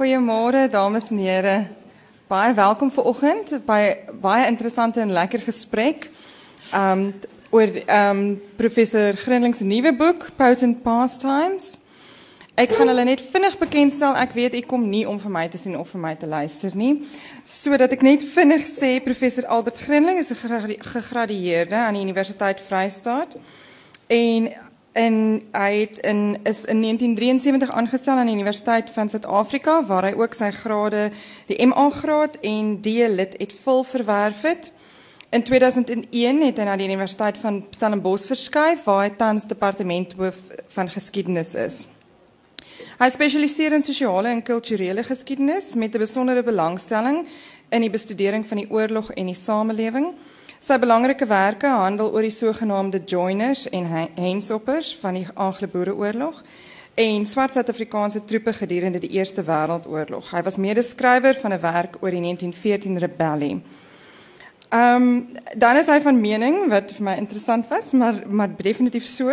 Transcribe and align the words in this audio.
Goeiemôre 0.00 0.68
dames 0.70 1.10
en 1.10 1.18
here. 1.18 1.66
Baie 2.26 2.54
welkom 2.54 2.88
vir 2.88 3.04
oggend 3.04 3.50
by 3.66 3.80
baie 4.22 4.46
interessante 4.48 5.02
en 5.02 5.10
lekker 5.12 5.42
gesprek. 5.44 6.06
Um 6.72 7.02
oor 7.52 7.68
um 7.84 8.22
professor 8.56 9.12
Grinling 9.12 9.52
se 9.54 9.66
nuwe 9.68 9.92
boek 9.92 10.30
Potent 10.38 10.80
Pastimes. 10.82 11.74
Ek 12.56 12.72
gaan 12.72 12.88
hulle 12.88 13.04
net 13.04 13.20
vinnig 13.20 13.58
bekendstel. 13.60 14.16
Ek 14.16 14.32
weet 14.32 14.56
ek 14.62 14.70
kom 14.72 14.88
nie 14.88 15.04
om 15.04 15.20
vir 15.20 15.34
my 15.36 15.44
te 15.52 15.60
sien 15.60 15.76
of 15.76 15.92
vir 15.92 16.00
my 16.00 16.14
te 16.16 16.24
luister 16.24 16.72
nie. 16.72 17.02
Sodat 17.44 17.92
ek 17.92 18.00
net 18.00 18.24
vinnig 18.24 18.64
sê 18.64 18.94
professor 19.04 19.44
Albert 19.52 19.84
Grinling 19.84 20.16
is 20.24 20.32
'n 20.32 20.80
gegradueerde 20.80 21.76
aan 21.76 22.00
die 22.00 22.08
Universiteit 22.08 22.64
Vrystaat. 22.64 23.36
En 24.08 24.48
en 24.92 25.42
hy 25.52 25.70
het 25.80 25.98
in 25.98 26.38
is 26.42 26.64
in 26.64 26.80
1973 26.82 27.70
aangestel 27.70 28.16
aan 28.16 28.26
die 28.26 28.34
Universiteit 28.34 28.90
van 28.90 29.08
Suid-Afrika 29.08 29.84
waar 29.86 30.08
hy 30.08 30.12
ook 30.18 30.34
sy 30.34 30.50
grade 30.50 31.10
die 31.46 31.66
MA 31.66 31.90
graad 31.90 32.38
en 32.42 32.80
D 32.82 32.86
lid 33.08 33.36
het 33.38 33.54
vol 33.62 33.84
verwerf 33.84 34.42
het. 34.42 34.72
In 35.30 35.42
2001 35.46 36.42
het 36.42 36.58
hy 36.58 36.66
na 36.66 36.74
die 36.76 36.88
Universiteit 36.90 37.38
van 37.38 37.62
Stellenbosch 37.70 38.26
verskuif 38.26 38.82
waar 38.84 39.04
hy 39.04 39.14
tans 39.14 39.46
departementhoof 39.46 40.40
van 40.74 40.90
geskiedenis 40.90 41.54
is. 41.54 41.86
Hy 42.98 43.08
spesialiseer 43.08 43.72
in 43.72 43.84
sosiale 43.84 44.28
en 44.34 44.42
kulturele 44.42 45.04
geskiedenis 45.06 45.74
met 45.74 45.94
'n 45.94 46.02
besondere 46.02 46.42
belangstelling 46.42 47.26
in 47.70 47.80
die 47.80 47.90
bestudering 47.90 48.46
van 48.46 48.56
die 48.56 48.70
oorlog 48.70 49.10
en 49.12 49.26
die 49.26 49.34
samelewing. 49.34 50.14
Sy 50.60 50.76
belangrike 50.76 51.24
werke 51.24 51.70
handel 51.72 52.10
oor 52.12 52.26
die 52.26 52.34
sogenaamde 52.36 52.98
joiners 53.08 53.62
en 53.72 53.86
hensoppers 54.20 54.90
van 55.00 55.16
die 55.16 55.22
Anglo-Boereoorlog 55.32 56.42
en 57.00 57.24
swart 57.24 57.54
Suid-Afrikaanse 57.56 58.26
troepe 58.28 58.52
gedurende 58.52 59.00
die 59.00 59.08
Eerste 59.16 59.40
Wêreldoorlog. 59.46 60.28
Hy 60.34 60.42
was 60.44 60.60
medeskrywer 60.60 61.40
van 61.40 61.54
'n 61.56 61.60
werk 61.62 61.96
oor 62.02 62.10
die 62.10 62.20
1914 62.20 62.98
rebellie. 62.98 63.62
Ehm 64.68 65.32
dan 65.56 65.76
is 65.76 65.86
hy 65.86 66.00
van 66.00 66.20
mening 66.20 66.68
wat 66.68 66.92
vir 66.92 67.04
my 67.04 67.16
interessant 67.16 67.68
was, 67.68 67.90
maar 67.90 68.22
maar 68.28 68.50
definitief 68.56 69.04
so 69.04 69.32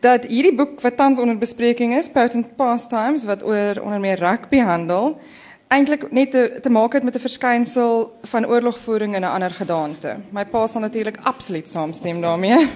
dat 0.00 0.24
hierdie 0.24 0.54
boek 0.54 0.80
wat 0.80 0.96
tans 0.96 1.18
onder 1.18 1.38
bespreking 1.38 1.94
is, 1.94 2.08
Potent 2.08 2.56
Pastimes 2.56 3.24
wat 3.24 3.44
oor 3.44 3.80
onder 3.82 4.00
meer 4.00 4.18
rugby 4.18 4.58
handel, 4.58 5.20
eintlik 5.68 6.10
net 6.12 6.30
te, 6.30 6.58
te 6.62 6.70
maak 6.70 6.92
het 6.92 7.02
met 7.02 7.14
'n 7.14 7.26
verskynsel 7.26 8.18
van 8.22 8.46
oorlogvoering 8.46 9.14
in 9.14 9.20
'n 9.20 9.34
ander 9.34 9.50
gedaante. 9.50 10.16
My 10.30 10.44
pa 10.44 10.66
sal 10.66 10.80
natuurlik 10.80 11.18
absoluut 11.22 11.68
saamstem 11.68 12.20
daarmee. 12.20 12.58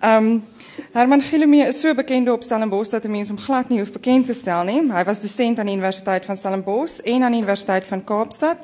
Ehm 0.00 0.24
um, 0.24 0.44
Herman 0.92 1.22
Gilomee 1.22 1.66
is 1.66 1.80
so 1.80 1.94
bekend 1.94 2.30
op 2.30 2.42
Stellenbosch 2.42 2.90
dat 2.90 3.06
mense 3.06 3.32
hom 3.32 3.40
glad 3.40 3.68
nie 3.68 3.78
hoef 3.78 3.92
bekend 3.92 4.26
te 4.26 4.32
stel 4.32 4.64
nie. 4.64 4.92
Hy 4.92 5.04
was 5.04 5.20
dosent 5.20 5.58
aan 5.58 5.66
die 5.66 5.74
Universiteit 5.74 6.24
van 6.24 6.36
Stellenbosch 6.36 6.98
en 6.98 7.22
aan 7.22 7.30
die 7.30 7.40
Universiteit 7.40 7.86
van 7.86 8.04
Kaapstad 8.04 8.56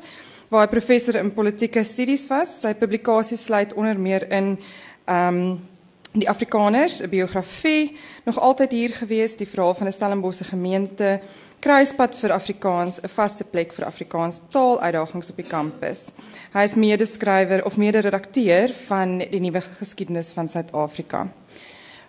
waar 0.49 0.67
hy 0.67 0.71
professor 0.71 1.15
in 1.15 1.35
politieke 1.35 1.83
studies 1.83 2.27
was. 2.27 2.61
Sy 2.61 2.75
publikasies 2.75 3.45
sluit 3.45 3.75
onder 3.75 3.99
meer 3.99 4.31
in 4.31 4.59
ehm 5.05 5.37
um, 5.37 5.69
die 6.13 6.29
Afrikaners, 6.29 7.01
'n 7.03 7.09
biografie, 7.09 7.97
nog 8.25 8.41
altyd 8.41 8.71
hier 8.71 8.91
gewees, 8.91 9.37
die 9.37 9.49
verhaal 9.49 9.75
van 9.75 9.87
'n 9.87 9.93
Stellenbosse 9.93 10.45
gemeente 10.45 11.21
Kruispad 11.61 12.15
vir 12.17 12.33
Afrikaans, 12.33 13.03
'n 13.03 13.09
vaste 13.09 13.45
plek 13.45 13.73
vir 13.73 13.85
Afrikaans 13.85 14.41
taaluitdagings 14.51 15.31
op 15.31 15.37
die 15.37 15.45
kampus. 15.45 16.09
Hy 16.55 16.63
is 16.65 16.75
mede-skrywer 16.75 17.65
of 17.67 17.77
mede-redakteur 17.77 18.73
van 18.89 19.19
die 19.19 19.41
nuwe 19.41 19.61
geskiedenis 19.61 20.33
van 20.33 20.49
Suid-Afrika. 20.49 21.29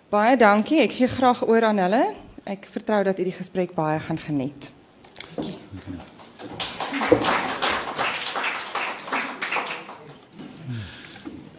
Baie 0.08 0.36
dankie. 0.36 0.80
Ek 0.80 0.92
gee 0.92 1.06
graag 1.06 1.44
oor 1.46 1.64
aan 1.64 1.78
hulle. 1.78 2.14
Ek 2.44 2.66
vertrou 2.70 3.04
dat 3.04 3.18
u 3.18 3.24
die 3.24 3.36
gesprek 3.36 3.74
baie 3.74 4.00
gaan 4.00 4.18
geniet. 4.18 4.70
Dankie. 5.36 5.58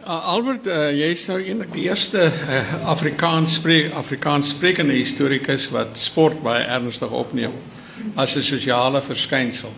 Uh, 0.04 0.26
Albert, 0.28 0.66
uh, 0.66 0.90
jy 0.92 1.12
is 1.14 1.26
nou 1.26 1.38
eintlik 1.40 1.72
die 1.72 1.86
eerste 1.86 2.26
uh, 2.26 2.88
Afrikaans 2.90 3.54
spreek 3.54 3.94
Afrikaans 3.94 4.48
sprekende 4.48 4.92
historikus 4.92 5.70
wat 5.70 5.96
sport 5.96 6.42
baie 6.42 6.64
ernstig 6.64 7.10
opneem 7.10 7.52
as 8.16 8.36
'n 8.36 8.42
sosiale 8.42 9.00
verskynsel. 9.00 9.72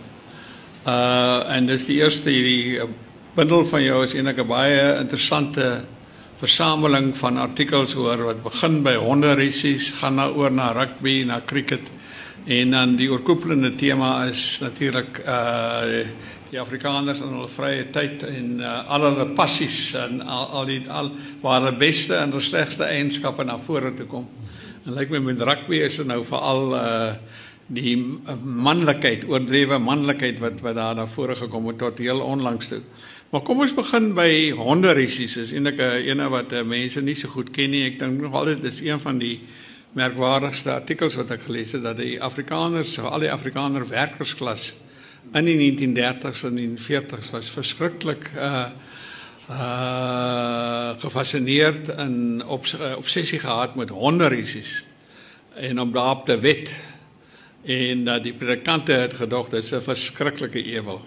Uh 0.85 1.55
en 1.55 1.65
dis 1.65 1.85
die 1.85 1.99
eerste 2.01 2.29
hierdie 2.29 2.79
uh, 2.79 2.87
bundel 3.35 3.65
van 3.65 3.83
jou 3.83 4.03
is 4.03 4.13
eintlik 4.13 4.39
'n 4.39 4.47
baie 4.47 4.99
interessante 4.99 5.83
versameling 6.37 7.15
van 7.17 7.37
artikels 7.37 7.95
oor 7.95 8.23
wat 8.23 8.43
begin 8.43 8.83
by 8.83 8.95
honderrissies, 8.95 9.91
gaan 9.91 10.15
na 10.15 10.27
oor 10.29 10.51
na 10.51 10.71
rugby, 10.71 11.23
na 11.25 11.41
cricket 11.45 11.81
en 12.47 12.71
dan 12.71 12.95
die 12.95 13.09
oorkoepelende 13.11 13.75
tema 13.75 14.25
is 14.25 14.59
natuurlik 14.61 15.21
uh 15.27 16.05
die 16.47 16.59
Afrikaners 16.61 17.19
in 17.19 17.33
hulle 17.35 17.49
vrye 17.51 17.89
tyd 17.91 18.21
en 18.23 18.61
uh, 18.61 18.77
al 18.87 19.03
hulle 19.03 19.25
passies 19.35 19.89
en 19.99 20.21
al, 20.23 20.45
al 20.55 20.69
die 20.69 20.77
al 20.87 21.09
waar 21.41 21.57
hulle 21.59 21.73
beste 21.75 22.15
en 22.15 22.31
hulle 22.31 22.43
slegste 22.43 22.87
eienskappe 22.87 23.43
na 23.43 23.57
vore 23.65 23.91
toe 23.97 24.05
kom. 24.07 24.23
En 24.85 24.95
lyk 24.95 25.11
my 25.11 25.19
met 25.25 25.43
rugby 25.43 25.81
is 25.83 25.99
dit 25.99 26.07
nou 26.07 26.21
veral 26.23 26.63
uh 26.77 27.09
die 27.67 27.95
manlikheid, 28.43 29.25
oordrewe 29.27 29.77
manlikheid 29.83 30.39
wat 30.39 30.61
wat 30.63 30.75
daar 30.75 30.95
na 30.95 31.07
vore 31.07 31.35
gekom 31.35 31.67
het 31.67 31.77
tot 31.77 31.99
heel 31.99 32.21
onlangs 32.23 32.71
toe. 32.71 32.81
Maar 33.29 33.43
kom 33.43 33.59
ons 33.59 33.75
begin 33.75 34.13
by 34.15 34.51
honderrissies. 34.55 35.35
Is 35.37 35.51
eintlik 35.51 35.79
'n 35.79 36.07
ene 36.07 36.29
wat 36.29 36.53
uh, 36.53 36.63
mense 36.63 37.01
nie 37.01 37.15
so 37.15 37.27
goed 37.27 37.51
ken 37.51 37.69
nie. 37.69 37.83
Ek 37.83 37.99
dink 37.99 38.21
nog 38.21 38.33
altyd 38.33 38.61
dis 38.61 38.81
een 38.81 38.99
van 38.99 39.19
die 39.19 39.41
merkwaardigste 39.93 40.71
artikels 40.71 41.15
wat 41.15 41.31
ek 41.31 41.41
gelees 41.47 41.71
het 41.71 41.83
dat 41.83 41.97
die 41.97 42.21
Afrikaners, 42.21 42.99
al 42.99 43.19
die 43.19 43.31
Afrikaner 43.31 43.87
werkersklas 43.87 44.73
in 45.33 45.45
die 45.45 45.57
1930s 45.59 46.43
en 46.47 46.55
1940s 46.55 47.31
was 47.31 47.49
verskriklik 47.51 48.31
uh 48.35 48.67
uh 49.49 50.91
gefassineerd 50.99 51.89
en 51.89 52.43
op 52.45 52.65
obsessie 52.97 53.39
gehad 53.39 53.75
met 53.75 53.89
honderrissies 53.89 54.83
en 55.55 55.79
om 55.79 55.91
daarop 55.91 56.25
te 56.25 56.39
wet 56.39 56.71
en 57.67 58.03
dat 58.07 58.23
die 58.23 58.33
predikante 58.33 58.95
het 58.95 59.13
gedog 59.19 59.49
dit 59.49 59.63
is 59.63 59.71
'n 59.71 59.81
verskriklike 59.81 60.63
ewel. 60.63 61.01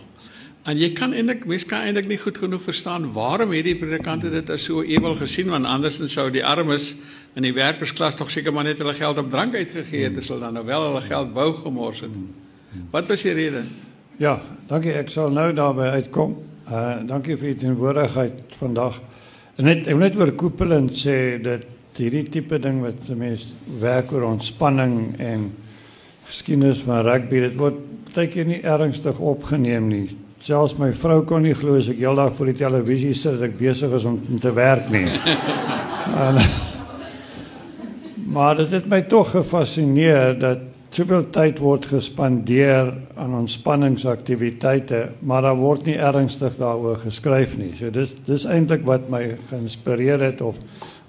En 0.69 0.77
jy 0.79 0.93
kan 0.93 1.13
eintlik 1.13 1.47
mens 1.47 1.65
kan 1.67 1.81
eintlik 1.81 2.09
nie 2.09 2.19
goed 2.21 2.39
genoeg 2.39 2.63
verstaan 2.63 3.13
waarom 3.13 3.51
hierdie 3.51 3.77
predikante 3.77 4.31
dit 4.31 4.51
as 4.51 4.65
so 4.65 4.83
ewel 4.83 5.17
gesien 5.17 5.49
want 5.49 5.65
anders 5.67 6.01
sou 6.13 6.31
die 6.31 6.45
armes 6.45 6.95
in 7.35 7.43
die 7.43 7.55
werkersklas 7.55 8.15
tog 8.15 8.31
seker 8.31 8.53
maar 8.53 8.65
net 8.65 8.79
hulle 8.79 8.95
geld 8.95 9.19
op 9.19 9.31
drank 9.31 9.55
uitgegee 9.55 10.03
het, 10.03 10.27
hulle 10.27 10.41
dan 10.41 10.53
nou 10.53 10.65
wel 10.67 10.87
hulle 10.87 11.01
geld 11.01 11.33
wou 11.33 11.55
gemors 11.63 12.01
het. 12.01 12.11
Wat 12.91 13.09
was 13.09 13.23
die 13.23 13.33
rede? 13.33 13.63
Ja, 14.17 14.43
dankie 14.69 14.93
ek 14.93 15.09
sal 15.09 15.31
nou 15.31 15.53
daarby 15.57 15.89
uitkom. 15.97 16.37
Uh 16.69 17.01
dankie 17.07 17.37
vir 17.37 17.55
die 17.55 17.61
teenwoordigheid 17.65 18.55
vandag. 18.59 19.01
Net 19.57 19.87
ek 19.87 19.97
wil 19.97 20.05
net 20.05 20.17
oor 20.21 20.33
koepelend 20.33 20.93
sê 20.93 21.41
dat 21.43 21.65
hierdie 21.97 22.29
tipe 22.33 22.59
ding 22.61 22.83
wat 22.85 23.09
mense 23.17 23.49
werk 23.81 24.13
oor 24.13 24.29
ontspanning 24.29 25.17
en 25.19 25.51
geskiedenis 26.31 26.83
van 26.87 27.05
rugby 27.07 27.43
dit 27.43 27.59
word 27.59 27.79
baie 28.15 28.31
keer 28.31 28.49
nie 28.49 28.63
ernstig 28.67 29.19
opgeneem 29.19 29.87
nie. 29.91 30.07
Selfs 30.43 30.77
my 30.79 30.91
vrou 30.97 31.21
kon 31.29 31.45
nie 31.45 31.55
glo 31.55 31.77
as 31.79 31.91
ek 31.93 32.01
heeldag 32.01 32.33
voor 32.39 32.51
die 32.51 32.59
televisie 32.63 33.13
sit 33.15 33.37
dat 33.37 33.51
ek 33.51 33.59
besig 33.59 33.93
is 33.99 34.07
om 34.09 34.19
te 34.41 34.53
werk 34.57 34.89
nie. 34.93 35.07
en, 36.27 36.41
maar 38.31 38.59
dit 38.63 38.73
het 38.79 38.89
my 38.91 39.03
tog 39.11 39.35
gefassineer 39.35 40.39
dat 40.41 40.67
soveel 40.91 41.29
tyd 41.31 41.61
word 41.63 41.87
gespandeer 41.87 42.89
aan 43.21 43.35
ontspanningsaktiwiteite, 43.45 45.05
maar 45.23 45.45
daar 45.47 45.59
word 45.59 45.87
nie 45.87 45.99
ernstig 46.03 46.57
daaroor 46.59 46.99
geskryf 47.05 47.55
nie. 47.61 47.71
So 47.79 47.93
dis 47.95 48.15
dis 48.27 48.47
eintlik 48.49 48.83
wat 48.89 49.07
my 49.13 49.23
geïnspireer 49.53 50.25
het 50.31 50.43
of 50.43 50.59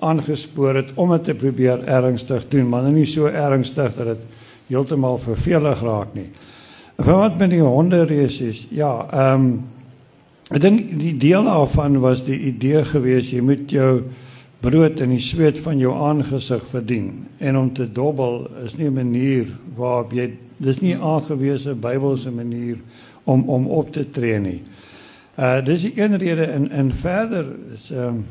aangespoor 0.02 0.82
het 0.82 0.94
om 1.02 1.14
dit 1.16 1.26
te 1.30 1.38
probeer 1.38 1.82
ernstig 1.90 2.46
doen, 2.54 2.70
maar 2.70 2.90
nie 2.90 3.08
so 3.10 3.30
ernstig 3.30 3.96
dat 3.98 4.14
dit 4.14 4.31
heeltemal 4.72 5.20
vervelig 5.22 5.84
raak 5.84 6.16
nie. 6.16 6.30
Vir 7.02 7.18
wat 7.18 7.38
met 7.40 7.54
die 7.54 7.62
honde 7.64 8.06
resies? 8.10 8.66
Ja, 8.72 8.96
ehm 9.12 9.46
um, 9.46 9.54
ek 10.52 10.60
dink 10.60 10.90
die 11.00 11.14
deel 11.16 11.46
daarvan 11.48 11.94
was 12.04 12.26
die 12.28 12.36
idee 12.50 12.82
gewees 12.84 13.30
jy 13.32 13.40
moet 13.40 13.72
jou 13.72 14.02
brood 14.60 15.00
in 15.00 15.14
die 15.14 15.24
sweet 15.24 15.62
van 15.64 15.80
jou 15.80 15.94
aangesig 15.96 16.66
verdien 16.74 17.24
en 17.40 17.58
om 17.58 17.70
te 17.74 17.88
dobbel 17.88 18.50
is 18.66 18.76
nie 18.76 18.90
'n 18.90 18.94
manier 18.94 19.48
waarop 19.78 20.12
jy 20.12 20.34
dis 20.58 20.82
nie 20.82 20.96
aangewese 20.96 21.74
Bybelse 21.76 22.32
manier 22.32 22.78
om 23.24 23.50
om 23.50 23.68
op 23.68 23.94
te 23.94 24.06
tree 24.12 24.40
nie. 24.40 24.62
Uh 25.40 25.66
dis 25.66 25.82
die 25.82 25.94
een 25.96 26.18
rede 26.18 26.52
in 26.52 26.70
in 26.72 26.92
verder 26.92 27.46
is 27.74 27.92
ehm 27.92 28.08
um, 28.08 28.26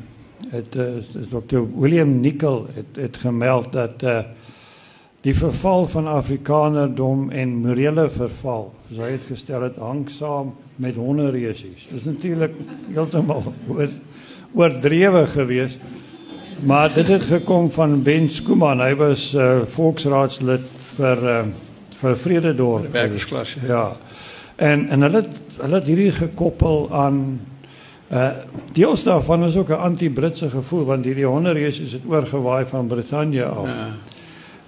het 0.49 0.75
uh, 0.75 0.83
Dr. 1.29 1.61
William 1.77 2.19
Nicol 2.19 2.67
het 2.73 2.95
het 2.95 3.17
gemeld 3.17 3.71
dat 3.73 4.03
uh 4.03 4.19
die 5.21 5.35
verval 5.37 5.85
van 5.87 6.07
Afrikanerdom 6.07 7.29
en 7.29 7.55
morele 7.61 8.09
verval, 8.09 8.71
soos 8.89 9.01
hy 9.03 9.11
het 9.11 9.25
gestel 9.29 9.61
het, 9.67 9.77
hang 9.77 10.07
saam 10.09 10.55
met 10.81 10.97
honderresies. 10.97 11.85
Dit 11.89 11.99
is 11.99 12.07
natuurlik 12.09 12.55
heeltemal 12.89 13.53
oor, 13.69 13.89
oordrewe 14.57 15.27
geweest. 15.27 15.77
Maar 16.65 16.93
dit 16.93 17.07
het 17.07 17.23
gekom 17.25 17.71
van 17.71 18.01
Ben 18.03 18.29
Skuman. 18.29 18.81
Hy 18.81 18.93
was 18.95 19.31
uh, 19.33 19.61
volksraadslid 19.73 20.65
vir 20.97 21.23
uh, 21.25 21.39
vir 22.01 22.17
Vrededorp. 22.17 22.91
Werkersklas, 22.93 23.55
ja. 23.67 23.91
En 24.61 24.87
en 24.89 25.05
hulle 25.05 25.23
hulle 25.61 25.77
het 25.77 25.89
hierdie 25.89 26.11
gekoppel 26.11 26.87
aan 26.93 27.23
uh 28.11 28.29
deels 28.75 29.03
daarvan 29.03 29.43
is 29.47 29.55
ook 29.55 29.69
'n 29.69 29.85
anti-Britse 29.89 30.49
gevoel 30.49 30.85
want 30.85 31.05
hierdie 31.05 31.25
honderreisies 31.25 31.91
het 31.91 32.05
oorgewaai 32.05 32.65
van 32.65 32.87
Brittanje 32.87 33.45
af. 33.45 33.67
Ja. 33.67 33.87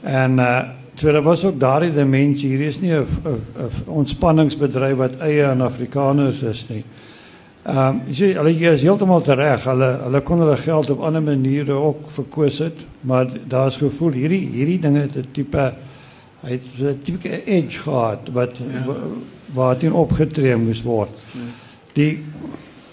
En 0.04 0.40
uh 0.40 0.62
so 0.96 1.12
daar 1.12 1.24
was 1.26 1.44
ook 1.46 1.60
daardie 1.60 1.94
dimensie. 1.94 2.50
Hier 2.50 2.68
is 2.68 2.80
nie 2.80 2.92
'n 2.94 3.06
'n- 3.26 3.42
'n 3.58 3.90
ontspanningsbedryf 3.90 4.96
wat 4.96 5.16
eie 5.20 5.46
aan 5.46 5.62
Afrikaners 5.62 6.42
is 6.42 6.66
nie. 6.70 6.84
Ehm 7.64 7.78
um, 7.88 8.02
jy 8.08 8.14
sien 8.14 8.36
hulle 8.36 8.50
hier 8.50 8.72
is 8.74 8.82
heeltemal 8.82 9.24
reg. 9.26 9.64
Hulle 9.64 10.00
hulle 10.04 10.22
kon 10.22 10.40
hulle 10.40 10.58
geld 10.58 10.90
op 10.90 11.00
ander 11.02 11.22
maniere 11.22 11.72
ook 11.72 12.12
verkoos 12.12 12.58
het, 12.58 12.78
maar 13.02 13.28
daar's 13.48 13.76
gevoel 13.78 14.12
hierdie 14.12 14.50
hierdie 14.52 14.80
dinge 14.80 15.00
het 15.00 15.16
'n 15.16 15.26
tipe 15.32 15.74
hy 16.44 16.52
het 16.52 16.62
so 16.78 16.86
'n 16.88 17.00
tipe 17.04 17.44
edge 17.46 17.80
gehad 17.80 18.30
wat 18.34 18.58
Ja. 18.58 18.66
ja. 18.86 18.94
waar 19.54 19.78
teen 19.78 19.94
opgetree 19.94 20.56
moes 20.56 20.82
word. 20.84 21.10
Die 21.94 22.24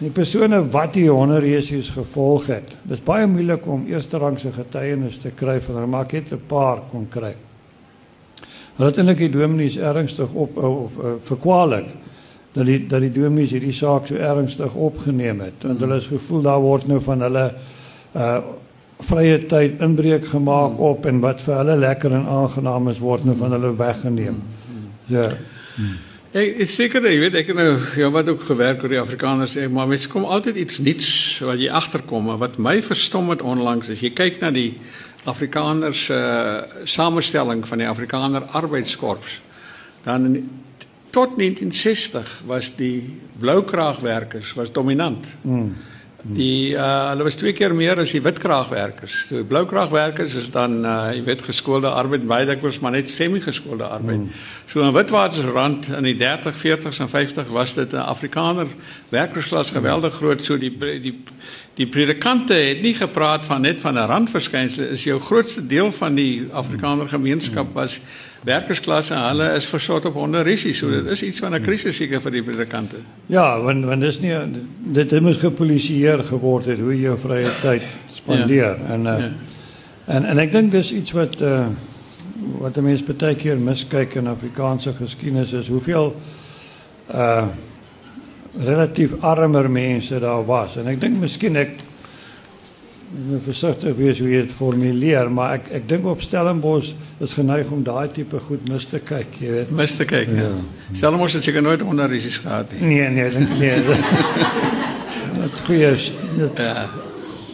die 0.00 0.11
persone 0.11 0.62
wat 0.73 0.94
die 0.97 1.08
honderreisies 1.11 1.91
gevolg 1.93 2.49
het. 2.55 2.73
Dit 2.88 2.97
is 2.99 3.05
baie 3.05 3.26
moeilik 3.29 3.67
om 3.69 3.85
eerste 3.88 4.19
rangse 4.20 4.52
getuienis 4.55 5.19
te 5.20 5.32
kry 5.37 5.58
van 5.61 5.76
hulle, 5.76 5.91
maar 5.93 6.06
ek 6.08 6.17
het 6.17 6.32
'n 6.32 6.47
paar 6.49 6.81
kon 6.91 7.06
kry. 7.08 7.35
Hulle 8.76 8.88
het 8.88 8.97
eintlik 8.99 9.19
die 9.19 9.31
dominees 9.31 9.76
ernstig 9.76 10.32
op 10.32 10.56
of 10.56 10.93
uh, 10.97 11.12
verkwalik 11.23 11.87
dat 12.52 12.67
die 12.67 12.87
dat 12.87 13.00
die 13.00 13.12
dominees 13.12 13.50
hierdie 13.50 13.73
saak 13.73 14.06
so 14.06 14.14
ernstig 14.14 14.75
opgeneem 14.75 15.41
het 15.41 15.62
want 15.62 15.81
hulle 15.81 15.97
is 15.97 16.06
gevoel 16.06 16.43
daar 16.43 16.61
word 16.61 16.87
nou 16.87 17.00
van 17.00 17.20
hulle 17.20 17.52
uh 18.14 18.41
vrye 19.00 19.47
tyd 19.47 19.81
inbreuk 19.81 20.26
gemaak 20.29 20.79
op 20.79 21.06
en 21.06 21.20
wat 21.20 21.41
vir 21.41 21.55
hulle 21.56 21.76
lekker 21.76 22.12
en 22.12 22.26
aangenaam 22.26 22.88
is 22.88 22.99
word 22.99 23.25
nou 23.25 23.37
van 23.37 23.52
hulle 23.52 23.76
weggeneem. 23.76 24.43
So 25.08 25.23
Ek 25.25 26.10
is 26.31 26.75
seker 26.77 27.03
jy 27.03 27.17
weet 27.25 27.37
ek 27.41 27.49
het 27.50 27.59
nou 27.59 27.73
ja 27.99 28.11
wat 28.15 28.29
ook 28.31 28.44
gewerk 28.47 28.85
oor 28.85 28.93
die 28.93 29.00
Afrikaners 29.00 29.56
sê 29.56 29.67
maar 29.67 29.88
mens 29.91 30.06
kom 30.06 30.25
altyd 30.25 30.61
iets 30.62 30.79
nuuts 30.79 31.11
wat 31.43 31.59
jy 31.59 31.71
agterkom 31.75 32.29
maar 32.31 32.38
wat 32.38 32.59
my 32.62 32.77
verstom 32.87 33.32
het 33.35 33.43
onlangs 33.43 33.91
as 33.91 34.03
jy 34.05 34.12
kyk 34.15 34.38
na 34.41 34.53
die 34.55 34.77
Afrikaners 35.29 36.05
se 36.06 36.17
uh, 36.17 36.85
samestelling 36.87 37.67
van 37.67 37.82
die 37.82 37.88
Afrikaner 37.88 38.47
arbeidskorps 38.56 39.41
dan 40.05 40.29
in, 40.29 40.37
tot 41.11 41.35
1960 41.37 42.31
was 42.47 42.71
die 42.79 43.19
bloukraagwerkers 43.43 44.55
was 44.55 44.71
dominant. 44.73 45.26
mm, 45.43 45.75
Die 46.22 46.72
uh 46.76 47.08
hulle 47.11 47.25
was 47.25 47.38
twee 47.40 47.52
keer 47.56 47.72
meer 47.75 47.99
as 48.02 48.12
die 48.12 48.20
witkraagwerkers. 48.20 49.14
So 49.28 49.40
die 49.40 49.49
bloukraagwerkers 49.49 50.34
is 50.37 50.50
dan 50.52 50.82
uh 50.84 51.12
jy 51.14 51.22
weet 51.25 51.44
geskoolde 51.46 51.88
arbeid, 51.88 52.26
baie 52.28 52.49
dikwels 52.49 52.81
maar 52.84 52.93
net 52.93 53.08
semi-geskoolde 53.08 53.88
arbeid. 53.88 54.26
Mm. 54.26 54.43
So 54.70 54.84
in 54.84 54.93
Witwatersrand 54.94 55.88
in 55.96 56.06
die 56.06 56.17
30, 56.20 56.55
40s 56.55 57.00
en 57.00 57.08
50 57.08 57.49
was 57.49 57.75
dit 57.75 57.93
'n 57.93 58.05
Afrikaner 58.05 58.67
werkersklas 59.08 59.70
geweldig 59.70 60.14
groot. 60.14 60.44
So 60.44 60.58
die 60.58 60.76
die 60.78 61.19
die 61.75 61.87
predikante 61.87 62.55
het 62.55 62.82
nie 62.82 62.94
gepraat 62.94 63.46
van 63.46 63.61
net 63.61 63.81
van 63.81 63.94
'n 63.94 64.06
randverskynsel, 64.06 64.84
is 64.84 65.05
jou 65.05 65.20
grootste 65.20 65.66
deel 65.66 65.93
van 65.93 66.14
die 66.14 66.49
Afrikaner 66.52 67.08
gemeenskap 67.08 67.73
was 67.73 68.00
werkersklasse 68.44 69.14
en 69.14 69.26
hulle 69.28 69.54
is 69.56 69.66
versot 69.69 70.04
op 70.04 70.16
onderrisie. 70.16 70.75
So 70.75 70.90
dit 70.90 71.06
is 71.12 71.22
iets 71.22 71.38
van 71.38 71.54
'n 71.54 71.62
krisis 71.62 71.96
seker 71.96 72.20
vir 72.20 72.31
die 72.31 72.42
predikante. 72.42 72.96
ja, 73.26 73.60
want 73.62 73.84
want 73.84 74.00
dis 74.00 74.20
nie 74.20 74.34
dit 74.78 75.10
het 75.10 75.22
moes 75.22 75.37
gepolisieer 75.37 76.25
geword 76.25 76.64
het 76.64 76.78
hoe 76.78 76.94
jy 76.94 77.02
jou 77.02 77.19
vrye 77.19 77.50
tyd 77.62 77.82
spandeer 78.12 78.76
ja. 78.78 78.94
en 78.94 79.00
uh, 79.00 79.19
Ja. 79.19 79.19
ja. 79.19 79.31
en 80.06 80.25
en 80.25 80.38
ek 80.38 80.52
dink 80.52 80.72
dis 80.72 80.92
iets 80.92 81.12
wat 81.12 81.40
uh 81.40 81.66
wat 82.60 82.76
mense 82.76 83.04
baie 83.04 83.34
keer 83.34 83.58
miskyk 83.58 84.14
in 84.14 84.26
Afrikaanse 84.26 84.92
geskiedenis 84.92 85.52
is 85.52 85.69
hoeveel 85.69 86.16
uh 87.14 87.46
relatief 88.58 89.12
armer 89.20 89.70
mense 89.70 90.19
daar 90.20 90.44
was 90.46 90.76
en 90.76 90.87
ek 90.87 91.00
dink 91.00 91.20
miskien 91.20 91.56
ek 91.56 91.70
moet 93.11 93.43
versigtig 93.43 93.97
wees 93.99 94.19
hoe 94.23 94.29
jy 94.31 94.41
dit 94.47 94.53
formuleer 94.55 95.31
maar 95.35 95.57
ek 95.59 95.71
ek 95.81 95.89
dink 95.91 96.07
op 96.07 96.23
Stellenbosch 96.23 96.93
is 97.19 97.35
geneig 97.35 97.71
om 97.75 97.83
daai 97.83 98.09
tipe 98.15 98.39
goed 98.47 98.69
mis 98.71 98.87
te 98.91 99.01
kyk 99.03 99.41
jy 99.43 99.51
weet 99.57 99.71
Mis 99.75 99.97
te 99.99 100.07
kyk. 100.09 100.31
Ja. 100.37 100.51
Stellenbosch 100.93 101.35
het 101.39 101.45
seker 101.45 101.62
nooit 101.62 101.83
onderrisies 101.83 102.39
gehad 102.45 102.71
nie. 102.79 102.87
Nee, 102.95 103.09
nee, 103.11 103.31
dink 103.35 103.57
nee. 103.59 103.77
Dit 105.41 105.62
goeie 105.67 105.95
dit 106.39 106.59
Ja. 106.62 106.85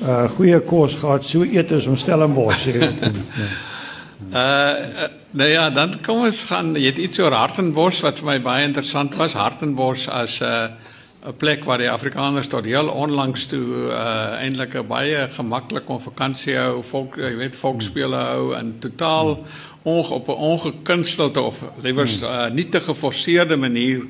uh 0.05 0.25
goeie 0.37 0.61
kos 0.61 0.99
gehad 1.00 1.25
so 1.25 1.43
eet 1.43 1.70
is 1.73 1.87
om 1.88 1.97
Stellenbosch 1.97 2.67
jy 2.69 2.76
weet. 2.82 3.00
Uh, 3.06 4.37
uh 4.43 5.06
nou 5.37 5.49
ja, 5.50 5.70
dan 5.70 5.97
kom 6.05 6.23
ons 6.25 6.44
gaan 6.49 6.75
jy 6.76 6.91
het 6.91 7.00
iets 7.00 7.20
oor 7.20 7.35
Hartenbos 7.37 8.00
wat 8.05 8.20
vir 8.20 8.29
my 8.31 8.37
baie 8.44 8.69
interessant 8.69 9.17
was. 9.20 9.37
Hartenbos 9.37 10.06
as 10.08 10.41
'n 10.41 10.44
uh, 10.44 10.85
'n 11.26 11.37
plek 11.37 11.64
waar 11.64 11.78
die 11.78 11.90
Afrikaners 11.90 12.46
tot 12.46 12.64
heel 12.64 12.88
onlangs 12.88 13.46
toe 13.46 13.90
uh 13.90 14.38
eintlik 14.38 14.75
'n 14.75 14.87
baie 14.87 15.28
gemaklik 15.34 15.84
kon 15.84 16.00
vakansie 16.00 16.56
hou, 16.56 16.82
volk 16.82 17.17
jy 17.17 17.37
weet 17.37 17.56
volksspele 17.56 18.17
hou 18.17 18.55
en 18.55 18.76
totaal 18.78 19.38
onge, 19.82 20.12
op 20.12 20.28
'n 20.28 20.31
ongekunstelde 20.32 21.40
of 21.40 21.64
liewer 21.82 22.08
uh, 22.23 22.50
nie 22.50 22.69
te 22.69 22.81
geforseerde 22.81 23.56
manier 23.56 24.05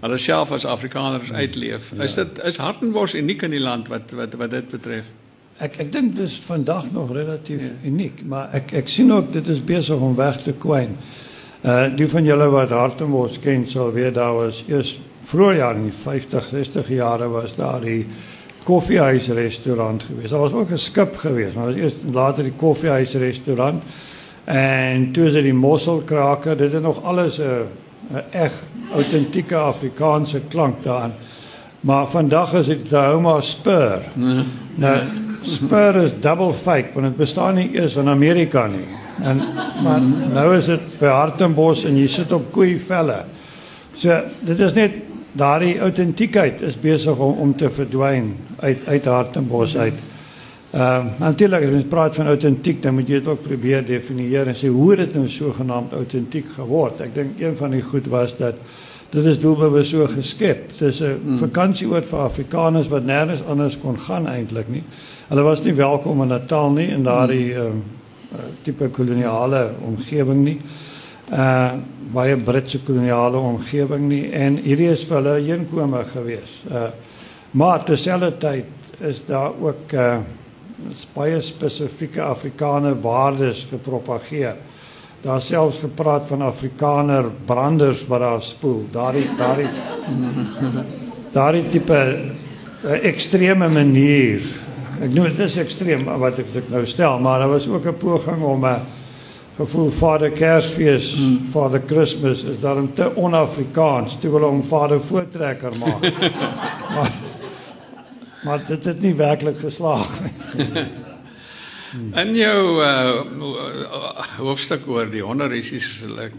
hulle 0.00 0.18
self 0.18 0.52
as 0.52 0.64
Afrikaners 0.64 1.32
uitleef. 1.32 1.92
Is 1.92 2.14
dit 2.14 2.42
is 2.44 2.56
Hartenbos 2.56 3.14
uniek 3.14 3.42
in 3.42 3.50
die 3.50 3.60
land 3.60 3.88
wat 3.88 4.10
wat 4.10 4.34
wat 4.34 4.50
dit 4.50 4.70
betref? 4.70 5.04
Ek 5.58 5.76
ek 5.76 5.92
dink 5.92 6.16
dis 6.16 6.40
vandag 6.46 6.92
nog 6.92 7.12
relatief 7.12 7.60
ja. 7.60 7.74
uniek, 7.84 8.22
maar 8.24 8.48
ek 8.52 8.72
ek 8.72 8.88
sien 8.88 9.12
ook 9.12 9.32
dit 9.32 9.48
is 9.48 9.64
besig 9.64 9.98
om 9.98 10.14
weg 10.14 10.42
te 10.42 10.52
kwyn. 10.52 10.96
Uh 11.62 11.96
die 11.96 12.08
van 12.08 12.24
julle 12.24 12.48
wat 12.48 12.70
Hartenbos 12.70 13.38
ken 13.38 13.70
sal 13.70 13.92
weet 13.92 14.14
daar 14.14 14.34
was 14.34 14.64
eers 14.68 14.98
vroeër 15.30 15.56
jare 15.56 15.78
in 15.78 15.88
die 15.88 15.96
50, 16.02 16.44
60 16.50 16.88
jare 16.88 17.28
was 17.30 17.54
daar 17.56 17.80
die 17.80 18.06
koffiehuis 18.66 19.28
restaurant 19.34 20.02
geweest. 20.02 20.30
Daar 20.30 20.40
was 20.40 20.52
ook 20.52 20.70
'n 20.70 20.78
skip 20.78 21.16
geweest, 21.16 21.54
maar 21.54 21.66
was 21.66 21.74
eers 21.74 21.94
later 22.12 22.42
die 22.42 22.56
koffiehuis 22.56 23.14
restaurant 23.14 23.82
en 24.44 25.12
toe 25.12 25.26
is 25.26 25.32
dit 25.32 25.42
die 25.42 25.54
mosselkraker. 25.54 26.56
Dit 26.56 26.72
het 26.72 26.82
nog 26.82 27.04
alles 27.04 27.38
'n 27.38 27.66
'n 28.12 28.24
eg 28.30 28.52
autentieke 28.94 29.56
Afrikaanse 29.56 30.40
klank 30.48 30.82
daarin. 30.82 31.12
Maar 31.80 32.06
vandag 32.06 32.52
is 32.54 32.66
dit 32.66 32.88
Tahoma 32.88 33.40
Spur. 33.40 33.98
Nee. 34.14 34.44
Nou 34.74 34.98
Spur 35.42 35.96
is 35.96 36.10
double 36.20 36.52
fake 36.52 36.88
want 36.94 37.06
dit 37.06 37.16
bestaan 37.16 37.54
nie 37.54 37.70
eers 37.72 37.96
in 37.96 38.08
Amerika 38.08 38.66
nie. 38.66 38.86
En 39.22 39.40
maar 39.82 40.00
nou 40.32 40.56
is 40.56 40.64
dit 40.64 40.98
by 40.98 41.06
Hartenbos 41.06 41.84
en 41.84 41.96
jy 41.96 42.08
sit 42.08 42.32
op 42.32 42.52
koeivelle. 42.52 43.24
So 43.96 44.20
dit 44.40 44.58
is 44.58 44.72
net 44.72 44.92
daardie 45.32 45.78
autentiekheid 45.78 46.60
is 46.60 46.78
besig 46.80 47.18
om 47.18 47.38
om 47.38 47.56
te 47.56 47.70
verdwyn 47.70 48.34
uit 48.60 48.86
uit 48.86 49.04
Hartenbos 49.04 49.76
uit. 49.76 49.94
Ehm 50.70 51.06
uh, 51.06 51.18
natuurlik 51.18 51.64
as 51.66 51.72
ons 51.74 51.88
praat 51.90 52.14
van 52.14 52.26
autentiek 52.26 52.82
dan 52.82 52.94
moet 52.94 53.08
jy 53.08 53.18
dit 53.18 53.26
ook 53.26 53.42
probeer 53.42 53.86
definieer 53.86 54.46
en 54.46 54.54
sê 54.54 54.68
hoe 54.70 54.90
het 54.90 54.98
dit 54.98 55.14
nou 55.14 55.28
sogenaamd 55.28 55.92
autentiek 55.92 56.46
geword. 56.54 57.00
Ek 57.00 57.14
dink 57.14 57.40
een 57.40 57.56
van 57.56 57.70
die 57.74 57.82
goed 57.82 58.06
was 58.06 58.36
dat 58.38 58.54
dit 59.10 59.24
is 59.24 59.40
doelbewus 59.42 59.90
so 59.90 60.06
geskep. 60.06 60.70
Dis 60.78 61.00
'n 61.00 61.18
mm. 61.24 61.38
vakansieoord 61.38 62.06
vir 62.06 62.18
Afrikaners 62.18 62.88
wat 62.88 63.06
nêrens 63.06 63.42
anders 63.46 63.78
kon 63.78 63.98
gaan 63.98 64.26
eintlik 64.26 64.68
nie. 64.68 64.82
Hulle 65.28 65.42
was 65.42 65.62
nie 65.62 65.74
welkom 65.74 66.22
in 66.22 66.28
Natal 66.28 66.70
nie 66.70 66.88
in 66.88 67.02
daardie 67.02 67.54
ehm 67.54 67.66
um, 67.66 67.82
tipe 68.62 68.88
koloniale 68.88 69.70
omgewing 69.82 70.44
nie. 70.44 70.58
Uh 71.30 71.78
baie 72.10 72.34
Britse 72.36 72.80
koloniale 72.82 73.38
omgewing 73.38 74.08
nie 74.10 74.32
en 74.34 74.56
hierdie 74.58 74.88
is 74.90 75.04
vir 75.06 75.20
hulle 75.20 75.36
heenkome 75.46 76.02
gewees. 76.10 76.56
Uh 76.66 76.90
maar 77.52 77.84
terselfdertyd 77.84 78.98
is 79.06 79.22
daar 79.26 79.54
ook 79.60 79.94
uh 79.94 80.18
baie 81.14 81.40
spesifieke 81.42 82.22
Afrikaner 82.22 82.96
waardes 83.00 83.66
gepropageer. 83.70 84.56
Daar 85.22 85.40
selfs 85.40 85.78
gepraat 85.78 86.26
van 86.26 86.42
Afrikaner 86.42 87.28
branders 87.46 88.06
wat 88.08 88.20
daar 88.20 88.42
spoel. 88.42 88.84
Daardie 88.92 89.28
daardie 89.38 89.68
daardie 91.36 91.68
tipe 91.68 92.00
uh, 92.84 93.04
ekstreme 93.04 93.68
manier. 93.68 94.42
Ek 95.00 95.12
noem 95.12 95.28
dit 95.30 95.44
is 95.46 95.60
ekstreem 95.60 96.08
wat 96.20 96.40
ek 96.40 96.50
dit 96.52 96.72
nou 96.72 96.82
stel, 96.88 97.20
maar 97.22 97.38
daar 97.38 97.52
was 97.52 97.68
ook 97.68 97.86
'n 97.86 98.00
poging 98.00 98.42
om 98.42 98.66
'n 98.66 98.80
gevoel 99.60 99.90
Vader 99.90 100.30
Kersfees, 100.30 101.12
hmm. 101.14 101.50
Vader 101.52 101.82
Christmas 101.86 102.42
is 102.42 102.60
daarom 102.60 102.88
te 102.94 103.10
on-Afrikaans. 103.14 104.16
Toe 104.20 104.30
wil 104.30 104.46
hom 104.48 104.62
Vader 104.64 105.00
voortrekker 105.00 105.76
maak. 105.78 106.06
maar 106.94 107.12
maar 108.40 108.62
dit 108.64 108.84
het 108.84 109.00
nie 109.04 109.14
werklik 109.14 109.58
geslaag 109.60 110.08
nie. 110.24 110.84
In 112.22 112.36
jou 112.38 112.78
uh, 112.78 113.22
hoofstuk 114.38 114.84
oor 114.86 115.08
die 115.10 115.24
honderisies 115.26 115.88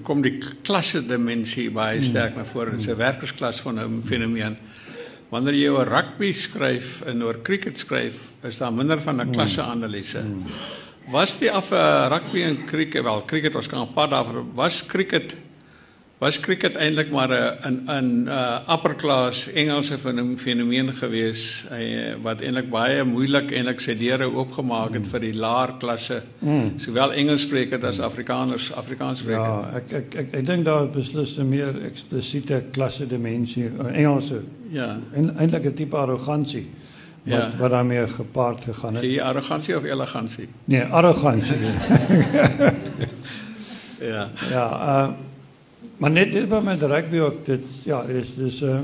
kom 0.08 0.22
die 0.24 0.38
klasse 0.64 1.02
dimensie 1.04 1.68
baie 1.76 2.00
sterk 2.02 2.38
na 2.40 2.46
vore. 2.48 2.72
Dit 2.72 2.86
is 2.86 2.94
'n 2.94 2.98
werkersklas 2.98 3.60
van 3.60 3.80
'n 3.80 4.02
fenomeen. 4.08 4.56
Wanneer 5.30 5.54
jy 5.54 5.70
oor 5.70 5.88
rugby 5.88 6.32
skryf 6.34 7.02
en 7.02 7.24
oor 7.24 7.42
cricket 7.44 7.78
skryf, 7.78 8.32
is 8.48 8.58
daar 8.58 8.74
minder 8.74 9.02
van 9.02 9.22
'n 9.22 9.32
klasse 9.32 9.62
analise. 9.62 10.24
Was 11.10 11.38
die 11.38 11.52
af 11.52 11.72
uh, 11.72 12.08
rugby 12.10 12.44
en 12.44 12.66
cricket 12.66 13.04
wel 13.04 13.24
cricket 13.26 13.56
ons 13.56 13.68
kan 13.68 13.82
'n 13.82 13.94
paar 13.94 14.10
daarvan 14.10 14.52
was 14.54 14.86
cricket 14.86 15.36
was 16.22 16.40
cricket 16.40 16.76
eintlik 16.76 17.10
maar 17.12 17.30
'n 17.30 17.82
'n 17.88 17.88
'n 17.88 18.28
uh, 18.28 18.60
upper 18.70 18.96
class 18.96 19.48
Engelse 19.48 19.98
fenomeen 20.38 20.94
gewees 20.94 21.66
uh, 21.72 22.14
wat 22.22 22.42
eintlik 22.42 22.70
baie 22.70 23.04
moeilik 23.04 23.52
eintlik 23.52 23.80
sy 23.80 23.96
deure 23.98 24.30
oopgemaak 24.30 24.94
het 24.94 25.02
mm. 25.02 25.10
vir 25.10 25.20
die 25.20 25.34
laer 25.34 25.74
klasse, 25.80 26.22
mm. 26.40 26.80
sowel 26.80 27.12
Engelssprekers 27.14 27.84
as 27.84 28.00
Afrikaners, 28.00 28.72
Afrikaanssprekers. 28.74 29.48
Ja, 29.48 29.82
ek 29.82 29.92
ek 29.92 30.16
ek, 30.16 30.34
ek 30.34 30.46
dink 30.46 30.66
daar 30.66 30.88
beslis 30.88 31.38
'n 31.38 31.50
meer 31.50 31.82
eksplisiete 31.86 32.64
klasse 32.72 33.08
dimensie 33.08 33.72
Engelse. 33.94 34.44
Ja. 34.70 35.00
En 35.14 35.38
eintlik 35.38 35.66
'n 35.66 35.74
tipe 35.74 35.98
arrogansie 35.98 36.68
ja. 37.24 37.50
wat 37.58 37.70
daarmee 37.70 38.08
gepaard 38.08 38.64
gegaan 38.64 38.96
het. 38.96 39.04
Sê 39.04 39.08
jy 39.08 39.22
arrogansie 39.22 39.78
of 39.78 39.84
elegansie? 39.84 40.48
Nee, 40.66 40.84
arrogansie. 40.84 41.58
ja. 44.12 44.30
Ja, 44.50 44.66
uh, 44.72 45.10
maar 45.98 46.12
net 46.12 46.34
dit 46.34 46.50
by 46.50 46.62
my 46.66 46.76
rugby 46.80 47.20
ook 47.20 47.46
dit 47.46 47.66
ja, 47.86 48.02
dis 48.08 48.34
dis 48.36 48.62
uh, 48.66 48.80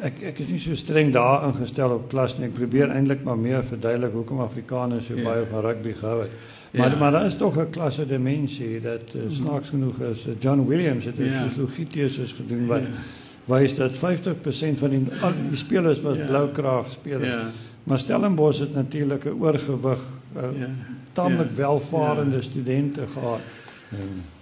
ek 0.00 0.22
ek 0.32 0.40
is 0.46 0.48
nie 0.48 0.60
so 0.60 0.74
streng 0.74 1.12
daar 1.12 1.44
ingestel 1.48 1.98
op 1.98 2.08
klas. 2.08 2.38
Ek 2.40 2.56
probeer 2.56 2.94
eintlik 2.94 3.24
maar 3.24 3.38
meer 3.38 3.64
verduidelik 3.68 4.16
hoekom 4.16 4.40
Afrikaners 4.40 5.06
so 5.06 5.20
ja. 5.20 5.28
baie 5.28 5.44
van 5.50 5.68
rugby 5.68 5.94
gehou 6.00 6.22
het. 6.24 6.48
Maar 6.70 6.96
maar 6.98 7.12
daar 7.12 7.26
is 7.26 7.36
toch 7.36 7.56
een 7.56 7.70
klasse 7.70 8.06
dimensie 8.06 8.80
dat 8.80 9.14
uh, 9.14 9.22
snaaks 9.34 9.68
genoeg 9.68 10.00
is. 10.14 10.26
Uh, 10.26 10.34
John 10.40 10.66
Williams 10.66 11.04
het 11.04 11.18
'n 11.18 11.24
ja. 11.24 11.48
sociologie 11.48 12.10
gedoen 12.36 12.66
wat 12.66 12.80
ja 12.80 13.18
wys 13.50 13.74
dat 13.78 13.98
50% 13.98 14.80
van 14.80 14.94
die 14.94 15.02
al 15.20 15.36
die 15.50 15.58
spelers 15.58 16.00
was 16.06 16.16
ja. 16.16 16.26
bloukraag 16.30 16.90
spelers. 16.90 17.28
Ja. 17.28 17.50
Maar 17.84 17.98
Stellenbosch 17.98 18.60
het 18.60 18.74
natuurlik 18.74 19.24
'n 19.24 19.40
oorgewig 19.40 20.02
uh, 20.36 20.42
ja. 20.60 20.68
tamelik 21.12 21.48
ja. 21.48 21.56
welvarende 21.56 22.36
ja. 22.36 22.42
studente 22.42 23.06
gehad. 23.12 23.40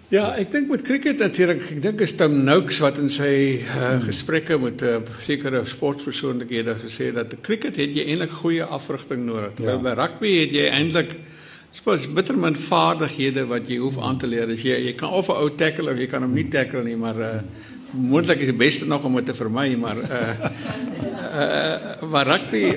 Ja, 0.09 0.37
ek 0.41 0.53
dink 0.53 0.71
met 0.73 0.83
cricket 0.83 1.19
natuurlik, 1.21 1.61
ek 1.69 1.83
dink 1.85 2.01
is 2.01 2.15
Tim 2.17 2.39
Noakes 2.45 2.79
wat 2.81 2.97
in 2.97 3.11
sy 3.13 3.61
uh, 3.61 3.99
gesprekke 4.01 4.57
met 4.59 4.81
'n 4.81 5.05
uh, 5.05 5.17
sekere 5.21 5.61
sportpersoonlikhede 5.65 6.77
gesê 6.81 7.13
dat 7.13 7.35
cricket 7.41 7.77
het 7.77 7.93
jy 7.93 8.07
eintlik 8.09 8.31
goeie 8.31 8.65
afrigting 8.65 9.27
nodig. 9.27 9.53
Ja. 9.61 9.77
By 9.77 9.93
rugby 10.01 10.33
het 10.41 10.53
jy 10.57 10.65
eintlik 10.73 11.13
spesifiek 11.73 12.15
bittermin 12.15 12.57
vaardighede 12.57 13.45
wat 13.47 13.69
jy 13.69 13.77
hoef 13.77 14.01
aan 14.01 14.19
te 14.19 14.27
leer. 14.27 14.49
As 14.49 14.65
jy 14.65 14.79
jy 14.87 14.95
kan 14.97 15.13
of 15.13 15.29
'n 15.29 15.37
ou 15.37 15.51
tackle 15.51 15.93
of 15.93 15.99
jy 15.99 16.07
kan 16.07 16.23
hom 16.23 16.35
nie 16.35 16.49
tackle 16.49 16.83
nie, 16.83 16.97
maar 16.97 17.17
uh, 17.17 17.41
moontlik 17.91 18.41
is 18.41 18.51
die 18.51 18.57
beste 18.57 18.87
nog 18.87 19.05
om 19.05 19.15
dit 19.15 19.27
te 19.27 19.35
vermy, 19.35 19.75
maar 19.75 19.97
uh 19.97 20.31
uh 21.39 22.11
maar 22.11 22.27
rugby 22.27 22.75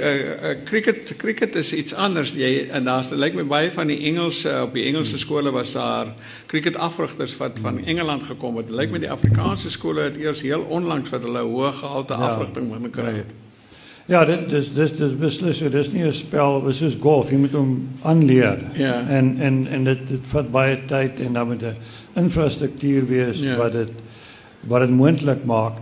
cricket 0.66 1.14
cricket 1.18 1.56
is 1.56 1.74
iets 1.74 1.94
anders. 1.94 2.34
Jy 2.34 2.68
en 2.72 2.84
daar's 2.84 3.10
lyk 3.10 3.36
my 3.38 3.44
baie 3.48 3.72
van 3.72 3.88
die 3.88 4.00
Engels 4.12 4.46
uh, 4.46 4.62
op 4.66 4.74
die 4.74 4.86
Engelse 4.90 5.18
skole 5.18 5.52
was 5.52 5.72
daar 5.72 6.14
cricket 6.52 6.76
afrigters 6.76 7.38
wat 7.38 7.60
van 7.62 7.84
Engeland 7.86 8.24
gekom 8.24 8.58
het. 8.58 8.70
Lyk 8.70 8.92
my 8.92 9.00
die 9.00 9.12
Afrikaanse 9.12 9.72
skole 9.72 10.10
het 10.10 10.18
eers 10.20 10.42
heel 10.42 10.66
onlangs 10.70 11.10
wat 11.10 11.24
hulle 11.28 11.46
hoë 11.48 11.72
gehalte 11.80 12.14
ja. 12.14 12.32
afrigting 12.32 12.68
moet 12.72 12.92
kry 12.92 13.16
het. 13.22 13.40
Ja, 14.12 14.26
dit 14.26 14.50
dis 14.50 14.72
dis 14.74 14.92
dis 14.98 15.18
beslis 15.18 15.60
dis 15.72 15.92
nie 15.92 16.04
'n 16.04 16.14
spel, 16.14 16.66
soos 16.74 16.96
golf, 17.00 17.30
jy 17.30 17.38
moet 17.38 17.54
hom 17.56 17.88
aanleer. 18.02 18.60
Ja. 18.74 19.08
En 19.08 19.38
en 19.40 19.68
en 19.68 19.84
dit 19.84 20.08
dit 20.08 20.26
vat 20.34 20.52
baie 20.52 20.80
tyd 20.86 21.20
en 21.20 21.34
dan 21.34 21.48
moet 21.48 21.62
'n 21.64 21.76
infrastruktuur 22.14 23.08
wees 23.08 23.40
ja. 23.40 23.56
wat 23.56 23.72
dit 23.72 23.90
wat 24.68 24.86
dit 24.86 24.96
moontlik 24.96 25.46
maak. 25.46 25.80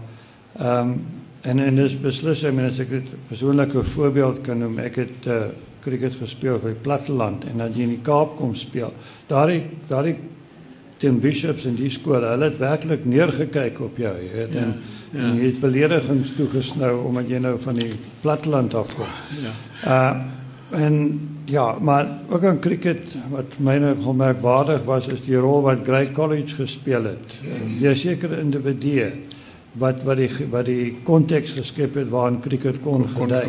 Ehm 0.60 0.92
um, 0.92 1.00
en 1.42 1.60
en 1.60 1.76
dis 1.76 1.94
beslis, 2.02 2.42
ek 2.44 2.54
meen 2.54 2.68
as 2.68 2.80
ek 2.84 2.92
'n 2.92 3.20
persoonlike 3.30 3.84
voorbeeld 3.84 4.42
kan 4.44 4.60
noem, 4.60 4.80
ek 4.80 4.96
het 4.96 5.28
uh, 5.28 5.46
cricket 5.80 6.18
gespeel 6.20 6.60
vir 6.60 6.76
Platteland 6.84 7.46
en 7.46 7.58
dan 7.58 7.72
jy 7.74 7.86
in 7.88 7.96
die 7.96 8.04
Kaap 8.04 8.36
kom 8.38 8.56
speel. 8.56 8.92
Daardie 9.28 9.64
daardie 9.88 10.18
teen 11.00 11.20
Bishops 11.20 11.66
en 11.66 11.76
die 11.80 11.90
skool, 11.90 12.26
hulle 12.28 12.50
het 12.50 12.58
werklik 12.60 13.06
neergekyk 13.06 13.80
op 13.80 13.98
jou, 13.98 14.12
jy 14.20 14.32
weet, 14.34 14.56
en, 14.60 14.74
ja, 14.74 15.20
ja. 15.20 15.30
en 15.30 15.38
jy 15.40 15.46
het 15.46 15.62
beledigings 15.62 16.34
toegesnou 16.36 17.06
omdat 17.08 17.30
jy 17.30 17.40
nou 17.40 17.56
van 17.60 17.80
die 17.80 17.94
Platteland 18.22 18.76
afkom. 18.76 19.08
Ja. 19.44 19.56
Uh 19.86 20.38
en 20.70 20.96
ja, 21.50 21.78
maar 21.82 22.08
ook 22.30 22.44
aan 22.44 22.60
cricket 22.60 23.16
wat 23.30 23.58
myne 23.58 23.96
gemerkwaardig 24.04 24.84
was 24.86 25.08
is 25.08 25.22
die 25.26 25.38
rol 25.38 25.62
wat 25.66 25.84
Grey 25.84 26.12
College 26.12 26.56
gespeel 26.56 27.10
het. 27.10 27.36
Jy 27.82 27.96
seker 27.96 28.38
individue 28.40 29.12
wat 29.82 30.04
wat 30.08 30.18
die 30.22 30.30
wat 30.50 30.66
die 30.70 30.98
konteks 31.04 31.56
geskep 31.58 31.98
het 32.00 32.10
waarin 32.14 32.40
cricket 32.42 32.82
kon 32.86 33.08
gedei. 33.08 33.46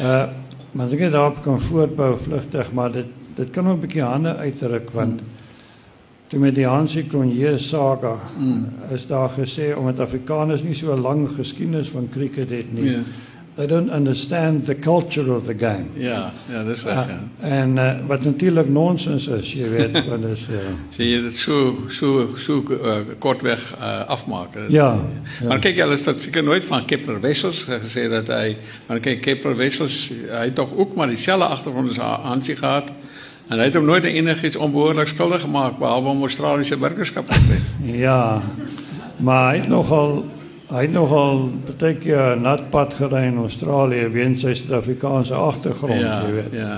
Uh 0.00 0.24
maar 0.72 0.88
ek 0.88 1.02
het 1.04 1.12
daarop 1.12 1.42
kan 1.44 1.58
voortbou 1.60 2.14
vlugtig, 2.16 2.70
maar 2.72 2.92
dit 2.92 3.08
dit 3.36 3.50
kan 3.50 3.68
ook 3.68 3.76
'n 3.76 3.80
bietjie 3.80 4.02
hande 4.02 4.36
uitruk 4.36 4.90
want 4.90 5.20
hmm. 5.20 5.28
toe 6.26 6.38
met 6.40 6.54
die 6.54 6.66
Hansie 6.66 7.06
Cronje 7.06 7.58
saga 7.58 8.16
hmm. 8.36 8.68
is 8.90 9.06
daar 9.06 9.30
gesê 9.36 9.76
omdat 9.76 10.00
Afrikaners 10.00 10.62
nie 10.62 10.74
so 10.74 10.94
'n 10.94 11.00
lang 11.00 11.28
geskiedenis 11.36 11.88
van 11.88 12.08
cricket 12.08 12.50
het 12.50 12.72
nie. 12.72 12.84
Yeah. 12.84 13.04
Ja 13.56 13.62
they 13.62 13.66
don't 13.66 13.90
understand 13.90 14.66
the 14.66 14.74
culture 14.74 15.32
of 15.32 15.44
the 15.46 15.54
game. 15.54 15.84
Ja, 15.94 16.32
ja, 16.52 16.62
dis 16.64 16.84
reg. 16.84 17.08
Uh, 17.08 17.52
en 17.52 17.76
uh, 17.76 17.90
wat 18.06 18.24
natuurlik 18.24 18.68
nonsens 18.68 19.26
is, 19.26 19.52
jy 19.52 19.68
weet, 19.68 19.98
want 20.08 20.24
is 20.30 20.46
uh, 20.48 20.62
sê 20.94 21.08
jy 21.10 21.20
dit 21.26 21.36
so 21.36 21.74
so 21.92 22.30
so 22.40 22.62
uh, 22.78 23.02
kortweg 23.20 23.60
uh, 23.76 24.06
afmaak. 24.12 24.56
Ja, 24.72 24.94
ja. 24.96 25.50
Maar 25.50 25.60
kyk 25.60 25.76
jy 25.76 25.84
alles 25.84 26.06
tot 26.06 26.24
seker 26.24 26.44
nooit 26.46 26.64
van 26.64 26.88
Kepler 26.88 27.20
Wessels 27.20 27.64
gesê 27.68 28.08
dat 28.12 28.32
hy 28.32 28.56
maar 28.88 29.04
kyk 29.04 29.20
Kepler 29.24 29.56
Wessels 29.60 30.00
hy 30.16 30.46
het 30.48 30.56
tog 30.56 30.72
ook 30.72 30.96
maar 30.96 31.12
dieselfde 31.12 31.52
agtergrond 31.52 31.92
as 31.92 32.22
Hansie 32.24 32.56
gehad. 32.56 32.88
En 33.52 33.58
hy 33.58 33.66
het 33.68 33.74
hom 33.76 33.84
nooit 33.84 34.04
enigiets 34.08 34.56
onbehoorlik 34.56 35.10
skuldig 35.12 35.42
gemaak 35.44 35.76
behalwe 35.76 36.14
om 36.14 36.24
Australiese 36.24 36.78
burgerskap 36.80 37.28
te 37.28 37.40
kry. 37.48 37.60
ja. 38.00 38.40
Maar 39.22 39.50
hy 39.52 39.58
het 39.60 39.68
nogal 39.68 40.22
Hy 40.72 40.86
het 40.86 40.92
nogal 40.94 41.50
baie 41.68 41.96
keer 42.00 42.38
nat 42.40 42.70
pad 42.72 42.94
gery 42.96 43.26
in 43.28 43.40
Australië 43.42 44.06
weens 44.14 44.40
sy 44.40 44.54
Suid-Afrikaanse 44.56 45.36
agtergrond, 45.36 46.00
ja, 46.00 46.20
jy 46.24 46.36
weet. 46.38 46.54
Ja. 46.56 46.76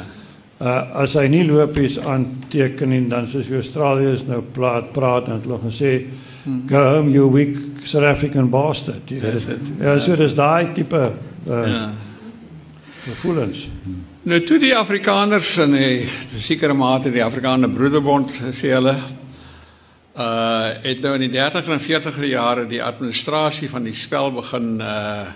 Uh 0.59 1.03
as 1.05 1.15
hy 1.19 1.27
nie 1.31 1.43
lopies 1.47 1.99
aanteken 1.99 2.95
en 2.95 3.09
dan 3.11 3.29
soos 3.31 3.47
die 3.51 3.59
Australiërs 3.59 4.25
nou 4.27 4.41
praat 4.55 4.91
praat 4.95 5.29
en 5.29 5.43
hulle 5.43 5.59
gesê 5.67 5.93
hmm. 6.01 6.65
go 6.71 6.83
home 6.97 7.13
you 7.15 7.29
weak 7.31 7.59
South 7.85 8.07
African 8.09 8.51
bastard. 8.51 9.11
Jy 9.11 9.21
weet. 9.21 9.71
Ja, 9.83 9.99
so 10.01 10.17
dis 10.19 10.35
daai 10.35 10.73
tipe 10.75 11.03
uh 11.05 11.63
ja. 11.69 11.85
gevoelens. 13.05 13.67
Nou 14.25 14.41
toe 14.49 14.59
die 14.59 14.73
Afrikaners 14.75 15.59
in 15.61 15.77
die 15.77 16.41
sekere 16.41 16.75
mate 16.75 17.13
die 17.13 17.23
Afrikaner 17.23 17.71
Broederbond 17.71 18.33
sê 18.57 18.73
hulle 18.75 18.97
uh 20.15 20.69
het 20.83 21.01
nou 21.03 21.15
in 21.15 21.25
die 21.27 21.31
30 21.31 21.67
en 21.67 21.81
40 21.81 22.19
jare 22.27 22.67
die 22.71 22.83
administrasie 22.83 23.69
van 23.71 23.83
die 23.83 23.95
spel 23.95 24.33
begin 24.33 24.79
uh 24.81 25.27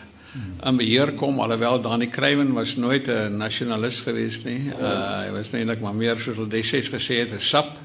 in 0.66 0.76
beheer 0.76 1.12
kom 1.18 1.40
alhoewel 1.40 1.80
Danny 1.80 2.06
Kruiven 2.06 2.52
was 2.52 2.76
nooit 2.76 3.08
'n 3.08 3.36
nasionalis 3.36 4.00
gewees 4.00 4.44
nie. 4.44 4.70
Uh 4.80 5.24
hy 5.24 5.30
was 5.32 5.50
eintlik 5.52 5.80
maar 5.80 5.94
meer 5.94 6.20
soos 6.20 6.36
hulle 6.36 6.48
destyds 6.48 6.88
gesê 6.88 7.18
het 7.18 7.32
'n 7.32 7.40
sap. 7.40 7.78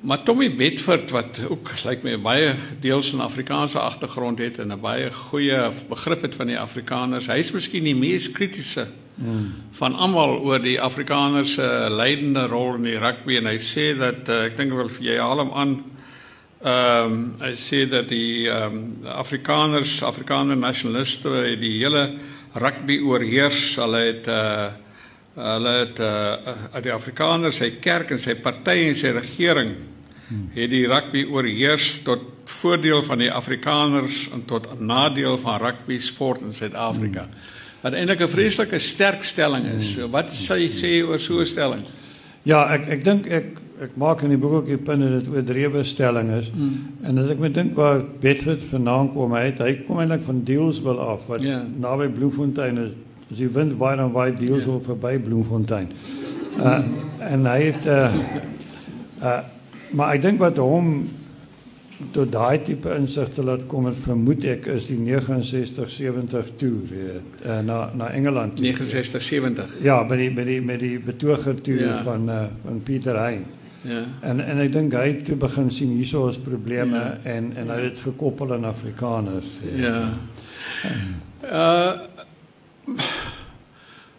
Maar 0.00 0.22
Tommy 0.22 0.54
Bedford 0.54 1.10
wat 1.10 1.40
ook 1.48 1.70
lyk 1.70 1.84
like 1.84 2.02
my 2.02 2.20
baie 2.20 2.54
deels 2.80 3.10
van 3.10 3.20
Afrikaanse 3.20 3.78
agtergrond 3.78 4.38
het 4.38 4.58
en 4.58 4.72
'n 4.72 4.80
baie 4.80 5.12
goeie 5.12 5.70
begrip 5.88 6.22
het 6.22 6.34
van 6.34 6.46
die 6.46 6.58
Afrikaners. 6.58 7.26
Hy's 7.26 7.50
miskien 7.50 7.84
die 7.84 7.96
mees 7.96 8.30
kritiese 8.30 8.86
van 9.72 9.94
almal 9.96 10.40
oor 10.44 10.60
die 10.60 10.80
Afrikaners 10.80 11.54
se 11.56 11.64
uh, 11.64 11.88
leidende 11.88 12.46
rol 12.46 12.74
in 12.76 12.88
die 12.90 12.98
rugby 13.00 13.38
en 13.40 13.48
hy 13.48 13.56
sê 13.64 13.94
dat 13.96 14.28
uh, 14.28 14.42
ek 14.50 14.58
dink 14.58 14.74
wel 14.76 14.90
vir 14.92 15.06
jy 15.08 15.16
haal 15.20 15.40
hom 15.44 15.52
aan. 15.56 15.76
Ehm 16.66 17.12
um, 17.12 17.16
hy 17.40 17.52
sê 17.60 17.84
dat 17.88 18.08
die 18.12 18.48
ehm 18.48 18.76
um, 18.76 19.08
Afrikaners 19.16 20.02
Afrikaner 20.04 20.56
nasionaliste 20.56 21.32
die 21.60 21.78
hele 21.78 22.10
rugby 22.60 23.00
oorheers. 23.00 23.76
Hulle 23.80 24.04
het 24.04 24.28
uh, 24.28 24.68
hulle 25.36 25.74
het 25.80 26.00
uh, 26.00 26.54
die 26.84 26.92
Afrikaners 26.92 27.60
sy 27.60 27.74
kerk 27.80 28.12
en 28.12 28.20
sy 28.20 28.36
party 28.40 28.78
en 28.90 28.96
sy 28.96 29.12
regering 29.16 29.76
het 30.56 30.70
die 30.72 30.86
rugby 30.90 31.22
oorheers 31.30 32.00
tot 32.04 32.24
voordeel 32.50 33.04
van 33.06 33.20
die 33.20 33.30
Afrikaners 33.30 34.24
en 34.34 34.42
tot 34.48 34.72
nadeel 34.80 35.36
van 35.38 35.60
rugby 35.62 36.00
sport 36.02 36.42
in 36.42 36.56
Suid-Afrika. 36.56 37.28
Hmm 37.30 37.54
wat 37.86 37.94
eintlik 37.94 38.20
'n 38.20 38.28
vreeslike 38.28 38.78
sterk 38.78 39.22
stelling 39.24 39.64
is. 39.76 39.94
Wat 40.10 40.30
sê 40.30 40.58
jy 40.58 40.70
sê 40.74 40.90
oor 41.06 41.20
so 41.20 41.38
'n 41.40 41.46
stelling? 41.46 41.82
Ja, 42.42 42.66
ek 42.74 42.88
ek 42.88 43.04
dink 43.04 43.26
ek 43.26 43.44
ek 43.80 43.96
maak 43.96 44.22
in 44.22 44.30
die 44.30 44.38
boek 44.38 44.52
ook 44.52 44.66
die 44.66 44.78
punt 44.78 45.02
dat 45.02 45.20
dit 45.20 45.28
oordrewe 45.28 45.84
stelling 45.84 46.30
is. 46.30 46.50
Mm. 46.54 46.72
En 47.02 47.18
as 47.18 47.30
ek 47.30 47.38
met 47.38 47.54
dink 47.54 47.76
waar 47.76 48.02
Bedford 48.20 48.64
vandaan 48.64 49.12
kom, 49.12 49.32
hy 49.32 49.44
het, 49.44 49.58
hy 49.58 49.74
kom 49.86 49.98
eintlik 49.98 50.24
van 50.24 50.44
Deelsville 50.44 50.98
af 50.98 51.26
wat 51.26 51.42
yeah. 51.42 51.62
Naby 51.78 52.08
Bloemfontein 52.08 52.78
is. 52.78 52.92
As 53.30 53.36
die 53.36 53.48
wind 53.48 53.76
waai 53.78 53.96
dan 53.96 54.12
waai 54.12 54.34
Deelsville 54.34 54.80
yeah. 54.80 54.86
verby 54.86 55.18
Bloemfontein. 55.18 55.88
Uh 56.58 56.82
en 57.20 57.46
hy 57.46 57.60
het 57.62 57.86
uh 57.86 58.14
uh 59.22 59.40
maar 59.90 60.14
ek 60.14 60.22
dink 60.22 60.38
wat 60.38 60.56
hom 60.56 61.08
tot 62.12 62.32
daai 62.32 62.62
tipe 62.62 62.92
insig 62.92 63.28
te 63.32 63.42
laat 63.44 63.62
kom 63.70 63.86
en 63.88 63.96
vermoed 63.96 64.44
ek 64.44 64.66
is 64.74 64.88
die 64.90 64.98
69 65.00 65.90
70 65.90 66.50
toe 66.60 66.74
weet 66.90 67.44
uh, 67.46 67.60
na 67.64 67.78
na 67.96 68.10
Engeland 68.12 68.56
toe. 68.56 68.66
69 68.66 69.22
70. 69.22 69.76
Ja, 69.86 70.02
by 70.04 70.18
die 70.20 70.30
by 70.36 70.44
die 70.48 70.58
met 70.60 70.82
die 70.84 70.98
betoger 71.00 71.56
toe 71.64 71.78
ja. 71.80 72.00
van 72.04 72.28
uh, 72.28 72.42
van 72.64 72.82
Pieter 72.84 73.20
Hein. 73.20 73.46
Ja. 73.86 74.02
En 74.28 74.42
en 74.44 74.60
ek 74.60 74.72
dink 74.74 74.96
hy 74.98 75.06
het 75.12 75.24
toe 75.28 75.38
begin 75.40 75.70
sien 75.72 75.94
hierso 75.96 76.26
is 76.28 76.40
probleme 76.42 76.98
ja. 76.98 77.14
en 77.36 77.52
en 77.56 77.70
hy 77.70 77.80
het 77.80 77.94
dit 77.94 78.04
gekoppel 78.10 78.52
aan 78.56 78.68
Afrikaners. 78.68 79.48
Ja. 79.76 79.96
Uh 81.46 82.15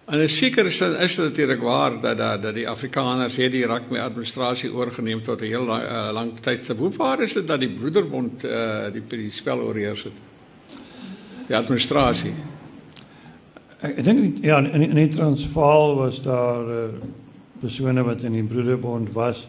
En 0.08 0.30
seker 0.30 0.66
is 0.66 0.78
dit 0.80 1.00
is 1.04 1.16
natuurlik 1.20 1.62
waar 1.62 2.00
dat 2.02 2.18
dat 2.18 2.42
dat 2.42 2.54
die 2.56 2.68
Afrikaners 2.70 3.36
het 3.36 3.52
die 3.52 3.66
rugby 3.68 4.00
administrasie 4.00 4.74
oorgeneem 4.74 5.24
tot 5.24 5.42
'n 5.42 5.46
heel 5.46 5.66
lang, 5.66 5.84
uh, 5.84 6.10
lang 6.14 6.32
tyd. 6.40 6.68
Hoe 6.78 6.92
waar 6.96 7.22
is 7.22 7.34
dit 7.34 7.48
dat 7.48 7.60
die 7.60 7.70
broederbond 7.70 8.44
uh 8.44 8.88
die 8.92 9.04
die 9.08 9.32
spel 9.32 9.60
oorheers 9.60 10.04
het? 10.04 10.14
Die 11.48 11.56
administrasie. 11.56 12.34
Ek, 13.80 13.98
ek 13.98 14.04
dink 14.04 14.44
ja 14.44 14.58
in 14.58 14.82
in 14.82 14.96
die 14.96 15.10
Transvaal 15.10 15.96
was 15.96 16.22
daar 16.22 16.70
uh, 16.70 16.88
persone 17.60 18.04
wat 18.04 18.24
in 18.24 18.32
die 18.32 18.44
broederbond 18.44 19.12
was. 19.12 19.48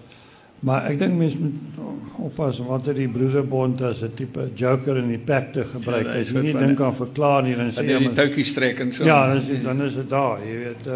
Maar 0.61 0.88
ek 0.91 0.99
dink 0.99 1.15
mense 1.19 1.38
moet 1.38 1.77
oppas 2.19 2.59
want 2.67 2.88
dat 2.88 2.97
die 2.99 3.09
broederbond 3.09 3.83
as 3.83 4.03
'n 4.03 4.15
tipe 4.15 4.49
joker 4.55 4.97
in 4.97 5.09
die 5.09 5.19
pack 5.19 5.53
te 5.53 5.65
gebruik. 5.65 6.07
Ja, 6.07 6.21
As 6.21 6.31
jy 6.31 6.41
nie 6.41 6.53
dink 6.53 6.81
aan 6.81 6.97
verklaar 6.97 7.43
nie 7.43 7.55
dan 7.55 7.71
sê 7.71 7.85
jy 7.87 7.99
die 7.99 8.12
toukies 8.12 8.53
trek 8.53 8.81
en 8.81 8.93
so. 8.93 9.05
Ja, 9.05 9.27
dan 9.27 9.43
is 9.43 9.62
dan 9.62 9.83
is 9.83 9.95
dit 9.95 10.09
daar, 10.11 10.38
jy 10.43 10.59
weet. 10.59 10.87
Uh, 10.87 10.95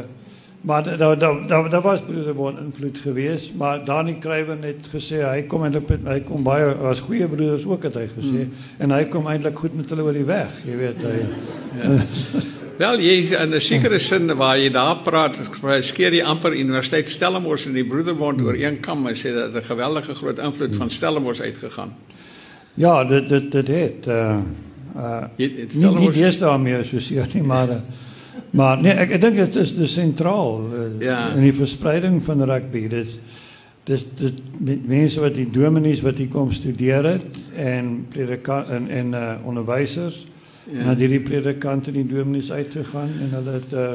maar 0.60 0.82
daar 0.98 1.18
daar 1.18 1.46
daar 1.46 1.70
daar 1.70 1.82
was 1.82 2.02
broederbond 2.02 2.58
invloed 2.58 2.98
geweest, 2.98 3.54
maar 3.54 3.84
Dani 3.84 4.18
Kruiven 4.18 4.62
het 4.62 4.88
gesê 4.94 5.22
hy 5.22 5.42
kom 5.42 5.62
eintlik 5.62 5.88
met 5.88 6.00
hy 6.04 6.20
kom 6.20 6.42
baie 6.42 6.74
as 6.90 7.00
goeie 7.00 7.28
broeders 7.28 7.66
ook 7.66 7.82
het 7.82 7.94
hy 7.94 8.08
gesê 8.16 8.42
hmm. 8.42 8.52
en 8.78 8.90
hy 8.90 9.04
kom 9.04 9.26
eintlik 9.26 9.56
goed 9.58 9.74
met 9.74 9.88
hulle 9.88 10.02
oor 10.02 10.12
die 10.12 10.26
weg, 10.26 10.50
jy 10.66 10.76
weet 10.76 11.06
hy. 11.06 11.22
Ja. 11.82 12.50
Wel, 12.78 13.00
jy 13.00 13.16
in 13.36 13.54
'n 13.54 13.60
sekere 13.60 13.98
sin 13.98 14.26
waar 14.36 14.58
jy 14.58 14.70
daar 14.70 15.02
praat, 15.04 15.36
skeer 15.80 16.12
jy 16.12 16.22
amper 16.22 16.52
Universiteit 16.52 17.10
Stellenbosch 17.10 17.66
en 17.66 17.72
die 17.72 17.84
Broederbond 17.84 18.40
oor 18.40 18.54
een 18.54 18.80
kam 18.80 19.06
en 19.06 19.14
sê 19.14 19.32
dat 19.32 19.54
'n 19.54 19.64
geweldige 19.64 20.14
groot 20.14 20.38
invloed 20.38 20.76
van 20.76 20.90
Stellenbosch 20.90 21.40
uitgegaan. 21.40 21.94
Ja, 22.74 23.04
dit 23.04 23.28
dit 23.28 23.52
dit 23.52 23.66
het 23.68 24.06
uh 24.06 24.38
uh 24.96 25.24
nie 25.36 25.94
nie 25.94 26.12
eers 26.12 26.38
daarmee 26.38 26.84
nie, 27.32 27.42
maar 27.42 27.68
uh, 27.68 27.76
maar 28.50 28.80
nee, 28.80 28.92
ek 28.92 29.10
ek 29.10 29.20
dink 29.20 29.36
dit 29.36 29.56
is 29.56 29.74
die 29.76 29.86
sentraal 29.86 30.60
uh, 30.72 31.04
ja. 31.04 31.34
in 31.34 31.40
die 31.40 31.54
verspreiding 31.54 32.22
van 32.24 32.44
rugby. 32.44 32.88
Dit 32.88 33.08
dis 33.84 34.04
dit 34.16 34.86
mense 34.86 35.20
wat 35.20 35.34
die 35.34 35.50
dominees 35.50 36.00
wat 36.00 36.16
hier 36.16 36.28
kom 36.28 36.52
studeer 36.52 37.04
het 37.04 37.56
en 37.56 38.06
predikant 38.08 38.68
en 38.68 38.88
en 38.88 39.12
uh, 39.12 39.32
onderwysers 39.44 40.26
ja. 40.70 40.84
na 40.84 40.94
die 40.94 41.20
predikant 41.20 41.86
en 41.90 41.92
die 41.98 42.06
dominees 42.06 42.52
uitgegaan 42.52 43.10
en 43.20 43.34
hulle 43.38 43.56
het 43.58 43.72
uh, 43.72 43.88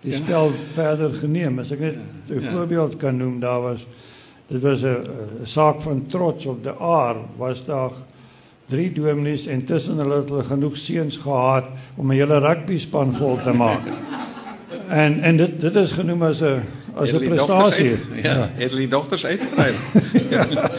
die 0.00 0.14
spel 0.16 0.52
verder 0.74 1.12
geneem. 1.20 1.58
As 1.60 1.72
ek 1.72 1.80
net 1.80 1.98
'n 2.28 2.46
voorbeeld 2.52 2.96
kan 2.96 3.16
noem, 3.16 3.40
daar 3.40 3.60
was 3.60 3.86
dit 4.48 4.62
was 4.62 4.82
'n 4.82 5.04
saak 5.44 5.82
van 5.82 6.02
trots 6.06 6.46
op 6.46 6.62
die 6.62 6.72
aar 6.72 7.16
was 7.36 7.64
daar 7.64 7.92
drie 8.70 8.92
dominees 8.92 9.46
en 9.46 9.64
tussen 9.64 9.98
hulle 9.98 10.16
het 10.22 10.28
hulle 10.28 10.44
genoeg 10.44 10.76
seuns 10.76 11.16
gehad 11.16 11.64
om 11.96 12.10
'n 12.10 12.16
hele 12.16 12.38
rugby 12.38 12.78
span 12.78 13.14
vol 13.14 13.36
te 13.36 13.52
maak. 13.52 13.82
En 14.90 15.20
en 15.20 15.36
dit 15.36 15.60
dit 15.60 15.74
is 15.74 15.92
genoem 15.92 16.22
as 16.22 16.40
'n 16.40 16.62
as 16.94 17.12
'n 17.12 17.18
prestasie. 17.18 17.90
Uit, 17.90 18.22
ja, 18.22 18.50
het 18.54 18.70
hulle 18.70 18.88
dogters 18.88 19.26
uitgekry. 19.26 19.74
ja. 20.30 20.46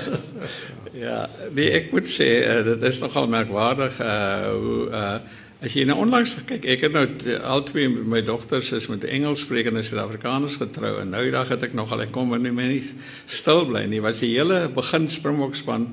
Ja, 1.01 1.29
nee, 1.49 1.71
ek 1.73 1.93
moet 1.95 2.09
sê 2.09 2.29
uh, 2.45 2.59
dit 2.67 2.83
is 2.91 2.99
nogal 3.01 3.29
merkwaardig 3.31 4.01
hoe 4.01 4.81
uh 4.89 5.15
as 5.61 5.75
jy 5.77 5.83
nou 5.85 5.99
onlangs 6.01 6.31
kyk, 6.49 6.63
ek 6.73 6.87
het 6.87 6.93
nou 6.95 7.03
al 7.45 7.61
twee 7.67 7.85
my 7.85 8.23
dogters 8.25 8.71
is 8.73 8.87
met 8.89 9.03
Engels 9.05 9.43
sprekende 9.45 9.83
Suid-Afrikaners 9.85 10.55
getrou 10.57 10.95
en 11.03 11.13
nou 11.13 11.21
dag 11.33 11.51
het 11.53 11.67
ek 11.67 11.75
nogal 11.77 12.01
ek 12.07 12.09
kom 12.15 12.33
nie 12.33 12.53
meer 12.55 12.87
stil 13.29 13.67
bly 13.69 13.83
nie. 13.85 14.01
Was 14.01 14.23
die 14.23 14.31
hele 14.33 14.63
begin 14.73 15.05
Springbokspan 15.13 15.85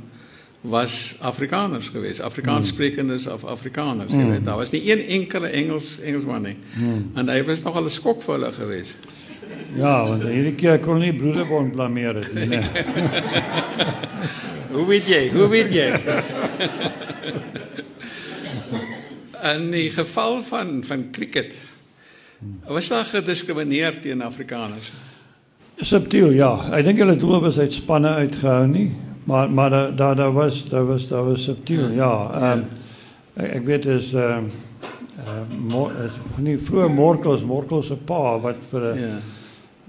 was 0.72 1.14
Afrikaners 1.20 1.92
geweest, 1.92 2.24
Afrikaans 2.24 2.72
sprekendes 2.72 3.28
of 3.30 3.44
Afrikaners, 3.44 4.10
jy 4.10 4.24
weet. 4.24 4.46
Daar 4.48 4.58
was 4.58 4.72
nie 4.72 4.82
een 4.88 5.04
enkele 5.20 5.52
Engels 5.54 5.98
Engelsman 6.00 6.48
nie. 6.48 6.56
Hmm. 6.78 7.10
En 7.20 7.28
hy 7.28 7.42
was 7.46 7.62
nogal 7.62 7.84
'n 7.84 7.94
skok 7.94 8.24
vir 8.24 8.34
hulle 8.38 8.52
geweest. 8.52 8.96
Ja, 9.76 10.06
want 10.06 10.24
hierdie 10.24 10.54
keer 10.56 10.78
kon 10.80 11.02
nie 11.02 11.12
broederbond 11.12 11.74
blameer 11.74 12.22
het 12.22 12.32
nie. 12.34 12.60
Hoe 14.72 14.84
weet 14.88 15.08
jy? 15.08 15.22
Hoe 15.32 15.48
weet 15.52 15.72
jy? 15.74 15.88
In 19.52 19.68
die 19.72 19.88
geval 19.92 20.40
van 20.48 20.78
van 20.88 21.08
cricket 21.12 21.56
was 22.68 22.88
daar 22.92 23.04
gediskrimineer 23.08 24.00
teen 24.00 24.22
Afrikaners. 24.22 24.92
Subtiel, 25.76 26.30
ja. 26.36 26.52
Ek 26.74 26.84
dink 26.86 27.00
hulle 27.02 27.16
doel 27.18 27.40
was 27.42 27.58
uit 27.58 27.74
spanne 27.74 28.12
uitgehou 28.22 28.66
nie, 28.70 28.90
maar 29.26 29.50
maar 29.50 29.70
daar 29.70 29.96
daar 29.96 30.16
da 30.16 30.28
was 30.32 30.62
daar 30.70 30.86
was 30.86 31.08
daar 31.10 31.24
was 31.28 31.44
subtiel, 31.44 31.90
ja. 31.96 32.12
Ehm 32.34 32.58
um, 32.58 32.68
ek, 33.38 33.50
ek 33.60 33.66
weet 33.66 33.90
is 33.98 34.12
ehm 34.14 34.48
um, 35.26 35.74
uh, 35.74 36.06
nie 36.38 36.56
vroeër 36.58 36.94
Morkels, 36.94 37.42
Morkels 37.42 37.90
se 37.90 37.96
pa 37.96 38.38
wat 38.40 38.62
vir 38.70 38.92
'n 38.92 39.02
ja 39.02 39.18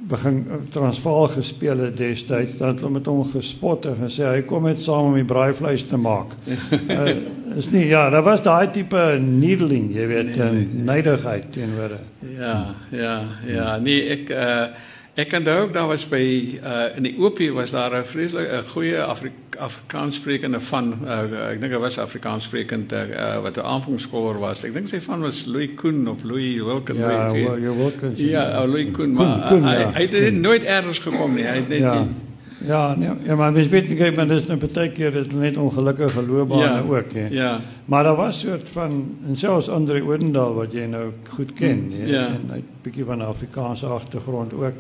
begin 0.07 0.45
Transvaal 0.71 1.27
gespeel 1.27 1.77
het 1.77 1.97
destyds 1.97 2.57
dan 2.57 2.67
het 2.67 2.79
hulle 2.79 2.91
met 2.97 3.05
hom 3.05 3.23
gespot 3.31 3.85
en 3.85 3.97
gesê 3.99 4.25
hy 4.25 4.41
kom 4.47 4.63
net 4.69 4.81
saam 4.81 5.11
om 5.11 5.17
die 5.17 5.27
braaivleis 5.27 5.87
te 5.87 5.97
maak. 5.97 6.35
uh, 6.47 7.09
is 7.59 7.71
nie 7.73 7.87
ja, 7.89 8.09
daar 8.09 8.23
was 8.23 8.43
daai 8.45 8.71
tipe 8.71 9.17
needling, 9.21 9.89
jy 9.93 10.07
weet, 10.07 10.35
nee, 10.35 10.51
nee, 10.51 10.67
nee. 10.69 10.83
neidigheid 10.91 11.51
teenoor. 11.53 11.97
Ja, 12.37 12.75
ja, 12.95 13.15
ja, 13.47 13.75
nee 13.83 14.05
ek 14.19 14.31
uh 14.35 14.87
Ek 15.19 15.27
kan 15.27 15.47
ook 15.47 15.73
daar 15.73 15.87
was 15.87 16.05
by 16.07 16.23
uh 16.63 16.95
in 16.95 17.03
die 17.03 17.17
OP 17.19 17.39
was 17.51 17.73
daar 17.75 17.91
'n 17.97 18.05
vreeslike 18.05 18.63
goeie 18.71 19.01
Afri 19.03 19.31
Afrikaans 19.59 20.15
sprekende 20.15 20.59
van 20.59 20.93
uh, 21.03 21.49
ek 21.49 21.59
dink 21.61 21.73
hy 21.75 21.79
was 21.81 21.97
Afrikaans 21.99 22.47
sprekend 22.47 22.93
uh, 22.93 23.39
wat 23.43 23.57
'n 23.57 23.67
aanvangskoler 23.73 24.39
was. 24.39 24.63
Ek 24.63 24.73
dink 24.73 24.87
sy 24.87 25.01
van 25.03 25.21
was 25.21 25.43
Louis 25.45 25.75
Koen 25.75 26.07
of 26.07 26.23
Louis 26.23 26.61
Wilken. 26.61 26.97
Ja, 26.97 27.27
Louis 27.27 27.75
Wilken. 27.75 28.13
Ja, 28.15 28.65
Louis 28.65 28.91
Koen, 28.91 29.13
maar 29.13 29.47
Koen, 29.47 29.63
hy, 29.63 29.75
ja. 29.75 29.91
hy 29.93 30.07
het 30.07 30.33
nooit 30.33 30.63
ergens 30.63 30.99
gekom 30.99 31.35
nie. 31.35 31.45
Hy 31.45 31.55
het 31.61 31.67
net 31.67 31.79
ja. 31.79 31.93
Die, 31.99 32.27
Ja, 32.65 32.95
nee, 32.95 33.09
ja, 33.23 33.35
maar 33.35 33.53
we 33.53 33.69
weten 33.69 34.03
niet, 34.03 34.15
maar 34.15 34.27
dat 34.27 34.41
is 34.41 34.47
een 34.47 34.57
partij 34.57 34.89
keer 34.89 35.11
dat 35.11 35.31
net 35.31 35.57
ongelukkige 35.57 36.25
loopbaan 36.25 36.59
ja, 36.59 36.83
ook. 36.89 37.11
He. 37.13 37.27
Ja. 37.29 37.59
Maar 37.85 38.03
dat 38.03 38.17
was 38.17 38.43
een 38.43 38.49
soort 38.49 38.69
van, 38.69 39.17
en 39.27 39.37
zelfs 39.37 39.69
André 39.69 40.01
Oudendal, 40.01 40.53
wat 40.53 40.71
jij 40.71 40.87
nou 40.87 41.11
goed 41.27 41.53
kent. 41.53 41.89
Mm, 41.89 42.05
ja. 42.05 42.27
Een 42.27 42.63
beetje 42.81 43.05
van 43.05 43.17
de 43.17 43.23
Afrikaanse 43.23 43.85
achtergrond 43.85 44.53
ook. 44.53 44.73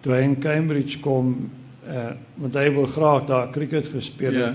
Toen 0.00 0.12
hij 0.12 0.22
in 0.22 0.38
Cambridge 0.38 0.98
kwam, 0.98 1.50
uh, 1.88 2.06
want 2.34 2.52
hij 2.52 2.72
wil 2.72 2.86
graag 2.86 3.24
daar 3.24 3.50
cricket 3.50 3.88
gespeeld. 3.94 4.34
Ja. 4.34 4.54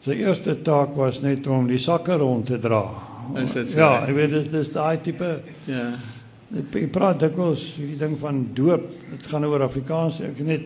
Zijn 0.00 0.18
eerste 0.18 0.62
taak 0.62 0.96
was 0.96 1.20
net 1.20 1.46
om 1.46 1.66
die 1.66 1.78
zakken 1.78 2.16
rond 2.16 2.46
te 2.46 2.58
dragen. 2.58 3.02
Is 3.34 3.52
dat 3.52 3.66
zo? 3.66 3.78
Ja, 3.78 4.06
ik 4.06 4.14
weet, 4.14 4.30
het 4.30 4.52
is 4.52 4.70
die 4.72 5.00
type... 5.00 5.40
Ja. 5.64 5.90
Ik 6.70 6.90
praat 6.90 7.20
dikwijls, 7.20 7.74
die 7.76 7.96
ding 7.96 8.18
van 8.18 8.48
doop, 8.52 8.90
het 9.10 9.26
gaat 9.26 9.44
over 9.44 9.62
Afrikaans, 9.62 10.20
ik 10.20 10.44
net 10.44 10.60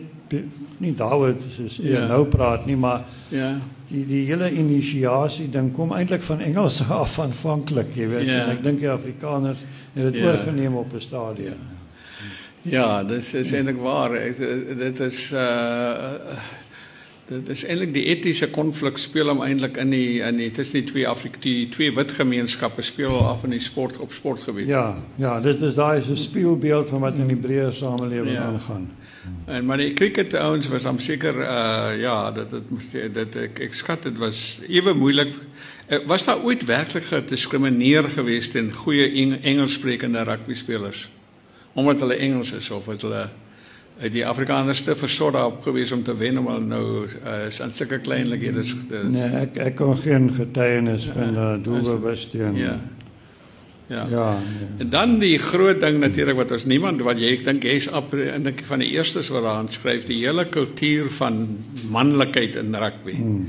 nie 0.77 0.93
daaroor 0.95 1.35
soos 1.55 1.79
jy 1.79 1.93
ja. 1.95 2.05
nou 2.09 2.25
praat 2.31 2.65
nie, 2.67 2.77
maar 2.77 3.05
ja. 3.31 3.55
Die 3.87 4.03
die 4.07 4.25
hele 4.27 4.49
inisiasie 4.51 5.47
ding 5.49 5.69
kom 5.75 5.93
eintlik 5.95 6.25
van 6.27 6.43
Engels 6.43 6.81
af 7.01 7.19
aanvanklik, 7.23 7.93
jy 7.95 8.09
weet. 8.11 8.27
Ja. 8.27 8.43
Ek 8.51 8.63
dink 8.65 8.81
die 8.83 8.91
Afrikaners 8.91 9.63
het 9.93 10.11
dit 10.11 10.19
ja. 10.19 10.27
oorgeneem 10.27 10.75
op 10.75 10.93
'n 10.93 11.01
stadium. 11.01 11.55
Ja, 11.55 11.76
ja 12.69 13.03
dit 13.03 13.33
is 13.33 13.51
eintlik 13.51 13.81
waar. 13.81 14.15
Dit 14.77 14.99
is 14.99 15.31
uh 15.31 16.37
dit 17.27 17.49
is 17.51 17.65
eintlik 17.67 17.91
die 17.91 18.05
etiese 18.07 18.47
konflik 18.55 18.99
speel 19.01 19.27
hom 19.27 19.41
eintlik 19.43 19.75
in 19.81 19.89
die 19.91 20.21
in 20.23 20.37
die 20.39 20.51
tussen 20.55 20.79
die 20.79 20.87
twee 20.87 21.07
Afrika 21.07 21.41
die 21.43 21.67
twee 21.73 21.91
wit 21.95 22.13
gemeenskappe 22.15 22.85
speel 22.87 23.17
af 23.27 23.43
in 23.43 23.55
die 23.57 23.63
sport 23.63 23.97
op 24.03 24.13
sportgebied. 24.15 24.69
Ja, 24.71 24.95
ja, 25.19 25.39
dit 25.43 25.61
is 25.61 25.75
daai 25.75 25.99
is 25.99 26.07
'n 26.07 26.15
spieelbeeld 26.15 26.89
van 26.89 27.03
wat 27.03 27.17
in 27.17 27.27
die 27.27 27.41
breë 27.47 27.71
samelewing 27.71 28.35
ja. 28.35 28.45
aangaan. 28.51 28.87
En 29.45 29.65
maar 29.65 29.77
die 29.77 29.93
cricket 29.93 30.33
ouens 30.33 30.67
was 30.67 30.83
dan 30.83 30.99
seker 30.99 31.35
uh 31.35 31.99
ja, 31.99 32.31
dat 32.31 32.51
dit 32.51 32.69
moes 32.69 32.91
dit 32.91 33.35
ek, 33.35 33.59
ek 33.59 33.73
skat 33.73 34.03
dit 34.03 34.17
was 34.17 34.59
ewe 34.67 34.93
moeilik. 34.93 35.33
Uh, 35.89 35.99
was 36.05 36.25
daar 36.25 36.43
ooit 36.43 36.65
werklik 36.65 37.03
gediskrimineer 37.03 38.03
geweest 38.03 38.51
teen 38.51 38.73
goeie 38.73 39.37
Engelssprekende 39.41 40.23
rugby 40.23 40.53
spelers? 40.53 41.09
Omdat 41.77 42.01
hulle 42.05 42.17
Engels 42.25 42.51
is 42.57 42.69
of 42.73 42.89
het 42.89 43.05
hulle 43.05 43.27
uit 43.97 44.13
die 44.13 44.25
Afrikaners 44.25 44.83
te 44.85 44.95
versorg 44.97 45.33
daarop 45.33 45.63
gewees 45.65 45.91
om 45.91 46.03
te 46.05 46.13
wen 46.17 46.37
om 46.37 46.49
hulle 46.51 46.65
nou 46.65 46.85
uh 47.05 47.47
is 47.47 47.59
in 47.63 47.73
sulke 47.73 47.99
kleinlikhede 48.05 48.61
is. 48.65 48.75
Nee, 48.89 49.29
ek 49.41 49.57
ek 49.71 49.75
kon 49.79 49.97
geen 49.97 50.29
getuienis 50.33 51.07
van 51.15 51.33
uh, 51.33 51.49
doelbewus 51.63 52.27
teen. 52.33 52.59
Ja. 52.59 52.75
Ja. 53.87 54.05
ja. 54.05 54.05
Ja. 54.09 54.31
En 54.83 54.89
dan 54.89 55.17
die 55.19 55.37
groot 55.39 55.79
ding 55.81 55.99
natuurlik 56.03 56.35
wat 56.35 56.51
ons 56.51 56.65
niemand 56.67 57.01
wat 57.07 57.21
jy 57.21 57.31
ek 57.37 57.45
dink 57.47 57.63
jy's 57.65 57.87
op 57.87 58.13
en 58.13 58.43
dink 58.49 58.61
van 58.67 58.83
die 58.83 58.91
eerstes 58.97 59.31
wat 59.33 59.47
daar 59.47 59.71
skryf 59.71 60.05
die 60.09 60.19
hele 60.25 60.45
kultuur 60.51 61.09
van 61.21 61.39
manlikheid 61.89 62.59
in 62.59 62.75
rugby. 62.75 63.15
Hmm. 63.15 63.47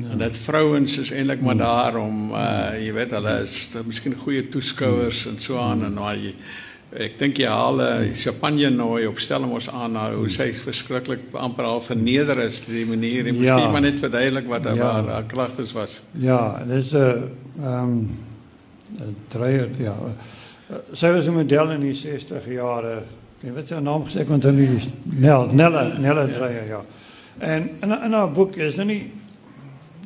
Ja. 0.00 0.14
En 0.14 0.22
dat 0.22 0.36
vrouens 0.36 0.96
is 0.98 1.10
eintlik 1.12 1.42
maar 1.44 1.58
daar 1.60 2.00
om 2.00 2.32
uh 2.32 2.72
jy 2.80 2.94
weet 2.96 3.12
hulle 3.18 3.36
is 3.44 3.56
miskien 3.84 4.16
goeie 4.16 4.48
toeskouers 4.48 5.26
en 5.28 5.36
so 5.42 5.60
aan 5.60 5.84
en 5.84 6.00
waar 6.00 6.16
jy 6.16 6.32
Ek 6.92 7.18
dink 7.20 7.36
jy 7.38 7.46
haal 7.46 7.78
'n 7.80 8.14
champagne 8.18 8.68
nooi 8.70 9.06
op 9.06 9.18
Stellenbosch 9.18 9.68
aan 9.68 9.92
nou 9.92 10.14
hoe 10.14 10.28
sy 10.28 10.52
verskriklik 10.52 11.20
amper 11.32 11.64
al 11.64 11.80
verneder 11.80 12.38
is 12.38 12.64
die 12.66 12.84
manier 12.86 13.26
en 13.26 13.34
Ja. 13.36 13.54
miskien 13.54 13.70
maar 13.72 13.80
net 13.80 13.98
verduidelik 13.98 14.46
wat 14.48 14.64
haar 14.64 14.76
Ja. 14.76 14.96
ja. 14.98 15.04
haar 15.04 15.24
kragtes 15.24 15.72
was. 15.72 16.00
Ja, 16.18 16.62
dis 16.66 16.92
'n 16.92 17.30
ehm 17.62 18.08
'n 18.98 19.16
dreier 19.28 19.68
ja. 19.78 19.94
Eh, 20.70 20.76
Sy 20.92 21.10
was 21.12 21.26
'n 21.26 21.32
model 21.34 21.70
in 21.70 21.80
die 21.80 21.94
60 21.94 22.46
jare. 22.46 23.02
Ek 23.44 23.54
weet 23.54 23.68
sy 23.68 23.74
naam 23.80 24.04
gesê 24.04 24.26
kon 24.26 24.40
dan 24.40 24.56
nie 24.56 24.68
Nel 25.04 25.46
Nella 25.52 25.96
Nella 25.98 26.26
dreier 26.26 26.66
ja. 26.68 26.82
En 27.38 27.68
in 27.82 27.90
in 28.04 28.12
haar 28.12 28.30
boek 28.32 28.56
is 28.56 28.74
nou 28.76 28.86
nie 28.86 29.10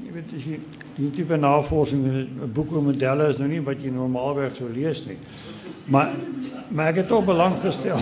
jy 0.04 0.12
weet 0.12 0.24
as 0.36 0.44
jy 0.44 0.58
die 0.96 1.10
tipe 1.10 1.36
navorsing 1.36 2.04
in 2.04 2.28
'n 2.42 2.52
boek 2.52 2.72
oor 2.72 2.82
modelle 2.82 3.28
is 3.30 3.38
nou 3.38 3.48
nie 3.48 3.60
wat 3.62 3.76
jy 3.82 3.90
normaalweg 3.90 4.54
sou 4.56 4.68
lees 4.74 5.02
nie. 5.06 5.16
Maar 5.84 6.10
maar 6.68 6.86
ek 6.86 6.96
het 6.96 7.10
ook 7.10 7.24
belang 7.24 7.54
gestel. 7.62 7.98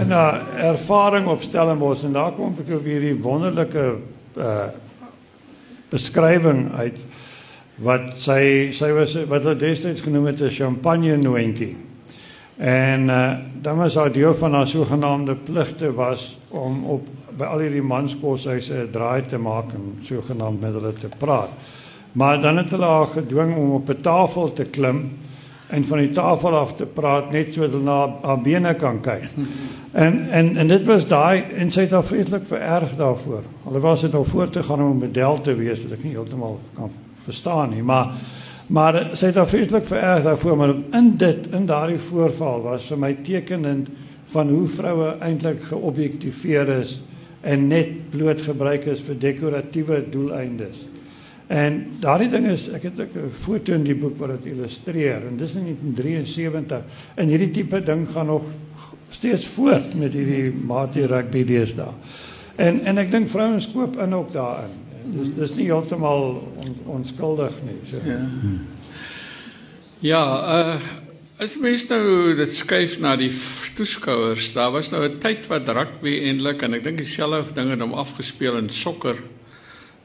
en 0.00 0.08
'n 0.08 0.56
ervaring 0.56 1.26
op 1.26 1.42
Stellenbosch 1.42 2.04
en 2.04 2.12
daar 2.12 2.32
kom 2.32 2.54
ek 2.58 2.74
op 2.74 2.84
hierdie 2.84 3.20
wonderlike 3.20 3.96
uh 4.36 4.66
beskrywing 5.88 6.72
uit 6.72 6.96
wat 7.74 8.14
sy 8.16 8.72
sy 8.72 8.92
was 8.92 9.12
wat 9.28 9.42
hulle 9.44 9.56
destyds 9.56 10.00
genoem 10.00 10.26
het 10.26 10.40
'n 10.40 10.50
champagne 10.50 11.16
noontjie. 11.16 11.76
En 12.56 13.08
uh 13.08 13.36
dan 13.62 13.76
was 13.76 13.94
haar 13.94 14.12
deel 14.12 14.34
van 14.34 14.54
haar 14.54 14.68
sogenaamde 14.68 15.34
pligte 15.34 15.94
was 15.94 16.38
om 16.48 16.84
op 16.84 17.06
by 17.36 17.44
al 17.44 17.58
hierdie 17.58 17.82
manskoshuise 17.82 18.74
'n 18.74 18.90
draai 18.90 19.22
te 19.26 19.38
maak 19.38 19.72
en 19.72 19.98
sogenaamd 20.02 20.60
met 20.60 20.72
hulle 20.72 20.92
te 20.92 21.08
praat. 21.18 21.50
Maar 22.12 22.40
dan 22.40 22.56
het 22.56 22.70
hulle 22.70 22.84
haar 22.84 23.06
gedwing 23.06 23.56
om 23.56 23.70
op 23.70 23.88
'n 23.88 24.00
tafel 24.00 24.52
te 24.52 24.64
klim 24.64 25.10
en 25.72 25.84
van 25.84 25.98
die 25.98 26.10
tafel 26.10 26.56
af 26.56 26.74
te 26.76 26.84
praat 26.84 27.30
net 27.32 27.54
sodat 27.54 27.70
hulle 27.70 27.84
na 27.84 28.14
haar 28.22 28.40
bene 28.40 28.74
kan 28.74 29.00
kyk. 29.00 29.24
En 29.92 30.28
en 30.30 30.56
en 30.56 30.68
dit 30.68 30.84
was 30.84 31.06
daai 31.06 31.42
en 31.56 31.70
sy 31.72 31.80
het 31.80 31.90
haar 31.90 32.04
vreeslik 32.04 32.46
vererg 32.48 32.94
daarvoor. 32.96 33.42
Alhoewel 33.64 33.96
sy 33.96 34.08
nou 34.12 34.24
voor 34.28 34.48
te 34.48 34.62
gaan 34.62 34.82
om 34.82 34.90
'n 34.90 35.06
model 35.06 35.40
te 35.40 35.54
wees 35.54 35.82
wat 35.82 35.92
ek 35.92 36.04
nie 36.04 36.12
heeltemal 36.12 36.60
kan 36.74 36.90
verstaan 37.24 37.70
nie, 37.70 37.82
maar 37.82 38.08
maar 38.66 39.10
sy 39.12 39.26
het 39.26 39.36
haar 39.36 39.48
vreeslik 39.48 39.86
vererg 39.86 40.22
daarvoor, 40.22 40.56
maar 40.56 40.74
in 40.92 41.16
dit 41.16 41.46
in 41.50 41.66
daardie 41.66 41.98
voorval 41.98 42.62
was 42.62 42.84
vir 42.84 42.98
my 42.98 43.16
tekenend 43.24 43.88
van 44.32 44.48
hoe 44.48 44.68
vroue 44.68 45.16
eintlik 45.20 45.62
geobjektiveer 45.62 46.68
is 46.68 47.00
en 47.40 47.66
net 47.68 48.10
bloot 48.10 48.40
gebruik 48.40 48.84
is 48.84 49.00
vir 49.00 49.18
dekoratiewe 49.18 50.04
doeleindes. 50.10 50.91
En 51.52 51.78
daardie 52.00 52.30
ding 52.32 52.46
is 52.48 52.64
ek 52.72 52.86
het 52.88 53.00
'n 53.02 53.30
foto 53.42 53.74
in 53.76 53.84
die 53.84 53.94
boek 53.94 54.16
wat 54.18 54.30
dit 54.40 54.52
illustreer 54.54 55.26
en 55.28 55.36
dis 55.36 55.54
in 55.54 55.64
1973 55.64 56.82
en 57.14 57.28
hierdie 57.28 57.50
tipe 57.50 57.82
ding 57.82 58.08
gaan 58.08 58.26
nog 58.26 58.42
steeds 59.10 59.46
voort 59.46 59.94
met 59.94 60.12
hierdie 60.12 60.52
mate 60.52 61.06
rugby 61.06 61.44
deesdae. 61.44 61.92
En 62.56 62.80
en 62.84 62.98
ek 62.98 63.10
dink 63.10 63.28
vrouens 63.28 63.68
koop 63.72 63.98
in 64.00 64.14
ook 64.14 64.32
daarin. 64.32 64.70
Dis 65.04 65.28
dis 65.36 65.54
nie 65.56 65.68
heeltemal 65.68 66.40
on, 66.64 66.76
onskuldig 66.86 67.52
nie. 67.66 67.78
So. 67.90 68.00
Ja. 68.10 68.20
Ja, 70.00 70.24
uh 70.58 70.76
as 71.42 71.56
mens 71.58 71.88
nou 71.88 72.34
dit 72.38 72.54
skuif 72.54 73.00
na 73.00 73.16
die 73.16 73.32
toeskouers, 73.74 74.52
daar 74.52 74.70
was 74.70 74.90
nou 74.90 75.04
'n 75.04 75.18
tyd 75.18 75.46
wat 75.46 75.68
rugby 75.68 76.20
eintlik 76.28 76.62
en 76.62 76.74
ek 76.74 76.84
dink 76.84 76.98
dieselfde 76.98 77.54
ding 77.54 77.70
het 77.70 77.80
hom 77.80 77.92
afgespeel 77.92 78.56
in 78.56 78.70
sokker 78.70 79.16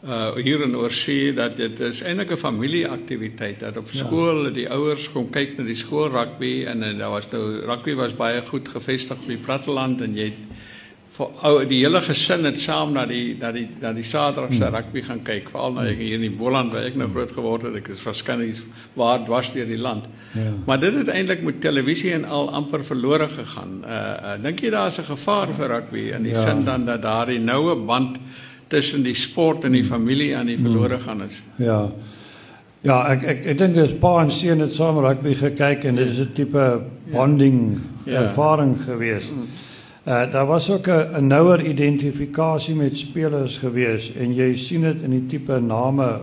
uh 0.05 0.35
hier 0.35 0.61
in 0.61 0.75
oorsee 0.77 1.33
dat 1.33 1.57
dit 1.57 1.79
is 1.79 2.01
eintlik 2.01 2.31
'n 2.31 2.37
familieaktiwiteit 2.37 3.59
dat 3.59 3.77
op 3.77 3.89
skool 3.93 4.43
ja. 4.45 4.49
die 4.49 4.69
ouers 4.69 5.11
kom 5.11 5.29
kyk 5.29 5.57
na 5.57 5.63
die 5.63 5.75
skool 5.75 6.09
rugby 6.09 6.65
en, 6.65 6.83
en 6.83 6.97
daar 6.97 7.09
was 7.09 7.31
nou 7.31 7.65
rugby 7.65 7.95
was 7.95 8.13
baie 8.15 8.41
goed 8.45 8.67
gevestig 8.69 9.17
op 9.17 9.27
die 9.27 9.41
platteland 9.41 10.01
en 10.01 10.15
jy 10.15 10.29
het 10.29 10.47
vir 11.17 11.29
ou 11.49 11.65
die 11.65 11.79
hele 11.81 12.01
gesin 12.05 12.45
het 12.45 12.59
saam 12.61 12.93
na 12.93 13.05
die 13.09 13.35
na 13.39 13.51
die 13.51 13.65
na 13.81 13.91
die 13.95 14.05
Saterdag 14.05 14.53
se 14.53 14.69
rugby 14.69 15.01
gaan 15.01 15.23
kyk 15.25 15.49
veral 15.49 15.73
nou 15.73 15.85
ek 15.89 15.97
hier 15.97 16.17
in 16.19 16.21
die 16.27 16.37
Boland 16.37 16.73
waar 16.73 16.85
ek 16.85 16.95
nou 16.99 17.09
groot 17.09 17.31
geword 17.33 17.63
het 17.67 17.75
ek 17.81 17.89
is 17.95 18.03
waarskynlik 18.05 18.61
waar 18.99 19.23
dwars 19.25 19.51
deur 19.53 19.65
die 19.65 19.81
land 19.81 20.05
Ja. 20.35 20.51
maar 20.67 20.79
dit 20.79 20.93
het 20.93 21.07
eintlik 21.07 21.41
met 21.41 21.61
televisie 21.61 22.11
en 22.13 22.25
al 22.25 22.49
amper 22.53 22.83
verlore 22.85 23.29
gegaan 23.31 23.79
uh, 23.81 23.93
uh 24.33 24.33
dink 24.43 24.59
jy 24.61 24.69
daar's 24.69 24.99
'n 24.99 25.07
gevaar 25.07 25.53
vir 25.53 25.67
rugby 25.67 26.03
in 26.13 26.23
die 26.23 26.31
Ja. 26.31 26.41
ja. 26.41 26.47
sin 26.47 26.65
dan 26.65 26.85
dat 26.85 27.01
daardie 27.01 27.39
noue 27.39 27.75
band 27.75 28.17
tussen 28.67 29.03
die 29.03 29.15
sport 29.15 29.63
en 29.63 29.71
die 29.71 29.83
familie 29.83 30.35
aan 30.37 30.45
die 30.45 30.57
verlore 30.57 30.99
gaan 30.99 31.21
is 31.23 31.41
Ja. 31.57 31.89
Ja, 32.81 33.07
ek 33.11 33.23
ek 33.23 33.45
ek 33.45 33.57
dink 33.57 33.73
dis 33.75 33.93
pa 33.99 34.21
en 34.21 34.31
seun 34.31 34.59
het 34.59 34.73
saam 34.73 34.99
rugby 35.03 35.33
gekyk 35.35 35.83
en 35.85 35.95
dit 35.95 36.07
is 36.07 36.19
'n 36.19 36.31
tipe 36.33 36.81
bonding 37.11 37.79
Ja. 38.05 38.21
ervaring 38.23 38.77
geweest. 38.85 39.31
Uh 40.07 40.31
daar 40.31 40.45
was 40.45 40.69
ook 40.69 40.87
'n 40.87 41.27
nouer 41.27 41.65
identifikasie 41.65 42.75
met 42.75 42.97
spelers 42.97 43.57
geweest 43.57 44.15
en 44.15 44.33
jy 44.35 44.55
sien 44.55 44.81
dit 44.81 45.01
in 45.03 45.09
die 45.11 45.25
tipe 45.27 45.59
name 45.59 46.19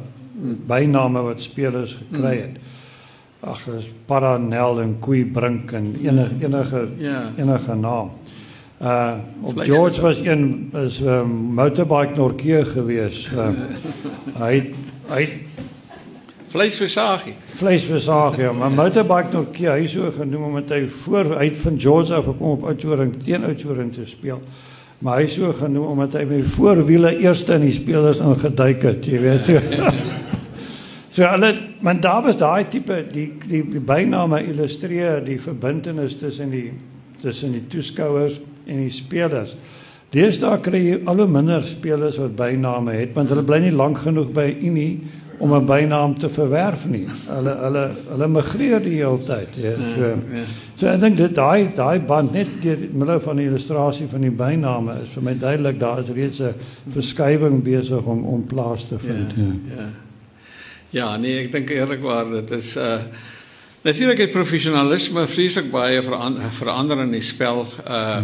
byname 0.66 1.22
wat 1.22 1.40
spelers 1.40 1.96
gekry 1.98 2.36
het. 2.40 2.56
Ag, 3.40 3.60
Paranel 4.06 4.80
en 4.80 4.96
Koeibrink 5.00 5.72
en 5.72 5.96
enige 6.02 6.30
enige 6.40 6.88
Ja. 6.98 7.32
enige 7.36 7.74
naam. 7.74 8.10
Uh 8.82 9.12
op 9.40 9.58
George 9.58 10.00
was 10.00 10.18
een 10.18 10.70
is 10.86 11.00
'n 11.00 11.06
um, 11.06 11.30
motorbike 11.30 12.14
Norkee 12.14 12.64
geweest. 12.64 13.32
Uh, 13.32 13.48
hy 14.38 14.72
hy 15.08 15.28
vleisversagie 16.48 17.34
vleisversaag 17.54 18.36
ja, 18.36 18.52
maar 18.52 18.70
motorbike 18.70 19.32
Norkee 19.32 19.68
hy 19.68 19.84
is 19.84 19.92
so 19.94 20.10
genoem 20.16 20.42
omdat 20.42 20.68
hy 20.74 20.86
voor 21.04 21.36
hy 21.38 21.44
het 21.44 21.58
van 21.62 21.80
George 21.80 22.14
af 22.14 22.24
gekom 22.24 22.50
op 22.50 22.64
Oudtshoorn 22.64 23.14
teen 23.24 23.44
Oudtshoorn 23.44 23.90
te 23.90 24.06
speel. 24.06 24.42
Maar 24.98 25.18
hy 25.20 25.26
is 25.28 25.34
so 25.34 25.52
genoem 25.52 25.86
omdat 25.86 26.12
hy 26.12 26.24
met 26.24 26.46
voorwiele 26.54 27.16
eerste 27.18 27.54
in 27.58 27.66
die 27.66 27.74
spelers 27.76 28.22
ingeduik 28.24 28.82
het, 28.82 29.06
jy 29.06 29.20
weet. 29.20 29.44
So, 29.44 29.60
so 31.14 31.28
hulle 31.28 31.52
maar 31.84 32.00
daar 32.00 32.22
was 32.24 32.38
daai 32.40 32.64
tipe 32.72 33.04
die 33.12 33.28
die, 33.44 33.62
die 33.76 33.82
byname 33.84 34.40
illustreer 34.48 35.20
die 35.24 35.38
verbintenis 35.40 36.16
tussen 36.18 36.50
die 36.50 36.72
tussen 37.20 37.52
die 37.52 37.66
toeskouers 37.70 38.40
en 38.66 38.78
die 38.84 38.92
spelers. 38.92 39.56
Deesdae 40.14 40.60
kry 40.62 40.78
jy 40.78 40.96
al 41.10 41.24
hoe 41.24 41.30
minder 41.30 41.62
spelers 41.66 42.20
wat 42.22 42.36
byname 42.38 42.94
het 42.94 43.14
want 43.16 43.32
hulle 43.32 43.42
bly 43.46 43.60
nie 43.64 43.74
lank 43.74 43.98
genoeg 44.04 44.30
by 44.34 44.46
Unie 44.62 45.00
om 45.38 45.54
'n 45.54 45.66
bynaam 45.66 46.18
te 46.18 46.28
verwerf 46.28 46.86
nie. 46.86 47.06
Hulle 47.26 47.54
hulle 47.64 47.90
hulle 48.08 48.28
migreer 48.28 48.80
die 48.82 48.94
hele 49.00 49.18
tyd, 49.18 49.48
ja. 49.54 49.74
So, 49.96 50.02
ja. 50.34 50.44
so 50.76 50.86
ek 50.86 51.00
dink 51.00 51.16
dit 51.16 51.34
daai 51.34 51.68
daai 51.74 52.00
band 52.00 52.32
net 52.32 52.48
deur 52.62 52.78
middel 52.92 53.20
van 53.20 53.36
die 53.36 53.48
illustrasie 53.48 54.06
van 54.08 54.20
die 54.20 54.30
byname 54.30 54.94
is 55.02 55.12
vir 55.16 55.22
my 55.22 55.34
duidelik 55.34 55.78
daar 55.78 56.00
is 56.04 56.14
reeds 56.14 56.40
'n 56.40 56.54
verskywing 56.94 57.62
besig 57.62 58.02
om 58.06 58.24
om 58.24 58.46
plaas 58.46 58.88
te 58.88 58.98
vind. 58.98 59.34
Ja. 59.36 59.76
Ja. 59.76 59.88
Ja, 60.90 61.16
nee, 61.16 61.40
ek 61.42 61.52
dink 61.52 61.70
eerlikwaar 61.70 62.30
dit 62.30 62.50
is 62.50 62.76
uh 62.76 62.98
natuurlik 63.84 64.18
het 64.24 64.32
professionalisme 64.32 65.26
vreeslik 65.28 65.70
baie 65.72 66.02
veran 66.02 66.38
verander 66.56 67.00
in 67.04 67.10
die 67.14 67.24
spel. 67.24 67.66
Uh 67.86 68.20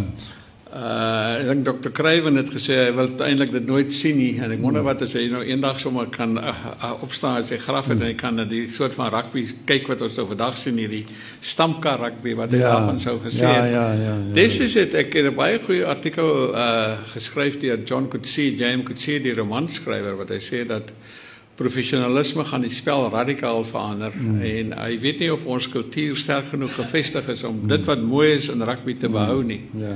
uh 0.71 1.39
ek 1.41 1.47
dink 1.49 1.65
Dr. 1.83 1.91
Kruiven 1.91 2.37
het 2.39 2.47
gesê 2.53 2.77
hy 2.77 2.91
wil 2.95 3.09
eintlik 3.25 3.49
dit 3.51 3.65
nooit 3.67 3.89
sien 3.93 4.15
nie 4.15 4.37
en 4.39 4.53
ek 4.55 4.61
wonder 4.63 4.85
wat 4.87 5.01
as 5.03 5.17
hy 5.19 5.25
nou 5.27 5.41
eendag 5.43 5.81
sommer 5.83 6.05
kan 6.13 6.37
uh, 6.39 6.53
uh, 6.79 6.91
opstaan 7.03 7.41
en 7.41 7.47
sy 7.49 7.57
graf 7.59 7.89
het 7.91 7.97
en 7.99 8.05
hy 8.07 8.13
kan 8.15 8.39
na 8.39 8.45
die 8.47 8.69
soort 8.71 8.95
van 8.95 9.09
rugby 9.11 9.43
kyk 9.67 9.89
wat 9.91 10.05
ons 10.07 10.15
nou 10.15 10.25
vandag 10.29 10.55
sien 10.61 10.79
hierdie 10.79 11.01
stamkar 11.43 11.99
rugby 12.05 12.37
wat 12.39 12.55
hy 12.55 12.61
Ja. 12.63 12.69
daarvan 12.77 13.01
sou 13.03 13.17
gesê 13.19 13.43
Ja, 13.43 13.51
het. 13.57 13.73
ja, 13.73 13.83
ja, 13.99 14.13
ja. 14.15 14.33
Dis 14.39 14.59
is 14.63 14.73
dit 14.79 14.95
ek 14.95 15.11
het 15.19 15.25
'n 15.33 15.35
baie 15.35 15.59
goeie 15.59 15.83
artikel 15.85 16.55
uh 16.55 16.95
geskryf 17.17 17.59
deur 17.59 17.83
John 17.83 18.07
Coetzee, 18.07 18.55
James 18.55 18.85
Coetzee 18.87 19.19
die 19.19 19.35
romanskrywer 19.35 20.15
wat 20.15 20.29
hy 20.29 20.39
sê 20.39 20.63
dat 20.65 20.93
professionalisme 21.61 22.45
gaan 22.49 22.65
die 22.65 22.73
spel 22.73 23.09
radikaal 23.13 23.63
verander 23.69 24.15
mm. 24.15 24.41
en 24.41 24.73
hy 24.79 24.95
weet 25.03 25.21
nie 25.21 25.29
of 25.33 25.45
ons 25.45 25.69
kultuur 25.71 26.17
sterk 26.17 26.49
genoeg 26.55 26.73
gevestig 26.79 27.29
is 27.33 27.45
om 27.47 27.61
dit 27.69 27.85
wat 27.87 28.01
mooi 28.01 28.33
is 28.35 28.49
in 28.53 28.65
rugby 28.65 28.97
te 28.97 29.11
behou 29.11 29.43
nie. 29.45 29.61
Ja. 29.77 29.95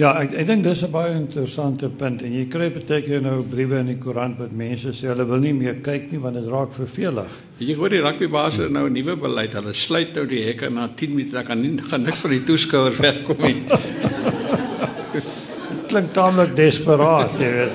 Ja, 0.00 0.14
ek 0.22 0.32
ek 0.40 0.46
dink 0.48 0.64
dis 0.64 0.82
'n 0.82 0.90
baie 0.90 1.12
interessante 1.14 1.88
punt 1.88 2.22
en 2.24 2.32
jy 2.32 2.46
kry 2.48 2.70
baie 2.72 3.02
keer 3.04 3.20
nou 3.20 3.42
briewe 3.44 3.78
in 3.78 3.90
die 3.92 3.98
koerant 4.00 4.38
wat 4.38 4.52
mense 4.52 4.94
sê 4.96 5.10
hulle 5.12 5.26
wil 5.28 5.38
nie 5.38 5.52
meer 5.52 5.82
kyk 5.84 6.10
nie 6.10 6.18
want 6.18 6.34
dit 6.34 6.48
raak 6.48 6.72
vervelig. 6.72 7.28
Jy 7.58 7.74
hoor 7.76 7.92
die 7.92 8.00
rugbybaas 8.00 8.56
het 8.56 8.72
nou 8.72 8.88
'n 8.88 8.92
nuwe 8.92 9.16
beleid. 9.16 9.52
Hulle 9.52 9.74
sluit 9.74 10.14
nou 10.14 10.26
die 10.26 10.42
hekke 10.44 10.70
na 10.70 10.88
10 10.88 11.14
minute. 11.14 11.32
Dan 11.32 11.44
kan 11.44 11.60
nie 11.60 11.78
gaan 11.78 12.02
niks 12.02 12.20
van 12.20 12.30
die 12.30 12.44
toeskouers 12.44 12.98
wegkom 12.98 13.36
nie. 13.42 13.62
Klink 15.90 16.12
taamlik 16.12 16.56
desperaat, 16.56 17.38
jy 17.38 17.50
weet. 17.52 17.72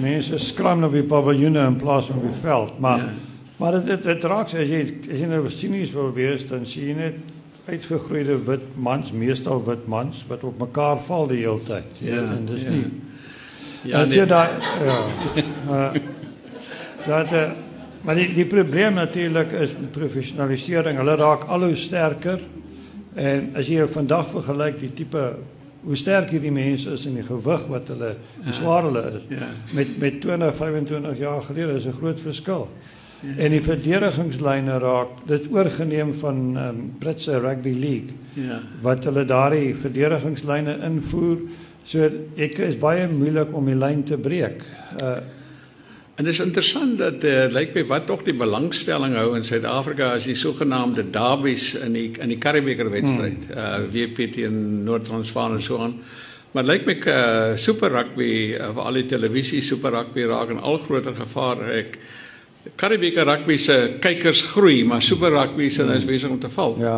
Mense 0.00 0.38
skram 0.38 0.84
op 0.84 0.92
die 0.92 1.02
paviljoene 1.06 1.62
in 1.66 1.76
plaas 1.80 2.06
van 2.10 2.16
op 2.16 2.22
die 2.28 2.40
veld, 2.42 2.78
maar 2.80 2.98
Ja. 2.98 3.04
ja. 3.04 3.10
maar 3.56 3.72
dit 3.72 3.86
dit, 3.86 4.02
dit 4.02 4.24
raak 4.24 4.46
as 4.46 4.52
jy 4.68 4.82
as 5.10 5.18
jy 5.20 5.26
nou 5.26 5.48
sinies 5.50 5.92
wil 5.92 6.12
wees, 6.12 6.44
dan 6.48 6.66
sien 6.66 6.86
jy 6.88 6.94
net 6.94 7.14
uitgegroeide 7.66 8.36
wit 8.46 8.66
mans, 8.76 9.10
meestal 9.12 9.64
wit 9.66 9.86
mans 9.86 10.24
wat 10.28 10.44
op 10.44 10.58
mekaar 10.58 11.00
val 11.06 11.26
die 11.26 11.40
hele 11.42 11.58
tyd. 11.66 11.84
jy 11.98 12.10
Ja, 12.14 12.20
weet, 12.20 12.30
en 12.38 12.46
dis 12.46 12.62
ja. 12.62 12.70
nie 12.70 12.84
Ja, 13.86 14.00
As 14.02 14.08
nee. 14.08 14.16
jy 14.18 14.26
daai 14.26 14.48
ja. 14.84 14.98
Uh, 15.70 15.92
dat 17.06 17.32
uh, 17.32 17.50
Maar 18.06 18.14
die 18.14 18.28
die 18.36 18.46
probleem 18.46 18.94
natuurlik 18.94 19.50
is 19.50 19.72
professionalisering. 19.90 20.98
Hulle 21.00 21.16
raak 21.18 21.48
al 21.50 21.64
hoe 21.66 21.76
sterker. 21.76 22.38
En 23.18 23.48
as 23.58 23.66
jy 23.66 23.82
vandag 23.90 24.28
vergelyk 24.30 24.76
die 24.78 24.92
tipe 24.94 25.22
hoe 25.86 25.96
sterk 25.96 26.30
hierdie 26.34 26.50
mense 26.52 26.90
is 26.96 27.06
en 27.06 27.14
die 27.14 27.22
gewig 27.26 27.66
wat 27.70 27.88
hulle 27.92 28.16
hoe 28.44 28.52
swaar 28.56 28.82
hulle 28.88 29.02
is 29.14 29.22
Ja. 29.38 29.46
met 29.78 29.96
met 30.02 30.20
20 30.20 30.54
25 30.58 31.18
jaar 31.18 31.42
gelede 31.46 31.76
is 31.78 31.86
'n 31.86 31.92
groot 32.00 32.20
verskil. 32.20 32.68
En 33.38 33.50
die 33.50 33.62
verdedigingslyne 33.62 34.78
raak 34.78 35.08
dit 35.26 35.46
oorgeneem 35.50 36.14
van 36.14 36.56
um, 36.56 36.80
Britse 36.98 37.38
Rugby 37.40 37.72
League 37.72 38.12
Ja. 38.34 38.60
wat 38.82 39.04
hulle 39.04 39.24
daardie 39.24 39.74
verdedigingslyne 39.74 40.76
invoer. 40.84 41.38
So 41.84 42.10
ek 42.36 42.58
is 42.58 42.76
baie 42.78 43.08
moeilik 43.08 43.54
om 43.54 43.64
die 43.64 43.74
lyn 43.78 44.02
te 44.04 44.16
breek. 44.18 44.62
Uh 45.02 45.16
En 46.16 46.24
dit 46.24 46.32
is 46.32 46.40
interessant 46.40 46.96
dat 46.98 47.24
uh, 47.28 47.44
lyk 47.52 47.74
my 47.76 47.82
wat 47.90 48.06
tog 48.08 48.22
die 48.24 48.34
belangstelling 48.34 49.18
hou 49.18 49.34
in 49.36 49.44
Suid-Afrika 49.44 50.14
as 50.16 50.24
die 50.24 50.36
sogenaamde 50.38 51.02
derbies 51.12 51.74
in 51.76 51.92
die 51.92 52.06
in 52.24 52.30
die 52.32 52.38
Karibeker 52.40 52.88
wedstryd. 52.90 53.50
Hmm. 53.50 53.58
Uh 53.60 53.82
WP 53.92 54.30
teen 54.32 54.56
Noord-Transvaal 54.86 55.58
en 55.58 55.62
so 55.62 55.76
aan. 55.84 55.98
Maar 56.56 56.64
lyk 56.64 56.86
my 56.88 56.94
uh, 57.12 57.50
super 57.60 57.92
rugby 57.92 58.56
of 58.64 58.80
al 58.80 58.96
die 58.96 59.04
televisie 59.10 59.60
super 59.60 59.92
rugby 59.92 60.24
raak 60.24 60.54
in 60.54 60.62
al 60.64 60.80
groter 60.86 61.12
gevaar. 61.18 61.60
Ek 61.82 61.98
Karibeker 62.80 63.28
rugby 63.28 63.58
se 63.60 63.76
kykers 64.00 64.40
groei, 64.54 64.80
maar 64.88 65.04
super 65.04 65.36
rugby 65.36 65.68
se 65.68 65.84
is 65.94 66.08
besig 66.08 66.32
om 66.32 66.40
te 66.40 66.48
val. 66.48 66.78
Ja. 66.80 66.96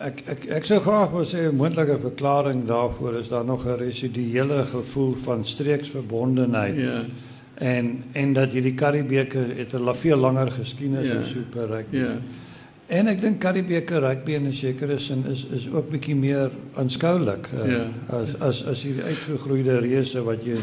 Ek 0.00 0.24
ek 0.32 0.48
ek 0.62 0.70
sou 0.70 0.80
graag 0.80 1.12
wou 1.12 1.26
sê 1.28 1.44
'n 1.44 1.60
moontlike 1.60 2.00
verklaring 2.00 2.64
daarvoor 2.66 3.20
is 3.20 3.28
daar 3.28 3.44
nog 3.44 3.68
'n 3.68 3.76
residuele 3.84 4.64
gevoel 4.72 5.14
van 5.28 5.44
streeksverbondenheid. 5.44 6.76
Ja. 6.76 7.04
En 7.54 8.02
en 8.12 8.32
dat 8.32 8.50
hierdie 8.50 8.74
Karibeker 8.74 9.46
het 9.56 9.72
'n 9.74 9.94
veel 9.94 10.16
langer 10.16 10.52
geskiedenis 10.52 11.06
Ja. 11.06 11.14
as 11.20 11.28
Super 11.28 11.66
Rugby. 11.66 11.96
Ja. 11.96 12.18
En 12.86 13.06
ek 13.06 13.20
dink 13.20 13.38
Karibeker 13.40 14.00
rugby 14.00 14.32
in 14.32 14.46
'n 14.46 14.52
sekere 14.52 14.98
sin 14.98 15.24
is 15.32 15.46
is 15.54 15.68
ook 15.72 15.90
bietjie 15.90 16.16
meer 16.16 16.50
aanskoulik 16.74 17.48
uh, 17.54 17.70
Ja. 17.72 17.86
as 18.08 18.38
as 18.40 18.64
as 18.64 18.82
hierdie 18.82 19.02
uitgegroeide 19.02 19.78
reuse 19.78 20.22
wat 20.22 20.44
jy 20.44 20.56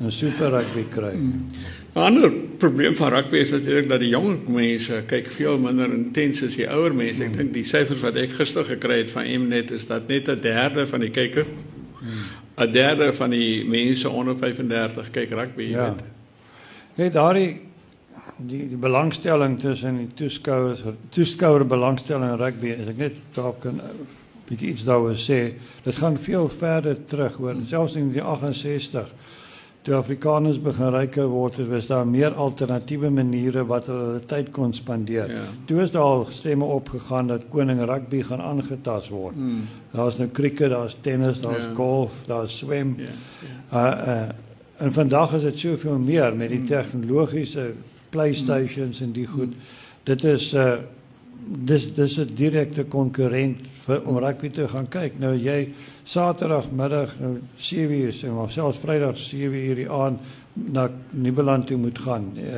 in 0.00 0.12
Super 0.12 0.50
Rugby 0.50 0.84
kry. 0.90 1.14
Mm. 1.14 1.46
'n 1.94 1.98
Ander 1.98 2.30
probleem 2.58 2.94
van 2.94 3.10
rugby 3.12 3.36
is 3.36 3.50
natuurlik 3.50 3.88
dat 3.88 4.00
die 4.00 4.08
jong 4.08 4.38
mense 4.48 5.02
kyk 5.06 5.30
veel 5.30 5.58
minder 5.58 5.92
intens 5.92 6.42
as 6.42 6.54
die 6.56 6.68
ouer 6.70 6.94
mense. 6.94 7.22
Ek 7.24 7.36
dink 7.36 7.52
die 7.52 7.64
syfers 7.64 8.00
wat 8.00 8.14
ek 8.16 8.30
gister 8.30 8.64
gekry 8.64 8.98
het 8.98 9.10
van 9.10 9.24
Mnet 9.24 9.70
is 9.70 9.86
dat 9.86 10.08
net 10.08 10.28
'n 10.28 10.40
derde 10.40 10.86
van 10.86 11.00
die 11.00 11.10
kyker 11.10 11.46
'n 12.58 12.72
derde 12.72 13.12
van 13.14 13.30
die 13.30 13.64
mense 13.64 14.08
onder 14.10 14.36
35 14.36 15.10
kyk 15.10 15.30
rugby, 15.30 15.62
jy 15.62 15.70
Ja. 15.70 15.84
weet. 15.94 16.02
Net 16.96 17.12
daardie 17.12 17.60
die 18.38 18.66
die 18.68 18.76
belangstelling 18.80 19.58
tussen 19.60 19.96
die 20.02 20.08
toeskouers 20.16 20.82
in 22.28 22.36
rugby 22.40 22.74
as 22.76 22.88
ek 22.92 22.98
net 23.00 23.14
dalk 23.36 23.60
kan 23.64 23.80
bietjie 24.48 24.74
iets 24.74 24.84
daaroor 24.84 25.16
sê 25.16 25.38
dit 25.86 25.96
gaan 25.96 26.18
veel 26.20 26.48
verder 26.52 26.98
terug 27.08 27.38
hoor 27.40 27.56
selfs 27.66 27.96
in 27.96 28.10
die 28.12 28.20
68 28.22 29.08
toe 29.86 29.94
Afrikaners 29.96 30.58
begin 30.60 30.90
ryker 30.92 31.28
word 31.32 31.56
het 31.62 31.68
was 31.70 31.86
daar 31.88 32.04
meer 32.06 32.34
alternatiewe 32.34 33.08
maniere 33.14 33.64
wat 33.70 33.86
hulle 33.88 34.04
hulle 34.10 34.24
tyd 34.28 34.50
kon 34.52 34.72
spandeer 34.74 35.30
Ja. 35.32 35.44
toe 35.66 35.80
is 35.82 35.90
daar 35.94 36.02
al 36.02 36.26
stemme 36.30 36.64
opgegaan 36.64 37.28
dat 37.32 37.48
koning 37.50 37.80
rugby 37.88 38.20
gaan 38.22 38.40
aangetast 38.40 39.08
word 39.14 39.34
Hmm. 39.34 39.62
daar's 39.92 40.18
nou 40.18 40.28
cricket 40.28 40.70
daar's 40.76 40.96
tennis 41.00 41.40
daar's 41.40 41.62
Ja. 41.70 41.74
golf 41.74 42.12
daar's 42.26 42.58
swem 42.58 42.96
Ja. 42.98 43.14
Uh 43.72 44.08
uh 44.08 44.28
en 44.78 44.92
vandag 44.92 45.32
is 45.36 45.42
dit 45.42 45.58
soveel 45.58 45.98
meer 45.98 46.36
met 46.36 46.48
die 46.50 46.64
tegnologiese 46.64 47.72
PlayStations 48.10 49.00
en 49.00 49.12
die 49.12 49.26
goed. 49.26 49.54
Dit 50.04 50.24
is 50.24 50.52
uh 50.54 50.76
dis 51.46 51.84
dis 51.94 52.16
'n 52.18 52.30
direkte 52.34 52.84
konkurrent 52.84 53.58
vir 53.86 54.00
om 54.06 54.18
rugby 54.18 54.48
te 54.50 54.68
gaan 54.68 54.88
kyk. 54.88 55.18
Nou 55.18 55.34
jy 55.36 55.68
Saterdagmiddag 56.04 57.14
nou 57.20 57.36
7 57.56 57.90
uur 58.00 58.12
sê 58.12 58.30
maar 58.34 58.50
selfs 58.50 58.78
Vrydag 58.78 59.16
7 59.18 59.54
uur 59.54 59.74
die 59.74 59.90
aand 59.90 60.18
na 60.52 60.90
Nieuweland 61.10 61.66
toe 61.66 61.76
moet 61.76 61.98
gaan. 61.98 62.32
Uh, 62.36 62.52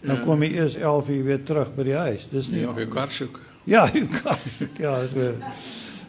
dan 0.00 0.16
Ja. 0.16 0.22
kom 0.24 0.42
jy 0.42 0.52
eers 0.54 0.74
11 0.76 1.08
uur 1.08 1.24
weer 1.24 1.42
terug 1.42 1.74
by 1.74 1.82
die 1.82 1.94
huis. 1.96 2.26
Dis 2.30 2.48
nie 2.48 2.60
Nee, 2.60 2.68
of 2.68 2.76
jou 2.76 2.86
kar 2.88 3.10
soek. 3.10 3.40
Ja, 3.64 3.88
jy 3.92 4.06
kan. 4.06 4.36
Ja, 4.78 4.98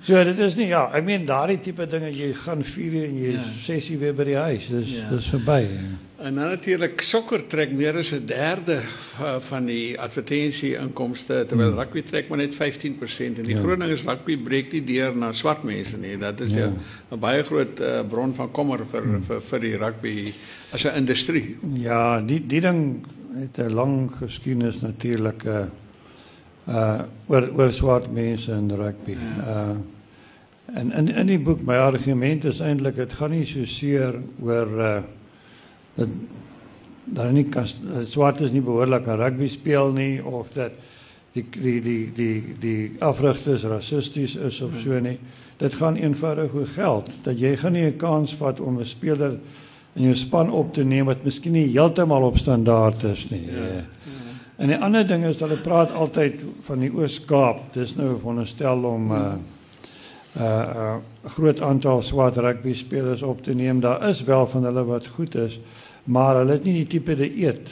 so. 0.09 0.13
So 0.17 0.23
dit 0.23 0.39
is 0.39 0.55
nie 0.55 0.67
ja, 0.67 0.89
ek 0.93 1.03
meen 1.05 1.25
daardie 1.25 1.59
tipe 1.59 1.85
dinge 1.85 2.09
jy 2.11 2.33
gaan 2.33 2.63
4 2.63 2.93
uur 2.93 3.03
en 3.05 3.17
jy 3.21 3.31
Ja. 3.37 3.43
6 3.61 3.89
uur 3.93 3.99
weer 3.99 4.13
by 4.13 4.23
die 4.23 4.35
huis. 4.35 4.67
Dis 4.69 4.89
Ja. 4.95 5.09
dis 5.09 5.27
verby. 5.29 5.67
En 6.19 6.35
dan 6.35 6.49
natuurlik 6.51 7.01
sokker 7.01 7.45
trek 7.47 7.71
meer 7.71 7.95
as 7.97 8.11
'n 8.11 8.25
derde 8.25 8.81
va- 9.15 9.39
van 9.39 9.65
die 9.65 9.95
advertensie 9.99 10.75
inkomste 10.77 11.45
terwyl 11.47 11.73
rugby 11.77 12.01
trek 12.03 12.27
maar 12.29 12.37
net 12.37 12.53
15% 12.55 13.37
en 13.37 13.43
die 13.45 13.55
Ja. 13.55 13.61
groot 13.61 13.79
ding 13.79 13.91
is 13.91 14.03
rugby 14.03 14.37
breek 14.37 14.71
nie 14.73 14.83
deur 14.83 15.15
na 15.15 15.31
swart 15.33 15.63
mense 15.63 15.97
nie. 15.97 16.17
Dat 16.17 16.39
is 16.41 16.51
Ja. 16.51 16.57
ja 16.59 16.71
'n 17.15 17.19
baie 17.19 17.43
groot 17.43 17.79
uh, 17.79 18.01
bron 18.09 18.35
van 18.35 18.51
kommer 18.51 18.79
vir 18.91 19.03
vir 19.27 19.41
vir 19.41 19.59
die 19.59 19.77
rugby 19.77 20.33
as 20.73 20.83
'n 20.85 20.95
industrie. 20.97 21.55
Ja, 21.73 22.19
die 22.21 22.41
die 22.47 22.61
ding 22.61 23.05
het 23.39 23.57
'n 23.65 23.73
lang 23.73 24.11
geskiedenis 24.19 24.81
natuurlik 24.81 25.43
uh 25.45 25.65
uh 26.67 27.01
oor 27.27 27.49
oor 27.57 27.71
swart 27.71 28.11
mense 28.11 28.51
in 28.51 28.69
rugby. 28.71 29.15
Uh 29.47 29.77
en 30.73 30.91
in 30.91 31.07
in 31.07 31.27
die 31.27 31.39
boek 31.39 31.61
my 31.61 31.75
argument 31.75 32.45
is 32.45 32.59
eintlik 32.59 32.95
dit 32.95 33.13
gaan 33.13 33.31
nie 33.31 33.45
so 33.45 33.65
seer 33.65 34.19
oor 34.41 34.67
uh 34.79 35.01
dat 35.95 36.07
daar 37.03 37.31
nie 37.33 37.43
kan 37.43 37.65
swart 38.07 38.41
is 38.41 38.51
nie 38.51 38.61
behoorlik 38.61 39.07
aan 39.07 39.19
rugby 39.19 39.49
speel 39.49 39.91
nie 39.91 40.23
of 40.23 40.47
dat 40.53 40.71
die 41.33 41.45
die 41.51 41.81
die 41.81 42.11
die 42.15 42.55
die 42.59 42.91
afrigters 43.05 43.63
rassisties 43.63 44.35
is 44.35 44.61
of 44.61 44.71
so 44.83 44.99
nie. 44.99 45.17
Dit 45.59 45.73
gaan 45.73 45.95
eenvoudig 45.95 46.53
oor 46.53 46.67
geld. 46.67 47.09
Dat 47.23 47.39
jy 47.39 47.55
gaan 47.57 47.73
nie 47.73 47.85
'n 47.85 47.97
kans 47.97 48.35
vat 48.35 48.59
om 48.59 48.79
'n 48.79 48.85
speler 48.85 49.37
in 49.95 50.03
jou 50.03 50.15
span 50.15 50.51
op 50.51 50.73
te 50.73 50.83
neem 50.83 51.05
wat 51.05 51.23
miskien 51.23 51.51
nie 51.51 51.67
heeltemal 51.67 52.23
op 52.23 52.37
standaard 52.37 53.03
is 53.03 53.29
nie. 53.29 53.45
Ja. 53.45 53.85
En 54.57 54.67
die 54.67 54.77
ander 54.77 55.07
ding 55.07 55.25
is 55.25 55.39
hulle 55.39 55.57
praat 55.57 55.91
altyd 55.91 56.33
van 56.61 56.79
die 56.79 56.91
Oos-Kaap. 56.91 57.73
Dis 57.73 57.95
nou 57.95 58.17
veronderstel 58.19 58.83
om 58.83 59.11
uh, 59.11 59.33
uh, 60.37 60.43
uh, 60.43 60.95
groot 61.25 61.61
aantal 61.61 62.01
swart 62.01 62.35
rugby 62.37 62.73
spelers 62.73 63.21
op 63.21 63.43
te 63.43 63.53
neem. 63.53 63.79
Daar 63.79 64.09
is 64.09 64.23
wel 64.23 64.47
van 64.47 64.63
hulle 64.63 64.83
wat 64.85 65.07
goed 65.07 65.35
is, 65.35 65.59
maar 66.03 66.35
hulle 66.35 66.51
het 66.51 66.63
nie 66.63 66.73
die 66.73 66.87
tipe 66.87 67.15
dieet 67.15 67.69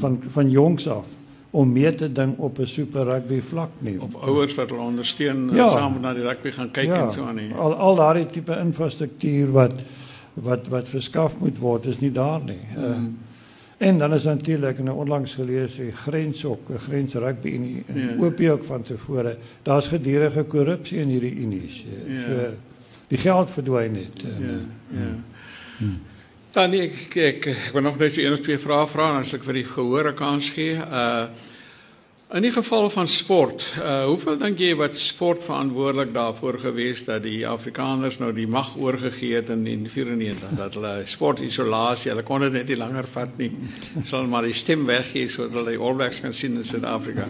van 0.00 0.22
van 0.28 0.50
jongs 0.50 0.88
af 0.88 1.04
om 1.50 1.72
mee 1.72 1.94
te 1.94 2.12
ding 2.12 2.38
op 2.38 2.58
'n 2.58 2.66
super 2.66 3.04
rugby 3.04 3.40
vlak 3.40 3.70
nie. 3.78 4.00
Of 4.00 4.14
ouers 4.14 4.54
wat 4.54 4.70
hulle 4.70 4.82
ondersteun 4.82 5.48
Ja. 5.52 5.56
ja. 5.56 5.70
saam 5.70 6.00
na 6.00 6.14
die 6.14 6.22
rugby 6.22 6.50
gaan 6.50 6.70
kyk 6.70 6.84
ja, 6.84 7.06
en 7.06 7.12
so 7.12 7.22
aan 7.22 7.34
nie. 7.34 7.52
al 7.54 7.74
al 7.74 7.94
daardie 7.96 8.26
tipe 8.26 8.58
infrastruktuur 8.64 9.52
wat 9.52 9.74
wat 10.34 10.68
wat 10.68 10.88
verskaf 10.88 11.32
moet 11.38 11.58
word 11.58 11.84
is 11.86 12.00
nie 12.00 12.12
daar 12.12 12.40
nie. 12.44 12.60
Mm. 12.76 13.18
En 13.80 13.98
dan 13.98 14.14
is 14.14 14.22
natuurlik 14.22 14.78
nou 14.84 14.96
onlangs 14.98 15.34
gelees 15.34 15.76
die 15.76 15.92
grens 15.92 16.44
ook, 16.44 16.68
'n 16.68 16.78
grens 16.78 17.14
rugby 17.14 17.48
in 17.48 17.84
Ja. 17.94 18.02
ja. 18.02 18.24
OP 18.24 18.40
ook 18.40 18.64
van 18.64 18.82
tevore. 18.82 19.36
Daar's 19.62 19.86
gedurende 19.86 20.42
korrupsie 20.44 20.98
in 20.98 21.08
hierdie 21.08 21.34
unies. 21.36 21.84
Ja. 22.06 22.24
So 22.28 22.54
die 23.08 23.18
geld 23.18 23.50
verdwyn 23.50 23.92
net. 23.92 24.22
Uh, 24.24 24.46
Ja, 24.46 24.58
ja. 25.00 25.86
Dan 26.52 26.70
nee, 26.70 26.80
ek 26.90 27.14
ek 27.16 27.46
ek 27.46 27.70
wil 27.72 27.82
nog 27.82 27.98
net 27.98 28.16
een 28.16 28.32
of 28.32 28.40
twee 28.40 28.58
vrae 28.58 28.86
vra 28.86 29.10
en 29.14 29.22
as 29.22 29.32
ek 29.34 29.42
vir 29.42 29.54
die 29.54 29.64
gehoor 29.64 30.12
kans 30.12 30.50
gee. 30.50 30.74
Uh 30.74 31.24
in 32.30 32.42
die 32.42 32.52
geval 32.52 32.90
van 32.90 33.08
sport, 33.08 33.64
uh 33.82 34.04
hoeveel 34.06 34.36
dink 34.38 34.60
jy 34.62 34.74
wat 34.78 34.94
sport 34.98 35.42
verantwoordelik 35.42 36.12
daarvoor 36.14 36.60
gewees 36.62 37.02
dat 37.04 37.24
die 37.26 37.42
Afrikaners 37.48 38.20
nou 38.22 38.30
die 38.34 38.46
mag 38.46 38.76
oorgegee 38.78 39.40
het 39.40 39.50
in 39.50 39.64
1994 39.66 40.52
dat 40.58 40.76
hulle 40.78 40.92
sportisolasie, 41.10 42.12
hulle 42.12 42.22
kon 42.26 42.44
dit 42.46 42.54
net 42.54 42.70
nie 42.70 42.78
langer 42.78 43.08
vat 43.10 43.34
nie. 43.40 43.50
Sal 44.06 44.30
maar 44.30 44.46
die 44.46 44.54
stem 44.54 44.86
weggee 44.86 45.26
sodat 45.28 45.58
hulle 45.58 45.74
die 45.74 45.82
All 45.82 45.98
Blacks 45.98 46.22
kan 46.22 46.34
sien 46.36 46.54
in 46.60 46.64
Suid-Afrika. 46.64 47.26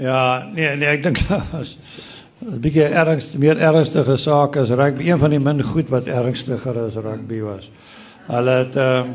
Ja, 0.00 0.48
nee, 0.54 0.72
nee, 0.76 0.88
ek 0.96 1.04
dink 1.04 1.20
as 1.60 1.76
'n 2.46 2.60
bietjie 2.60 2.88
ernstig, 2.88 3.40
meer 3.40 3.60
ernstige 3.60 4.16
saak 4.20 4.56
as 4.56 4.72
rugby. 4.72 5.10
Een 5.10 5.18
van 5.18 5.30
die 5.30 5.40
min 5.40 5.62
goed 5.62 5.88
wat 5.92 6.08
ernstiger 6.08 6.78
as 6.78 6.96
rugby 6.96 7.40
was. 7.44 7.70
Hulle 8.26 8.58
het 8.64 8.76
ehm 8.76 9.14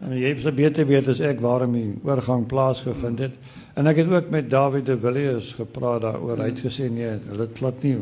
um, 0.00 0.12
jy 0.16 0.34
het 0.34 0.54
beter 0.56 0.86
weet 0.86 1.08
as 1.12 1.20
ek 1.20 1.40
waarom 1.44 1.74
die 1.76 1.98
oorgang 2.02 2.46
plaasgevind 2.48 3.18
het. 3.18 3.34
En 3.74 3.86
ek 3.86 3.96
het 4.02 4.10
ook 4.10 4.30
met 4.30 4.50
David 4.50 4.86
de 4.86 4.98
Villiers 4.98 5.52
gepraat 5.56 6.00
daaroor. 6.02 6.38
Hy 6.42 6.50
het 6.50 6.64
gesê 6.64 6.90
nee, 6.90 7.12
hulle 7.28 7.48
glad 7.54 7.82
nie 7.82 7.98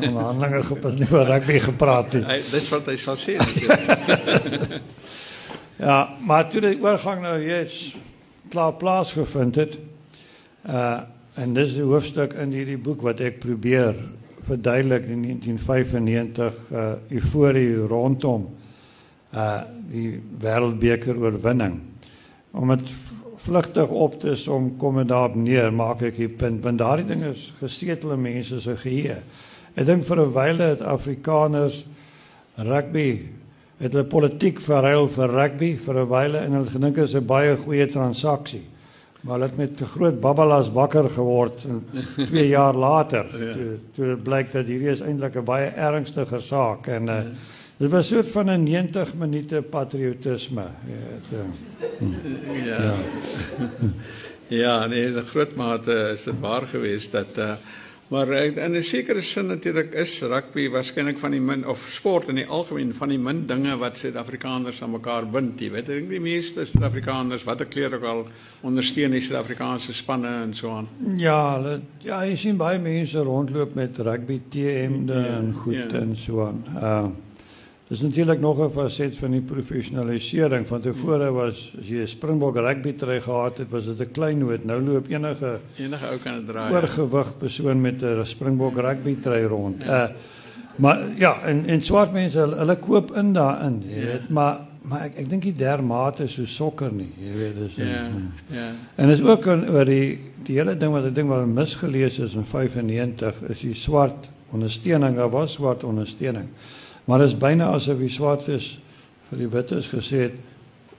onderhandelinge 0.00 0.62
gepas 0.62 0.94
nie 0.98 1.08
oor 1.12 1.26
rugby 1.28 1.58
gepraat 1.62 2.12
nie. 2.16 2.40
Dis 2.50 2.68
wat 2.72 2.86
hy 2.90 2.96
sal 2.96 3.20
sê. 3.20 3.36
Ja, 5.82 6.14
maar 6.22 6.46
toe 6.46 6.60
die 6.62 6.76
oorgang 6.78 7.24
nou 7.24 7.38
jy's 7.42 7.96
klaar 8.52 8.76
plaasgevind 8.78 9.56
het, 9.58 9.80
uh 10.68 11.00
en 11.32 11.54
dis 11.56 11.72
'n 11.74 11.88
hoofstuk 11.88 12.34
in 12.36 12.50
hierdie 12.52 12.76
boek 12.76 13.00
wat 13.00 13.20
ek 13.20 13.38
probeer 13.40 13.96
verduidelik 14.44 15.06
in 15.08 15.22
1995 15.22 16.52
uh 16.70 16.92
euforie 17.08 17.76
rondom 17.88 18.44
uh 19.34 19.62
die 19.90 20.20
wêreldbeker 20.38 21.16
oorwinning. 21.16 21.80
Om 22.52 22.70
vlugtig 23.42 23.88
op 23.88 24.18
te 24.20 24.36
som 24.36 24.76
kom 24.78 24.96
dit 24.96 25.08
daarop 25.08 25.34
neer, 25.34 25.72
maak 25.72 26.02
ek 26.02 26.16
die 26.16 26.28
punt, 26.28 26.62
want 26.64 26.78
daardie 26.78 27.06
ding 27.06 27.22
is 27.26 27.52
gesetel 27.60 28.14
in 28.16 28.22
mense 28.22 28.60
se 28.60 28.76
geheue. 28.76 29.18
Ek 29.74 29.86
dink 29.86 30.04
vir 30.04 30.20
'n 30.20 30.32
wyle 30.32 30.64
het 30.74 30.82
Afrikaners 30.82 31.84
rugby 32.56 33.08
het 33.82 33.92
hulle 33.92 34.04
politiek 34.06 34.60
verruil 34.62 35.08
vir 35.08 35.32
rugby 35.32 35.76
vir 35.76 35.96
'n 36.02 36.08
wyle 36.08 36.38
en 36.38 36.52
hulle 36.52 36.70
gedink 36.70 36.94
dit 36.94 37.04
is 37.04 37.14
'n 37.14 37.26
baie 37.26 37.56
goeie 37.56 37.86
transaksie. 37.86 38.62
Maar 39.22 39.34
hulle 39.38 39.48
het 39.48 39.56
met 39.56 39.80
'n 39.80 39.86
groot 39.86 40.20
babbelas 40.20 40.70
wakker 40.70 41.08
geword 41.08 41.66
2 42.16 42.48
jaar 42.56 42.74
later. 42.74 43.26
ja. 43.32 43.52
Toe, 43.54 43.78
toe 43.94 44.16
blyk 44.16 44.52
dat 44.52 44.66
hierdie 44.66 44.90
is 44.90 45.00
eintlik 45.00 45.36
'n 45.36 45.44
baie 45.44 45.66
ernstige 45.66 46.40
saak 46.40 46.86
en 46.86 47.08
uh, 47.08 47.20
dit 47.82 47.90
was 47.90 48.08
so 48.08 48.18
'n 48.18 48.24
van 48.24 48.50
'n 48.50 48.62
90 48.62 49.14
minute 49.14 49.62
patriotisme. 49.62 50.66
Ja. 50.94 51.36
Ja. 51.36 51.44
Ja, 52.64 52.94
ja 54.62 54.86
nee, 54.86 55.10
'n 55.10 55.26
groot 55.26 55.54
mate 55.54 56.10
is 56.14 56.22
dit 56.22 56.40
waar 56.40 56.66
geweest 56.66 57.12
dat 57.12 57.38
uh, 57.38 57.52
Maar 58.12 58.28
in 58.28 58.76
'n 58.76 58.82
sekere 58.82 59.20
sin 59.20 59.46
natuurlik 59.46 59.94
is 59.94 60.20
rugby 60.20 60.68
waarskynlik 60.68 61.18
van 61.18 61.30
die 61.30 61.40
min 61.40 61.68
of 61.68 61.78
sport 61.78 62.28
in 62.28 62.34
die 62.34 62.46
algemeen 62.46 62.92
van 62.94 63.08
die 63.08 63.18
min 63.18 63.46
dinge 63.46 63.76
wat 63.76 63.96
Suid-Afrikaners 63.96 64.82
aan 64.82 64.90
mekaar 64.90 65.30
bind. 65.30 65.60
Jy 65.60 65.70
weet, 65.70 65.88
ek 65.88 65.94
dink 65.94 66.10
die 66.10 66.20
meeste 66.20 66.64
Suid-Afrikaners 66.64 67.44
wat 67.44 67.60
ek 67.60 67.70
kleer 67.70 67.94
ook 67.94 68.04
al 68.04 68.26
ondersteun 68.60 69.10
die 69.16 69.20
Suid-Afrikaanse 69.20 69.92
spanne 69.92 70.28
en 70.42 70.54
so 70.54 70.70
aan. 70.70 70.88
Ja, 71.16 71.78
ja, 72.04 72.20
jy 72.24 72.36
sien 72.36 72.56
baie 72.56 72.78
mense 72.78 73.18
rondloop 73.18 73.74
met 73.74 73.98
rugby 73.98 74.40
T-hemde 74.48 75.14
ja, 75.14 75.36
en 75.38 75.52
goed 75.52 75.74
ja. 75.74 75.88
en 75.88 76.16
so 76.16 76.44
aan. 76.46 76.64
Uh 76.76 77.31
Dis 77.92 78.00
natuurlik 78.00 78.40
nog 78.40 78.58
'n 78.58 78.72
faset 78.72 79.18
van 79.18 79.30
die 79.30 79.40
professionalisering. 79.40 80.66
Van 80.66 80.80
tevore 80.80 81.30
was 81.30 81.72
as 81.80 81.86
jy 81.86 82.00
'n 82.00 82.08
Springbok 82.08 82.56
rugby 82.56 82.92
trui 82.92 83.20
gehad 83.20 83.58
het, 83.58 83.70
was 83.70 83.84
dit 83.84 84.00
'n 84.00 84.12
klein 84.12 84.38
noot. 84.38 84.64
Nou 84.64 84.82
loop 84.82 85.08
enige 85.08 85.58
enige 85.76 86.06
ou 86.06 86.18
kan 86.18 86.34
dit 86.34 86.46
dra. 86.46 86.70
Oorgewig 86.70 87.36
persoon 87.38 87.80
met 87.80 88.02
'n 88.02 88.24
Springbok 88.24 88.76
rugby 88.76 89.16
trui 89.20 89.44
rond. 89.44 89.82
Ja. 89.82 90.08
Uh 90.08 90.14
maar 90.76 90.98
ja, 91.16 91.40
en 91.44 91.64
en 91.66 91.82
swart 91.82 92.12
mense 92.12 92.38
hulle, 92.38 92.76
koop 92.76 93.12
in 93.16 93.32
daarin, 93.32 93.82
ja. 93.86 94.04
weet, 94.06 94.28
maar 94.28 94.60
maar 94.82 95.04
ek 95.14 95.28
dink 95.30 95.44
die 95.46 95.54
dermate 95.54 96.26
so 96.28 96.42
sokker 96.44 96.90
nie, 96.92 97.12
jy 97.20 97.32
weet, 97.36 97.58
dis 97.58 97.76
Ja. 97.76 97.84
En, 97.84 98.32
ja. 98.50 98.70
En 98.94 99.08
is 99.08 99.22
ook 99.22 99.46
in, 99.46 99.68
oor 99.70 99.84
die 99.84 100.18
die 100.42 100.56
hele 100.56 100.74
ding 100.76 100.90
wat 100.92 101.04
ek 101.06 101.14
dink 101.14 101.28
wat 101.30 101.46
misgelees 101.46 102.18
is 102.18 102.34
in 102.34 102.44
95 102.44 103.42
is 103.48 103.60
die 103.60 103.74
swart 103.74 104.26
ondersteuning, 104.50 105.16
daar 105.16 105.30
was 105.30 105.52
swart 105.52 105.84
ondersteuning. 105.84 106.48
Maar 107.04 107.18
dit 107.18 107.26
is 107.26 107.38
byna 107.38 107.72
asof 107.74 107.98
die 107.98 108.10
swartes 108.10 108.78
vir 109.28 109.38
die 109.38 109.48
wites 109.48 109.88
gesê 109.88 110.26
het 110.28 110.40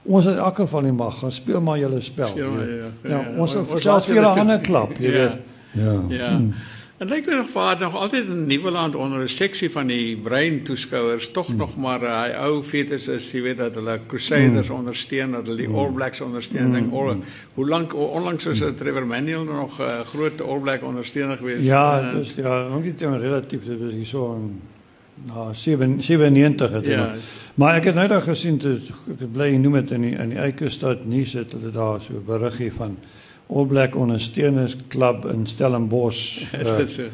ons 0.04 0.24
het 0.24 0.36
in 0.36 0.44
elk 0.44 0.56
geval 0.60 0.84
nie 0.84 0.92
mag 0.92 1.18
gaan 1.18 1.32
speel 1.32 1.60
maar 1.64 1.78
julle 1.78 2.00
spel. 2.04 2.36
Ja, 2.36 2.44
ja, 2.44 2.64
ja, 2.76 2.92
ja, 3.08 3.24
ons 3.40 3.54
het 3.56 3.74
selfs 3.80 4.06
vir 4.06 4.20
'n 4.20 4.38
ander 4.38 4.60
klap, 4.60 4.96
jy 4.98 5.10
ja, 5.10 5.12
weet. 5.12 5.36
Ja. 5.72 6.02
Ja. 6.08 6.36
Hmm. 6.36 6.54
En 6.98 7.08
lyk 7.08 7.26
my 7.26 7.34
nog 7.34 7.48
vaar 7.50 7.80
nog 7.80 7.96
altyd 7.96 8.26
in 8.26 8.46
Nieuweland 8.46 8.94
onder 8.94 9.22
'n 9.22 9.28
seksie 9.28 9.70
van 9.70 9.86
die 9.86 10.16
brein 10.16 10.62
toeskouers 10.62 11.30
tog 11.30 11.46
hmm. 11.46 11.56
nog 11.56 11.76
maar 11.76 12.00
hy 12.00 12.30
uh, 12.30 12.42
ou 12.42 12.62
fetus 12.62 13.08
is, 13.08 13.32
jy 13.32 13.42
weet 13.42 13.56
dat 13.58 13.74
hulle 13.74 13.98
Crusaders 14.06 14.66
hmm. 14.66 14.76
ondersteun, 14.76 15.30
dat 15.30 15.46
hulle 15.46 15.56
die 15.58 15.66
hmm. 15.66 15.78
All 15.78 15.90
Blacks 15.92 16.20
ondersteun. 16.20 16.64
Hmm. 16.64 16.72
Dink 16.72 16.92
al 16.92 17.16
hoe 17.54 17.68
lank 17.68 17.94
onlangs 17.94 18.44
was 18.44 18.62
Trevor 18.76 19.06
Manuel 19.06 19.44
nog 19.44 19.78
'n 19.78 19.82
uh, 19.82 20.00
groot 20.00 20.42
All 20.42 20.58
Black 20.58 20.82
ondersteuner 20.82 21.36
geweest. 21.36 21.64
Ja, 21.64 22.12
dis 22.12 22.34
ja, 22.36 22.68
nog 22.68 22.82
nie 22.82 22.94
relatief 22.98 23.64
dit 23.64 23.80
was 23.80 23.92
hier 23.92 24.06
so 24.06 24.32
'n 24.32 24.60
Nou, 25.14 25.54
97 25.54 26.70
het 26.70 26.86
ja, 26.86 26.96
maar. 26.96 27.16
maar 27.54 27.74
ek 27.74 27.84
het 27.84 27.94
nou 27.94 28.08
daag 28.08 28.24
gesien 28.24 28.56
toe 28.58 28.80
ek 29.14 29.28
bly 29.32 29.52
noem 29.56 29.78
dit 29.78 29.92
in 29.94 30.06
die 30.08 30.14
in 30.18 30.32
die 30.34 30.40
Eikestad 30.42 31.04
nuus 31.06 31.32
het 31.38 31.54
hulle 31.54 31.70
daar 31.70 32.02
so 32.02 32.18
beriggie 32.26 32.72
van 32.74 32.98
All 33.46 33.66
Black 33.70 33.94
Ondersteuners 33.96 34.76
Club 34.88 35.24
in 35.30 35.46
Stellenbosch. 35.46 36.42
So? 36.86 37.08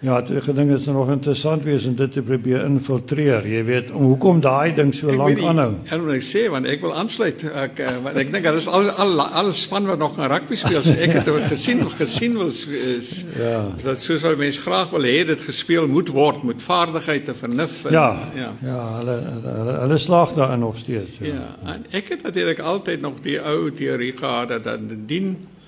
Ja, 0.00 0.16
ek 0.24 0.46
gedink 0.46 0.70
dit 0.72 0.80
is 0.80 0.86
nog 0.88 1.10
interessant 1.12 1.64
wees 1.68 1.84
om 1.84 1.92
dit 1.98 2.12
te 2.12 2.22
probeer 2.24 2.62
infiltreer. 2.64 3.44
Jy 3.44 3.60
weet, 3.68 3.90
om 3.92 4.06
hoekom 4.08 4.38
daai 4.40 4.72
ding 4.72 4.94
so 4.96 5.12
lank 5.12 5.42
aanhou. 5.44 5.74
Ek 5.84 6.00
wil 6.00 6.14
net 6.14 6.24
sê 6.24 6.46
want 6.52 6.68
ek 6.72 6.80
wil 6.86 6.94
aansluit 6.96 7.44
ek 7.44 7.82
uh, 7.84 7.92
want 8.06 8.20
ek 8.22 8.32
dink 8.32 8.48
daar 8.48 8.56
is 8.56 8.68
al 8.70 8.88
al 9.04 9.20
al 9.20 9.52
span 9.56 9.84
wat 9.90 10.00
nog 10.00 10.16
aan 10.16 10.32
rugby 10.32 10.56
speel. 10.56 10.80
So 10.86 10.96
ek 10.96 11.18
het 11.18 11.28
dit 11.28 11.50
gesien 11.52 11.84
gesien 11.98 12.40
wil 12.40 12.54
is 12.54 13.12
ja. 13.36 13.60
Dat 13.84 14.00
soos 14.00 14.24
al 14.24 14.40
mense 14.40 14.64
graag 14.64 14.88
wil 14.96 15.04
hê 15.04 15.20
dit 15.34 15.44
gespeel 15.50 15.90
moet 15.92 16.08
word 16.16 16.48
met 16.48 16.64
vaardigheid 16.64 17.28
en 17.34 17.40
vernuf 17.44 17.84
en 17.84 17.98
ja. 17.98 18.08
Ja, 18.40 18.50
ja 18.64 18.80
hulle 18.96 19.20
hulle 19.36 19.78
hulle 19.84 20.00
slaag 20.00 20.32
daarin 20.40 20.64
nog 20.64 20.80
steeds. 20.80 21.20
Ja. 21.20 21.36
ja, 21.36 21.74
en 21.76 21.84
ek 21.92 22.14
het 22.16 22.24
natuurlik 22.24 22.64
altyd 22.64 23.04
nog 23.04 23.20
die 23.20 23.36
ou 23.36 23.68
teorie 23.68 24.14
gehad 24.16 24.56
dat 24.56 24.64
dat 24.64 24.88
dien 24.88 25.34
die 25.36 25.58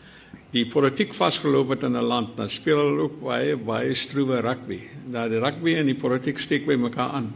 politiek 0.68 1.14
vasgeloop 1.16 1.70
het 1.72 1.84
in 1.88 1.96
'n 1.96 2.04
land, 2.04 2.36
dan 2.36 2.50
speel 2.50 2.76
hulle 2.76 3.02
ook 3.02 3.20
baie 3.20 3.56
baie 3.56 3.94
stroewe 3.94 4.40
rugby. 4.40 4.80
Daar 5.10 5.28
die 5.28 5.40
rugby 5.40 5.74
en 5.74 5.86
die 5.86 5.94
politiek 5.94 6.38
steek 6.38 6.66
by 6.66 6.74
mekaar 6.74 7.10
aan. 7.10 7.32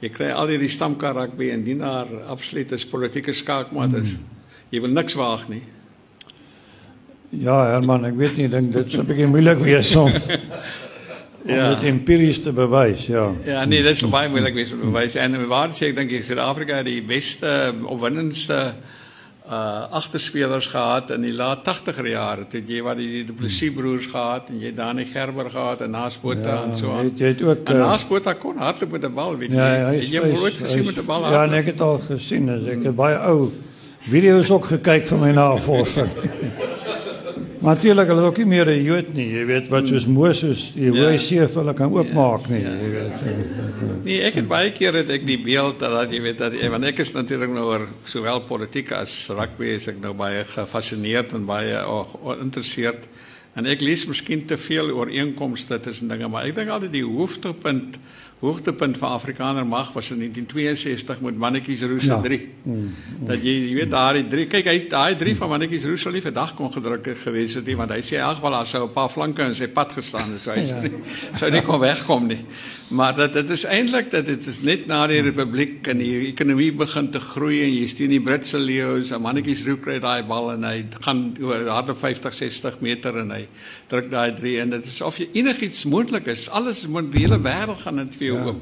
Jy 0.00 0.08
kry 0.08 0.30
al 0.30 0.48
hierdie 0.48 0.68
stamkar 0.68 1.14
rugby 1.14 1.50
en 1.50 1.62
dien 1.64 1.78
daar 1.78 2.06
absoluut 2.26 2.72
is 2.72 2.86
politieke 2.86 3.32
skaakmat 3.32 3.94
is. 3.94 4.08
Hmm. 4.08 4.26
Jy 4.70 4.80
wil 4.80 4.90
niks 4.90 5.14
waag 5.14 5.48
nie. 5.48 5.62
Ja, 7.30 7.70
Herman, 7.70 8.04
ek 8.04 8.16
weet 8.16 8.36
nie, 8.36 8.48
dink 8.48 8.72
dit 8.72 8.86
is 8.86 8.98
'n 8.98 9.06
bietjie 9.06 9.26
moeilik 9.26 9.58
wees 9.58 9.96
om 9.96 10.10
Ja. 11.44 11.72
Om 11.72 11.74
dit 11.74 11.88
empiries 11.90 12.42
te 12.42 12.52
bewys, 12.52 13.06
ja. 13.06 13.34
Ja, 13.44 13.64
nee, 13.64 13.82
dit 13.82 13.96
is 13.98 14.08
baie 14.08 14.28
moeilik 14.28 14.54
wees 14.54 14.72
om 14.72 14.80
te 14.80 14.86
bewys. 14.86 15.14
En 15.14 15.34
waar 15.50 15.72
sê 15.74 15.88
ek 15.90 15.96
dink 15.96 16.12
ek 16.12 16.22
Suid-Afrika 16.22 16.82
die 16.86 17.00
beste 17.02 17.74
opwindendste 17.82 18.54
uh, 18.54 18.72
uh 19.46 19.90
agterspelers 19.90 20.66
gehad 20.66 21.10
in 21.10 21.24
die 21.26 21.32
laat 21.34 21.64
80er 21.66 22.06
jare. 22.06 22.46
Toe 22.48 22.62
jy 22.66 22.82
wat 22.82 22.96
die, 22.96 23.08
die 23.10 23.24
Du 23.26 23.32
Plessis 23.34 23.72
broers 23.74 24.06
gehad 24.06 24.48
en 24.48 24.60
jy 24.62 24.70
Dani 24.74 25.04
Gerber 25.04 25.50
gehad 25.50 25.82
en 25.82 25.90
Naspota 25.90 26.54
ja, 26.54 26.62
en 26.62 26.76
so 26.78 26.92
aan. 26.94 27.10
Jy 27.16 27.32
het 27.34 27.42
ook 27.42 27.68
uh, 27.68 27.78
Naspota 27.82 28.36
kon 28.38 28.56
hardloop 28.62 28.94
met 28.94 29.04
'n 29.04 29.14
bal, 29.14 29.36
weet 29.36 29.50
jy. 29.50 29.56
Ja, 29.56 29.90
jy 29.90 30.22
het 30.22 30.38
nooit 30.38 30.54
gesien 30.62 30.84
met 30.84 30.96
'n 30.96 31.06
bal. 31.06 31.30
Ja, 31.30 31.46
nee, 31.46 31.60
ek 31.60 31.66
het 31.74 31.80
al 31.80 31.98
gesien, 31.98 32.48
ek 32.48 32.84
het 32.84 32.96
baie 32.96 33.18
ou 33.18 33.50
video's 34.06 34.50
ook 34.50 34.64
gekyk 34.64 35.06
van 35.06 35.20
my 35.20 35.30
navorsing. 35.30 36.10
Natuurlik 37.62 38.08
hulle 38.10 38.24
ook 38.26 38.38
nie 38.42 38.46
meer 38.46 38.66
'n 38.66 38.82
Jood 38.82 39.12
nie, 39.14 39.28
jy 39.30 39.44
weet 39.46 39.68
wat 39.70 39.86
soos 39.86 40.06
Moses 40.06 40.72
die 40.74 40.90
ja. 40.90 41.04
Rooi 41.04 41.18
See 41.18 41.38
vir 41.38 41.60
hulle 41.60 41.74
kan 41.74 41.92
oopmaak 41.94 42.48
nie, 42.50 42.62
ja. 42.62 42.72
jy 42.74 42.90
weet. 42.90 44.04
Nee, 44.04 44.22
ek 44.26 44.34
het 44.34 44.48
baie 44.48 44.72
keer 44.74 44.98
het 44.98 45.10
ek 45.10 45.26
die 45.26 45.38
beeld 45.38 45.78
dat 45.78 46.10
jy 46.10 46.20
weet 46.22 46.38
dat 46.38 46.56
want 46.70 46.84
ek 46.84 46.98
is 46.98 47.12
natuurlik 47.12 47.50
nou 47.54 47.68
oor 47.70 47.86
sowel 48.04 48.42
politiek 48.48 48.90
as 48.92 49.28
rugby 49.30 49.76
is 49.76 49.86
ek 49.86 50.00
nou 50.02 50.12
baie 50.12 50.42
gefassineerd 50.44 51.32
en 51.38 51.46
baie 51.46 51.86
oh, 51.86 52.02
geïnteresseerd. 52.10 53.06
En 53.54 53.66
ek 53.66 53.80
lees 53.80 54.06
miskien 54.06 54.46
te 54.46 54.56
veel 54.56 54.90
oor 54.90 55.06
einkomste 55.06 55.78
tussen 55.80 56.08
dinge, 56.08 56.28
maar 56.28 56.48
ek 56.48 56.56
dink 56.56 56.68
altyd 56.72 56.92
die 56.92 57.06
hoofpunt 57.06 57.98
hoogtepunt 58.42 58.98
van 58.98 59.14
Afrikaner 59.14 59.66
mag 59.66 59.92
was 59.92 60.10
in 60.10 60.18
1962 60.18 61.20
met 61.20 61.36
Mannetjies 61.36 61.82
Roos 61.82 62.02
se 62.02 62.18
3. 62.22 62.40
Ja. 62.40 62.72
Mm. 62.72 62.94
Dat 63.26 63.42
jy 63.42 63.52
jy 63.68 63.74
weet 63.76 63.90
daai 63.90 64.24
3, 64.28 64.46
kyk 64.50 64.66
hy 64.66 64.74
daai 64.90 65.14
3 65.20 65.36
van 65.38 65.52
Mannetjies 65.52 65.86
Roos 65.86 66.02
sal 66.02 66.16
nie 66.16 66.24
vir 66.24 66.34
dag 66.34 66.50
kon 66.58 66.72
gedruk 66.74 67.06
gewees 67.22 67.54
het 67.54 67.70
nie 67.70 67.76
want 67.78 67.94
hy 67.94 68.00
sê 68.02 68.18
in 68.18 68.26
elk 68.26 68.40
geval 68.40 68.56
daar 68.58 68.70
sou 68.72 68.82
'n 68.88 68.94
paar 68.96 69.10
flanke 69.14 69.46
in 69.46 69.54
sy 69.54 69.68
pad 69.70 69.94
gestaan 69.94 70.34
het 70.34 70.42
so 70.42 70.50
hy 70.50 70.66
ja. 70.72 70.80
sou 71.38 71.50
nie 71.54 71.62
kon 71.62 71.78
wegkom 71.80 72.26
nie. 72.26 72.40
Maar 72.92 73.14
dat 73.16 73.32
dit 73.32 73.50
is 73.50 73.64
eintlik 73.64 74.10
dat 74.10 74.26
dit 74.26 74.46
is 74.46 74.60
net 74.60 74.86
na 74.86 75.06
die 75.06 75.22
republiek 75.22 75.86
en 75.86 76.02
die 76.02 76.26
ekonomie 76.32 76.72
begin 76.76 77.10
te 77.10 77.20
groei 77.20 77.62
en 77.62 77.70
jy 77.72 77.86
sien 77.88 78.10
die 78.10 78.20
Britse 78.20 78.58
leeu's, 78.58 79.14
Mannetjies 79.14 79.62
Roos 79.64 79.80
kry 79.86 80.00
daai 80.02 80.26
bal 80.26 80.50
en 80.56 80.66
hy 80.66 80.82
gaan 81.06 81.22
oor 81.40 81.62
harde 81.70 81.94
50 81.94 82.34
60 82.34 82.82
meter 82.82 83.22
en 83.22 83.30
hy 83.30 83.46
druk 83.88 84.10
daai 84.10 84.34
3 84.34 84.58
en 84.66 84.76
dit 84.76 84.90
is 84.90 85.00
of 85.00 85.16
jy 85.16 85.30
enigiets 85.32 85.86
moontlik 85.86 86.26
is. 86.26 86.48
Alles 86.50 86.84
moet 86.90 87.12
die 87.14 87.24
hele 87.24 87.38
wêreld 87.38 87.80
gaan 87.86 88.02
dit 88.02 88.18
vir 88.18 88.26
jou 88.31 88.31
ja. 88.34 88.46
oop. 88.46 88.60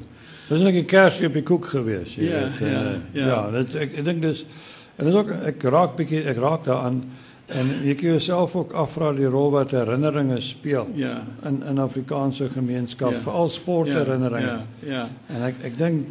Dis 0.49 0.63
net 0.63 0.75
'n 0.75 0.85
kersie 0.85 1.27
op 1.27 1.33
die 1.39 1.47
koek 1.47 1.65
gewees, 1.65 2.15
jy 2.15 2.25
ja, 2.25 2.41
weet. 2.41 2.59
Ja, 2.59 2.83
uh, 2.83 2.99
ja. 3.13 3.27
Ja, 3.27 3.51
dit 3.51 3.75
ek, 3.75 3.99
ek 3.99 4.05
dink 4.05 4.23
dis 4.23 4.45
en 4.97 5.07
dit 5.07 5.15
ook 5.15 5.31
ek 5.47 5.63
raak 5.63 5.97
bietjie 5.97 6.25
ek 6.29 6.37
raak 6.37 6.65
daaraan 6.65 7.03
en 7.51 7.71
jy 7.83 7.95
kan 7.95 8.09
jouself 8.15 8.55
ook 8.57 8.73
afvra 8.79 9.13
die 9.13 9.31
rol 9.31 9.51
wat 9.51 9.71
herinneringe 9.75 10.41
speel 10.41 10.91
ja. 10.95 11.23
in 11.47 11.63
in 11.67 11.79
Afrikaanse 11.79 12.49
gemeenskap, 12.49 13.13
ja. 13.13 13.23
veral 13.25 13.51
sportherinneringe. 13.51 14.47
Ja, 14.47 14.67
ja, 14.87 14.93
ja. 14.93 15.09
En 15.35 15.47
ek 15.49 15.65
ek 15.71 15.79
dink 15.79 16.07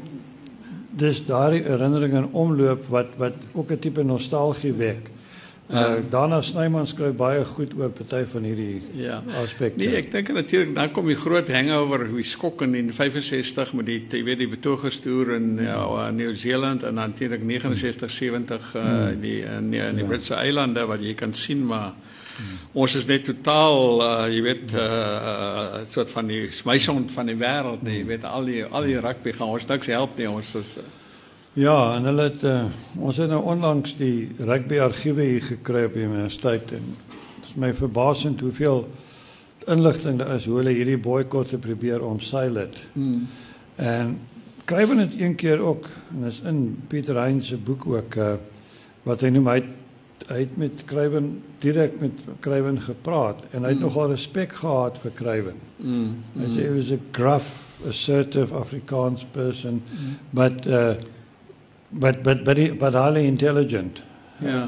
dis 1.00 1.22
daardie 1.26 1.64
herinneringe 1.64 2.24
in 2.24 2.34
omloop 2.34 2.88
wat 2.90 3.16
wat 3.18 3.34
ook 3.54 3.72
'n 3.72 3.80
tipe 3.80 4.04
nostalgie 4.04 4.74
wek. 4.74 5.12
Uh, 5.70 6.00
Dana 6.10 6.42
Snyman 6.42 6.88
skryf 6.90 7.14
baie 7.14 7.44
goed 7.46 7.76
oor 7.78 7.92
party 7.94 8.24
van 8.32 8.46
hierdie 8.48 8.80
ja. 8.98 9.20
aspekte. 9.38 9.78
Nee, 9.78 10.00
ek 10.00 10.08
dink 10.10 10.32
natuurlik 10.34 10.72
dan 10.74 10.90
kom 10.96 11.06
die 11.06 11.18
groot 11.20 11.52
hangover 11.54 12.08
wie 12.10 12.26
skok 12.26 12.64
in 12.66 12.90
65 12.90 13.76
met 13.78 13.86
die 13.86 14.00
jy 14.02 14.24
weet 14.26 14.42
die 14.42 14.50
betogerstoer 14.50 15.36
in 15.36 15.52
ja, 15.62 15.84
uh, 15.86 16.08
Nieu-Seeland 16.10 16.88
en 16.90 16.98
natuurlik 16.98 17.46
69 17.46 18.10
70 18.10 18.72
uh, 18.74 18.82
hmm. 18.82 19.22
die 19.22 19.36
in 19.46 19.70
die, 19.70 19.84
in 19.86 20.02
die 20.02 20.08
ja. 20.08 20.10
Britse 20.10 20.40
eilande 20.42 20.88
wat 20.90 21.06
jy 21.06 21.14
kan 21.14 21.38
sien 21.38 21.62
maar 21.70 21.92
hmm. 21.92 22.58
ons 22.74 22.98
is 22.98 23.06
net 23.06 23.30
totaal 23.30 24.02
uh, 24.02 24.12
jy 24.34 24.42
weet 24.48 24.74
'n 24.74 24.82
uh, 24.82 24.88
uh, 25.36 25.84
soort 25.86 26.10
van 26.18 26.34
die 26.34 26.48
smeisond 26.50 27.14
van 27.14 27.30
die 27.30 27.38
wêreld, 27.38 27.86
jy 27.86 28.08
weet 28.10 28.26
al 28.26 28.50
die 28.50 28.66
al 28.66 28.90
die 28.90 28.98
rugby 28.98 29.38
gaan 29.38 29.54
ons 29.54 29.70
niks 29.70 29.94
help 29.94 30.18
nie 30.18 30.30
ons 30.34 30.50
is 30.58 30.80
uh, 30.82 30.90
Ja, 31.54 31.96
en 31.96 32.06
hulle 32.06 32.28
het 32.28 32.44
uh, 32.46 32.66
ons 33.02 33.18
het 33.18 33.30
nou 33.30 33.42
onlangs 33.50 33.96
die 33.98 34.30
rugby 34.38 34.78
argiewe 34.80 35.26
hier 35.26 35.46
gekry 35.48 35.88
op 35.88 35.96
die 35.98 36.06
universiteit 36.06 36.72
en 36.78 36.92
dit 36.94 37.48
is 37.50 37.56
my 37.58 37.72
verbasend 37.74 38.44
hoeveel 38.46 38.84
inligting 39.70 40.20
daar 40.22 40.36
is 40.36 40.46
hoe 40.46 40.60
hulle 40.60 40.76
hierdie 40.78 41.00
boikot 41.02 41.56
probeer 41.62 42.06
omseil 42.06 42.62
het. 42.62 42.78
Hmm. 42.94 43.26
En 43.76 44.18
Kruiven 44.70 44.98
het 45.02 45.18
een 45.18 45.36
keer 45.36 45.60
ook 45.60 45.88
en 46.14 46.24
dis 46.28 46.40
in 46.46 46.62
Pieter 46.88 47.18
Hein 47.18 47.42
se 47.44 47.58
boek 47.58 47.88
ook 47.90 48.16
uh, 48.16 48.34
wat 49.04 49.26
hy 49.26 49.34
noem 49.34 49.50
hy 49.50 49.60
hy 50.30 50.44
het 50.44 50.58
met 50.62 50.84
Kruiven 50.86 51.30
direk 51.64 51.96
met 52.00 52.20
Kruiven 52.46 52.78
gepraat 52.82 53.42
en 53.50 53.64
hy 53.64 53.72
het 53.74 53.80
mm. 53.80 53.88
nogal 53.88 54.12
respek 54.12 54.54
gehad 54.54 55.00
vir 55.02 55.14
Kruiven. 55.16 55.62
Mm. 55.78 56.12
Hy 56.38 56.50
sê 56.54 56.68
hy 56.68 56.74
was 56.76 56.92
'n 56.94 57.08
gruff, 57.16 57.48
assertive 57.90 58.54
Afrikaans 58.54 59.26
person 59.34 59.82
mm. 59.82 60.18
but 60.30 60.68
uh, 60.68 60.94
but 61.90 62.24
but 62.24 62.44
but 62.44 62.58
but 62.80 62.94
highly 62.94 63.26
intelligent. 63.26 64.02
Ja. 64.38 64.48
Yeah. 64.48 64.68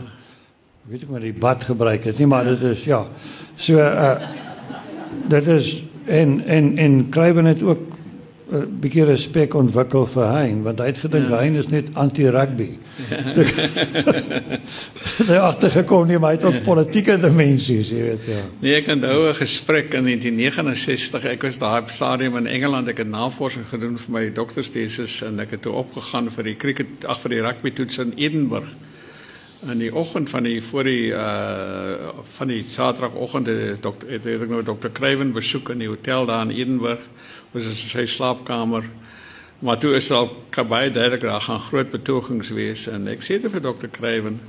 Weet 0.89 1.03
ek 1.05 1.09
maar 1.13 1.21
die 1.23 1.33
bad 1.33 1.63
gebruik 1.63 2.03
het 2.09 2.17
nie 2.17 2.27
maar 2.27 2.43
dit 2.43 2.61
is 2.71 2.83
ja. 2.83 3.05
So 3.55 3.77
uh 3.77 4.15
dit 5.29 5.47
is 5.47 5.83
en 6.05 6.39
en 6.45 6.77
en 6.77 7.09
Kruiven 7.09 7.45
het 7.45 7.61
ook 7.61 7.79
'n 8.51 8.79
bietjie 8.83 9.05
respek 9.07 9.53
ontwikkel 9.55 10.07
vir 10.11 10.27
Hein 10.35 10.63
want 10.63 10.79
hy 10.79 10.85
het 10.91 10.97
gedink 10.99 11.29
ja. 11.29 11.39
Hein 11.39 11.55
is 11.55 11.69
net 11.71 11.87
anti-rugby. 11.93 12.69
Ja. 13.09 13.21
Hy 15.17 15.27
het 15.31 15.37
agtergekom 15.37 16.07
nie 16.07 16.19
maar 16.19 16.35
hy 16.35 16.39
het 16.39 16.47
ook 16.49 16.63
politieke 16.65 17.17
dimensies, 17.21 17.89
jy 17.89 18.03
weet 18.09 18.27
ja. 18.27 18.43
Nee, 18.59 18.75
ek 18.81 18.91
onthou 18.95 19.29
'n 19.29 19.39
gesprek 19.39 19.93
in 19.93 20.03
1969. 20.03 21.25
Ek 21.25 21.41
was 21.47 21.57
daar 21.57 21.81
op 21.81 21.89
stadium 21.89 22.37
in 22.37 22.47
Engeland. 22.47 22.87
Ek 22.87 22.97
het 22.97 23.09
navorsing 23.09 23.65
gedoen 23.69 23.97
vir 23.97 24.11
my 24.11 24.29
dokterstesis 24.33 25.21
en 25.23 25.39
ek 25.39 25.51
het 25.51 25.61
toe 25.61 25.73
opgegaan 25.73 26.29
vir 26.31 26.43
die 26.43 26.55
cricket 26.55 27.05
ag 27.05 27.21
vir 27.21 27.29
die 27.29 27.41
rugby 27.41 27.71
toets 27.71 27.97
in 27.97 28.13
Edinburgh. 28.15 28.90
In 29.69 29.77
die 29.77 29.91
oggend 29.93 30.29
van 30.29 30.43
die 30.43 30.63
voor 30.63 30.83
die 30.83 31.11
uh 31.13 32.09
van 32.37 32.47
die 32.47 32.63
Saterdagoggend 32.69 33.47
het 33.47 33.83
dokter 33.83 34.09
het 34.09 34.25
ek 34.25 34.49
nou 34.49 34.63
dokter 34.65 34.89
Kruiven 34.89 35.33
besoek 35.35 35.69
in 35.69 35.83
die 35.83 35.89
hotel 35.89 36.25
daar 36.25 36.47
in 36.47 36.55
Edinburgh 36.55 37.03
was 37.51 37.67
in 37.69 37.75
sy 37.75 38.05
slaapkamer. 38.05 38.87
Maar 39.59 39.77
toe 39.77 39.93
is 39.95 40.09
al 40.11 40.31
baie 40.67 40.89
duidelik 40.91 41.21
daar 41.21 41.41
gaan 41.41 41.59
groot 41.59 41.91
betogings 41.91 42.49
wees 42.49 42.87
en 42.87 43.05
ek 43.07 43.21
sê 43.21 43.37
dit 43.37 43.51
vir 43.51 43.61
dokter 43.61 43.89
Kruiven. 43.89 44.39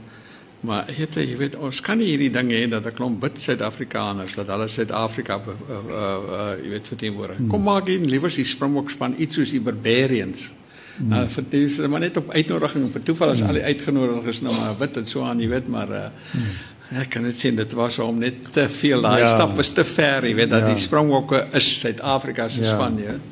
Maar 0.62 0.88
het, 0.94 1.18
jy 1.18 1.36
weet 1.36 1.58
ons 1.58 1.80
kan 1.82 1.98
nie 1.98 2.12
hierdie 2.12 2.30
ding 2.32 2.48
hê 2.54 2.64
dat 2.70 2.86
'n 2.86 2.94
klomp 2.94 3.20
bid 3.20 3.36
Suid-Afrikaners 3.40 4.34
dat 4.34 4.46
hulle 4.46 4.68
Suid-Afrika 4.68 5.36
uh, 5.36 5.52
uh, 5.52 5.76
uh, 5.92 6.50
jy 6.62 6.70
weet 6.70 6.88
verteenwoordig. 6.88 7.36
Kom 7.50 7.62
maak 7.62 7.86
hier 7.86 8.00
liewer 8.00 8.30
die 8.30 8.44
Springbok 8.44 8.90
span 8.90 9.14
iets 9.18 9.34
soos 9.34 9.50
die 9.50 9.60
Barbarians. 9.60 10.52
Hmm. 10.96 11.12
Uh, 11.12 11.22
vir 11.28 11.88
maar 11.88 12.00
net 12.00 12.16
op 12.20 12.30
uitnodiging 12.30 12.84
op 12.84 13.04
toeval 13.04 13.32
as 13.32 13.40
hmm. 13.40 13.48
al 13.48 13.60
die 13.60 13.64
uitgenodigdes 13.64 14.42
nou 14.44 14.52
maar 14.58 14.76
wit 14.78 14.96
en 14.96 15.06
so 15.08 15.24
aan 15.24 15.40
jy 15.40 15.48
weet 15.48 15.68
maar 15.72 15.90
uh, 15.90 16.04
hmm. 16.32 16.52
Ek 17.00 17.08
kan 17.14 17.24
dit 17.24 17.38
sien 17.40 17.56
dit 17.56 17.72
was 17.72 17.98
om 18.04 18.18
net 18.20 18.50
te 18.52 18.66
veel 18.68 19.00
daai 19.00 19.22
ja. 19.22 19.28
stap 19.30 19.54
was 19.56 19.70
te 19.72 19.84
ver, 19.84 20.26
jy 20.28 20.34
weet 20.36 20.50
dat 20.52 20.66
ja. 20.66 20.74
die 20.74 20.82
Springbokke 20.82 21.46
is 21.56 21.70
Suid-Afrika 21.80 22.50
se 22.52 22.60
ja. 22.60 22.74
span, 22.74 22.98
jy 23.00 23.06
weet. 23.14 23.30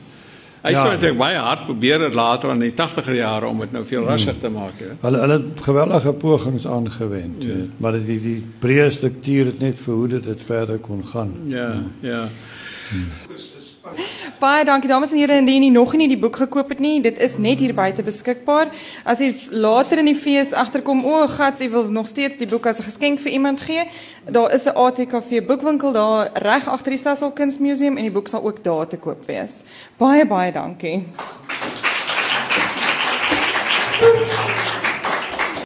Hy 0.60 0.72
ja. 0.76 0.84
dit 1.00 1.16
baie 1.16 1.36
hard 1.40 1.64
probeer 1.64 2.02
dit 2.02 2.16
later 2.16 2.52
in 2.52 2.60
die 2.60 2.72
80er 2.76 3.14
jare 3.16 3.48
om 3.48 3.60
dit 3.64 3.72
nou 3.72 3.80
veel 3.88 4.04
rustiger 4.04 4.36
hmm. 4.36 4.42
te 4.42 4.52
maak, 4.52 4.80
jy. 4.80 4.96
Hulle 5.04 5.22
hulle 5.24 5.38
het 5.38 5.62
geweldige 5.64 6.12
pogings 6.24 6.66
aangewend, 6.68 7.44
ja. 7.44 7.58
maar 7.80 8.00
die 8.00 8.18
die 8.20 8.38
breë 8.64 8.88
struktuur 8.96 9.52
het 9.52 9.60
net 9.64 9.80
verhoed 9.80 10.16
dat 10.18 10.28
dit 10.32 10.48
verder 10.48 10.80
kon 10.84 11.04
gaan. 11.12 11.36
Ja, 11.52 11.68
ja. 12.00 12.10
ja. 12.10 12.24
Hmm. 12.90 13.29
Baie 14.40 14.64
dankie 14.64 14.88
dames 14.88 15.10
en 15.12 15.18
here 15.20 15.36
indien 15.36 15.66
jy 15.66 15.72
nog 15.74 15.90
nie 16.00 16.06
die 16.08 16.16
boek 16.16 16.38
gekoop 16.40 16.70
het 16.72 16.78
nie, 16.80 16.94
dit 17.04 17.18
is 17.20 17.34
net 17.36 17.60
hier 17.60 17.74
buite 17.76 18.00
beskikbaar. 18.00 18.70
As 19.04 19.20
jy 19.20 19.34
later 19.52 20.00
in 20.00 20.08
die 20.08 20.16
fees 20.16 20.54
agterkom, 20.56 21.02
o, 21.04 21.26
gats, 21.28 21.60
jy 21.60 21.68
wil 21.68 21.90
nog 21.92 22.08
steeds 22.08 22.40
die 22.40 22.48
boek 22.48 22.70
as 22.70 22.80
'n 22.80 22.88
geskenk 22.88 23.20
vir 23.20 23.32
iemand 23.36 23.60
gee, 23.60 23.84
daar 24.24 24.48
is 24.54 24.64
'n 24.64 24.72
ATKV 24.76 25.44
boekwinkel 25.44 25.92
daar 25.92 26.30
reg 26.32 26.68
agter 26.68 26.90
die 26.90 26.98
Sasol 26.98 27.32
Kunsmuseum 27.32 27.98
en 27.98 28.02
die 28.08 28.16
boek 28.16 28.28
sal 28.28 28.42
ook 28.42 28.64
daar 28.64 28.88
te 28.88 28.96
koop 28.96 29.26
wees. 29.26 29.60
Baie 29.98 30.24
baie 30.24 30.52
dankie. 30.52 31.04